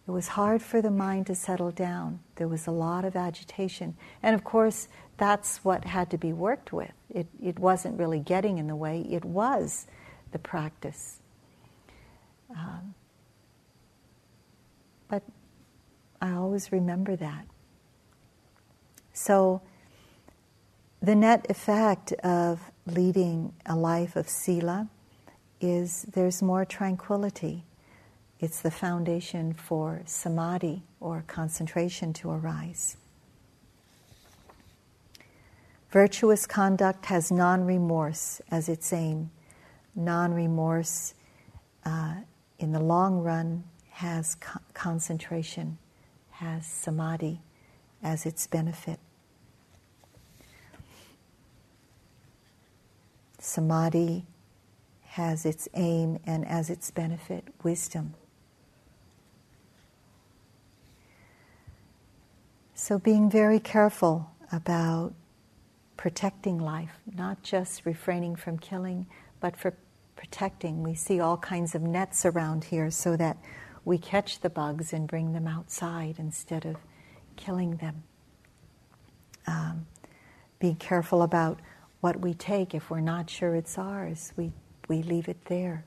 it 0.08 0.12
was 0.12 0.28
hard 0.30 0.62
for 0.62 0.80
the 0.80 0.92
mind 0.92 1.26
to 1.28 1.36
settle 1.36 1.72
down. 1.72 2.20
There 2.36 2.48
was 2.48 2.68
a 2.68 2.72
lot 2.72 3.04
of 3.04 3.16
agitation. 3.16 3.98
And 4.22 4.36
of 4.36 4.44
course, 4.44 4.88
that's 5.18 5.66
what 5.66 5.86
had 5.86 6.12
to 6.12 6.20
be 6.20 6.32
worked 6.32 6.72
with. 6.72 6.94
It, 7.10 7.26
it 7.44 7.58
wasn't 7.58 7.98
really 7.98 8.20
getting 8.20 8.60
in 8.60 8.68
the 8.68 8.76
way, 8.76 9.02
it 9.10 9.26
was 9.26 9.88
the 10.32 10.40
practice. 10.40 11.18
Um, 12.52 12.94
but 15.10 15.24
I 16.22 16.34
always 16.34 16.72
remember 16.72 17.16
that. 17.16 17.48
So, 19.14 19.62
the 21.02 21.16
net 21.16 21.46
effect 21.50 22.12
of 22.24 22.60
leading 22.86 23.54
a 23.66 23.76
life 23.76 24.16
of 24.16 24.28
sila 24.28 24.88
is 25.62 26.04
there's 26.14 26.42
more 26.42 26.66
tranquility. 26.66 27.64
It's 28.40 28.62
the 28.62 28.72
foundation 28.72 29.54
for 29.54 30.02
samadhi 30.06 30.84
or 31.00 31.24
concentration 31.28 32.14
to 32.14 32.32
arise. 32.32 32.98
Virtuous 35.92 36.46
conduct 36.46 37.06
has 37.06 37.32
non 37.32 37.64
remorse 37.64 38.42
as 38.52 38.68
its 38.68 38.92
aim. 38.92 39.32
Non 39.96 40.34
remorse 40.34 41.14
uh, 41.86 42.16
in 42.60 42.72
the 42.72 42.80
long 42.80 43.20
run 43.20 43.64
has 43.92 44.36
co- 44.36 44.60
concentration, 44.74 45.78
has 46.32 46.66
samadhi 46.66 47.40
as 48.04 48.26
its 48.26 48.46
benefit. 48.48 49.00
Samadhi 53.48 54.26
has 55.06 55.46
its 55.46 55.70
aim 55.74 56.20
and 56.26 56.46
as 56.46 56.70
its 56.70 56.92
benefit 56.92 57.46
wisdom. 57.64 58.14
So, 62.74 63.00
being 63.00 63.30
very 63.30 63.60
careful 63.60 64.32
about 64.52 65.14
protecting 65.96 66.60
life, 66.60 67.00
not 67.16 67.42
just 67.42 67.86
refraining 67.86 68.36
from 68.36 68.60
killing, 68.60 69.08
but 69.40 69.56
for 69.56 69.74
protecting. 70.18 70.84
We 70.84 70.94
see 70.94 71.22
all 71.22 71.38
kinds 71.38 71.74
of 71.74 71.82
nets 71.82 72.26
around 72.26 72.66
here 72.66 72.92
so 72.92 73.16
that 73.16 73.38
we 73.86 73.98
catch 73.98 74.42
the 74.42 74.50
bugs 74.50 74.92
and 74.92 75.08
bring 75.08 75.32
them 75.32 75.48
outside 75.48 76.16
instead 76.20 76.66
of 76.66 76.76
killing 77.38 77.78
them. 77.78 78.04
Um, 79.48 79.88
being 80.60 80.76
careful 80.76 81.22
about 81.22 81.62
what 82.02 82.20
we 82.20 82.34
take, 82.34 82.74
if 82.74 82.90
we're 82.90 83.00
not 83.00 83.30
sure 83.30 83.56
it's 83.56 83.78
ours, 83.78 84.34
we, 84.36 84.52
we 84.88 85.02
leave 85.02 85.28
it 85.28 85.46
there. 85.46 85.84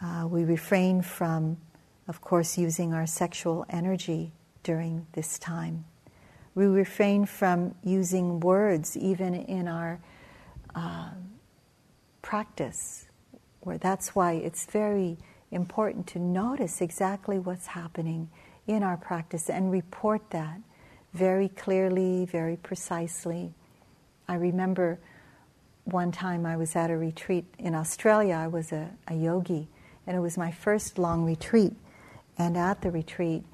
Uh, 0.00 0.26
we 0.28 0.44
refrain 0.44 1.00
from, 1.02 1.56
of 2.08 2.20
course, 2.20 2.58
using 2.58 2.92
our 2.92 3.06
sexual 3.06 3.64
energy 3.70 4.32
during 4.62 5.06
this 5.12 5.38
time. 5.38 5.84
We 6.54 6.66
refrain 6.66 7.24
from 7.24 7.74
using 7.82 8.40
words 8.40 8.96
even 8.96 9.34
in 9.34 9.68
our 9.68 10.00
uh, 10.74 11.10
practice, 12.20 13.06
where 13.60 13.78
that's 13.78 14.14
why 14.14 14.32
it's 14.32 14.66
very 14.66 15.18
important 15.50 16.06
to 16.08 16.18
notice 16.18 16.80
exactly 16.80 17.38
what's 17.38 17.68
happening 17.68 18.28
in 18.66 18.82
our 18.82 18.96
practice 18.96 19.48
and 19.48 19.70
report 19.70 20.30
that 20.30 20.60
very 21.14 21.48
clearly, 21.48 22.24
very 22.24 22.56
precisely. 22.56 23.54
I 24.28 24.34
remember 24.34 24.98
one 25.84 26.12
time 26.12 26.46
I 26.46 26.56
was 26.56 26.76
at 26.76 26.90
a 26.90 26.96
retreat 26.96 27.44
in 27.58 27.74
Australia. 27.74 28.34
I 28.34 28.46
was 28.46 28.72
a, 28.72 28.90
a 29.08 29.14
yogi, 29.14 29.68
and 30.06 30.16
it 30.16 30.20
was 30.20 30.38
my 30.38 30.50
first 30.50 30.98
long 30.98 31.24
retreat. 31.24 31.74
And 32.38 32.56
at 32.56 32.82
the 32.82 32.90
retreat, 32.90 33.44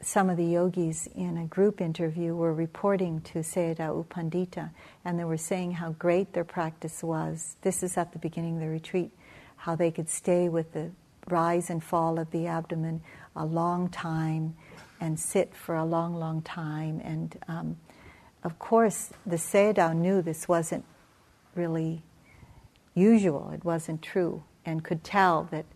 some 0.00 0.28
of 0.28 0.36
the 0.36 0.44
yogis 0.44 1.08
in 1.14 1.38
a 1.38 1.46
group 1.46 1.80
interview 1.80 2.34
were 2.34 2.52
reporting 2.52 3.20
to 3.22 3.40
Sayadaw 3.40 3.96
U 3.96 4.06
Pandita, 4.08 4.70
and 5.04 5.18
they 5.18 5.24
were 5.24 5.36
saying 5.36 5.72
how 5.72 5.92
great 5.92 6.32
their 6.32 6.44
practice 6.44 7.02
was. 7.02 7.56
This 7.62 7.82
is 7.82 7.96
at 7.96 8.12
the 8.12 8.18
beginning 8.18 8.56
of 8.56 8.60
the 8.60 8.68
retreat, 8.68 9.10
how 9.56 9.74
they 9.74 9.90
could 9.90 10.08
stay 10.08 10.48
with 10.48 10.72
the 10.72 10.90
rise 11.28 11.70
and 11.70 11.82
fall 11.82 12.18
of 12.18 12.30
the 12.30 12.46
abdomen 12.46 13.02
a 13.34 13.44
long 13.44 13.88
time 13.88 14.54
and 15.00 15.18
sit 15.18 15.54
for 15.54 15.74
a 15.74 15.84
long, 15.84 16.14
long 16.14 16.40
time 16.42 17.00
and 17.04 17.36
um, 17.48 17.76
of 18.46 18.60
course, 18.60 19.10
the 19.26 19.34
Sayadaw 19.34 19.96
knew 19.96 20.22
this 20.22 20.46
wasn't 20.46 20.84
really 21.56 22.04
usual, 22.94 23.50
it 23.52 23.64
wasn't 23.64 24.02
true, 24.02 24.44
and 24.64 24.84
could 24.84 25.02
tell 25.02 25.48
that 25.50 25.66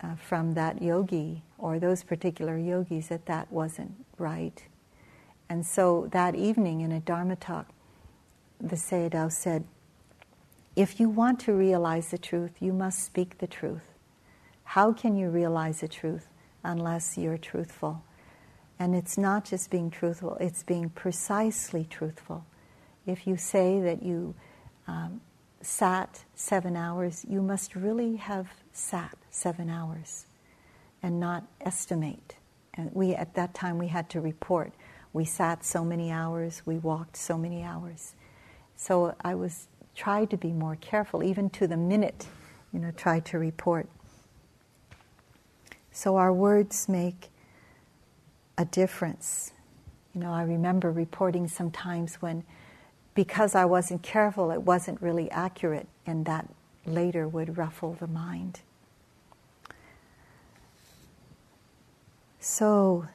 uh, 0.00 0.14
from 0.14 0.54
that 0.54 0.80
yogi 0.80 1.42
or 1.58 1.80
those 1.80 2.04
particular 2.04 2.56
yogis 2.56 3.08
that 3.08 3.26
that 3.26 3.50
wasn't 3.50 3.92
right. 4.18 4.62
And 5.48 5.66
so 5.66 6.08
that 6.12 6.36
evening 6.36 6.80
in 6.80 6.92
a 6.92 7.00
Dharma 7.00 7.34
talk, 7.34 7.66
the 8.60 8.76
Sayadaw 8.76 9.32
said, 9.32 9.64
if 10.76 11.00
you 11.00 11.08
want 11.08 11.40
to 11.40 11.54
realize 11.54 12.12
the 12.12 12.18
truth, 12.18 12.52
you 12.60 12.72
must 12.72 13.04
speak 13.04 13.38
the 13.38 13.48
truth. 13.48 13.94
How 14.62 14.92
can 14.92 15.16
you 15.16 15.28
realize 15.28 15.80
the 15.80 15.88
truth 15.88 16.28
unless 16.62 17.18
you're 17.18 17.36
truthful? 17.36 18.04
And 18.78 18.94
it's 18.94 19.16
not 19.16 19.44
just 19.44 19.70
being 19.70 19.90
truthful, 19.90 20.36
it's 20.40 20.62
being 20.62 20.90
precisely 20.90 21.86
truthful. 21.88 22.44
If 23.06 23.26
you 23.26 23.36
say 23.36 23.80
that 23.80 24.02
you 24.02 24.34
um, 24.86 25.20
sat 25.62 26.24
seven 26.34 26.76
hours, 26.76 27.24
you 27.28 27.40
must 27.40 27.74
really 27.74 28.16
have 28.16 28.48
sat 28.72 29.16
seven 29.30 29.70
hours 29.70 30.26
and 31.02 31.18
not 31.18 31.44
estimate. 31.60 32.36
And 32.74 32.90
we, 32.92 33.14
at 33.14 33.34
that 33.34 33.54
time, 33.54 33.78
we 33.78 33.88
had 33.88 34.10
to 34.10 34.20
report. 34.20 34.72
We 35.12 35.24
sat 35.24 35.64
so 35.64 35.84
many 35.84 36.10
hours, 36.10 36.62
we 36.66 36.76
walked 36.76 37.16
so 37.16 37.38
many 37.38 37.62
hours. 37.62 38.14
So 38.76 39.14
I 39.24 39.34
was 39.34 39.68
tried 39.94 40.28
to 40.30 40.36
be 40.36 40.52
more 40.52 40.76
careful, 40.76 41.22
even 41.22 41.48
to 41.50 41.66
the 41.66 41.76
minute, 41.76 42.26
you 42.72 42.78
know, 42.78 42.90
try 42.90 43.20
to 43.20 43.38
report. 43.38 43.88
So 45.90 46.16
our 46.16 46.32
words 46.32 46.88
make 46.88 47.30
a 48.58 48.64
difference. 48.64 49.52
You 50.14 50.20
know, 50.20 50.32
I 50.32 50.42
remember 50.42 50.90
reporting 50.90 51.48
sometimes 51.48 52.16
when, 52.16 52.44
because 53.14 53.54
I 53.54 53.64
wasn't 53.64 54.02
careful, 54.02 54.50
it 54.50 54.62
wasn't 54.62 55.00
really 55.02 55.30
accurate, 55.30 55.88
and 56.06 56.24
that 56.26 56.48
later 56.86 57.28
would 57.28 57.58
ruffle 57.58 57.94
the 57.94 58.06
mind. 58.06 58.60
So, 62.40 63.08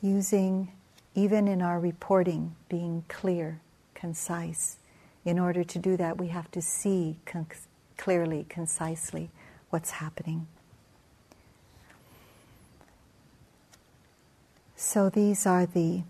using, 0.00 0.72
even 1.14 1.46
in 1.46 1.62
our 1.62 1.78
reporting, 1.78 2.56
being 2.68 3.04
clear, 3.08 3.60
concise. 3.94 4.78
In 5.24 5.38
order 5.38 5.62
to 5.62 5.78
do 5.78 5.96
that, 5.98 6.18
we 6.18 6.28
have 6.28 6.50
to 6.52 6.62
see 6.62 7.18
con- 7.26 7.46
clearly, 7.96 8.46
concisely 8.48 9.30
what's 9.70 9.90
happening. 9.90 10.46
So, 14.84 15.08
these 15.08 15.46
are 15.46 15.64
the 15.64 16.02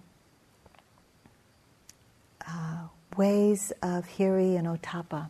uh, 2.48 2.88
ways 3.18 3.70
of 3.82 4.08
Hiri 4.08 4.56
and 4.56 4.66
ottappa 4.66 5.28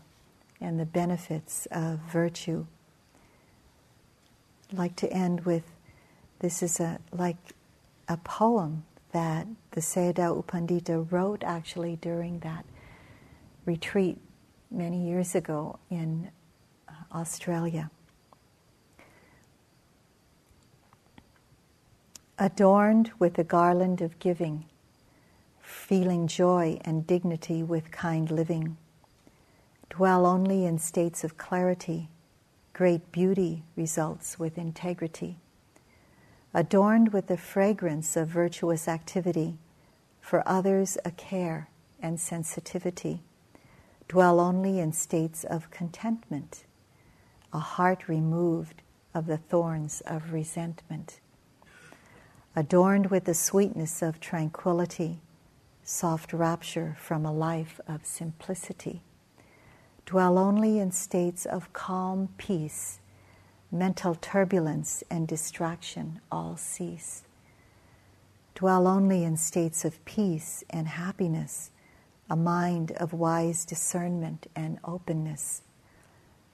and 0.61 0.79
the 0.79 0.87
benefits 0.87 1.67
of 1.73 1.99
virtue. 1.99 2.67
I'd 4.71 4.79
like 4.79 4.95
to 4.95 5.13
end 5.13 5.41
with 5.41 5.65
this 6.39 6.63
is 6.63 6.79
a, 6.79 7.01
like 7.11 7.37
a 8.09 8.17
poem 8.17 8.85
that 9.11 9.49
the 9.73 9.81
Sayadaw 9.81 10.37
U 10.37 10.45
Pandita 10.47 11.11
wrote 11.11 11.43
actually 11.43 11.97
during 11.97 12.39
that 12.39 12.65
retreat 13.67 14.19
many 14.71 15.05
years 15.05 15.35
ago 15.35 15.81
in 15.91 16.31
uh, 16.89 16.93
Australia. 17.13 17.91
Adorned 22.39 23.13
with 23.19 23.35
the 23.35 23.45
garland 23.45 24.01
of 24.01 24.19
giving, 24.19 24.65
feeling 25.61 26.27
joy 26.27 26.79
and 26.83 27.07
dignity 27.07 27.63
with 27.63 27.91
kind 27.91 28.31
living, 28.31 28.79
dwell 29.91 30.25
only 30.25 30.65
in 30.65 30.79
states 30.79 31.25
of 31.25 31.37
clarity, 31.37 32.09
great 32.73 33.13
beauty 33.13 33.63
results 33.77 34.39
with 34.39 34.57
integrity. 34.57 35.37
Adorned 36.55 37.13
with 37.13 37.27
the 37.27 37.37
fragrance 37.37 38.17
of 38.17 38.29
virtuous 38.29 38.89
activity, 38.89 39.59
for 40.21 40.43
others 40.49 40.97
a 41.05 41.11
care 41.11 41.69
and 42.01 42.19
sensitivity, 42.19 43.21
dwell 44.09 44.41
only 44.41 44.81
in 44.81 44.91
states 44.93 45.45
of 45.45 45.71
contentment, 45.71 46.65
a 47.53 47.59
heart 47.59 48.09
removed 48.09 48.81
of 49.15 49.27
the 49.27 49.37
thorns 49.37 50.01
of 50.07 50.33
resentment, 50.33 51.21
adorned 52.55 53.07
with 53.07 53.25
the 53.25 53.35
sweetness 53.35 54.03
of 54.03 54.21
tranquility, 54.21 55.19
soft 55.83 56.33
rapture 56.33 56.97
from 56.99 57.25
a 57.25 57.33
life 57.33 57.81
of 57.89 58.05
simplicity, 58.05 59.03
dwell 60.07 60.39
only 60.39 60.79
in 60.79 60.91
states 60.91 61.47
of 61.47 61.73
calm 61.73 62.29
peace 62.37 62.99
mental 63.73 64.15
turbulence 64.15 65.03
and 65.11 65.27
distraction 65.27 66.21
all 66.31 66.57
cease. 66.59 67.23
Dwell 68.55 68.87
only 68.87 69.25
in 69.25 69.39
states 69.39 69.85
of 69.87 70.05
peace 70.05 70.63
and 70.69 70.87
happiness, 70.87 71.71
a 72.29 72.37
mind 72.37 72.93
of 72.93 73.15
wise 73.15 73.65
discernment 73.65 74.47
and 74.55 74.79
openness. 74.85 75.63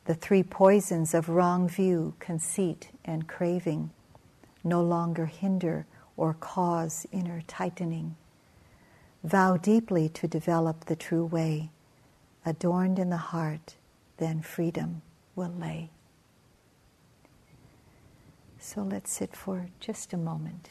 The 0.04 0.14
three 0.14 0.44
poisons 0.44 1.12
of 1.12 1.28
wrong 1.28 1.68
view, 1.68 2.14
conceit, 2.20 2.90
and 3.04 3.26
craving 3.26 3.90
no 4.68 4.82
longer 4.82 5.26
hinder 5.26 5.86
or 6.16 6.34
cause 6.34 7.06
inner 7.12 7.42
tightening. 7.46 8.16
Vow 9.24 9.56
deeply 9.56 10.08
to 10.10 10.28
develop 10.28 10.84
the 10.84 10.96
true 10.96 11.24
way, 11.24 11.70
adorned 12.44 12.98
in 12.98 13.10
the 13.10 13.16
heart, 13.16 13.74
then 14.18 14.42
freedom 14.42 15.02
will 15.34 15.52
lay. 15.58 15.90
So 18.58 18.82
let's 18.82 19.10
sit 19.12 19.36
for 19.36 19.68
just 19.80 20.12
a 20.12 20.16
moment. 20.16 20.70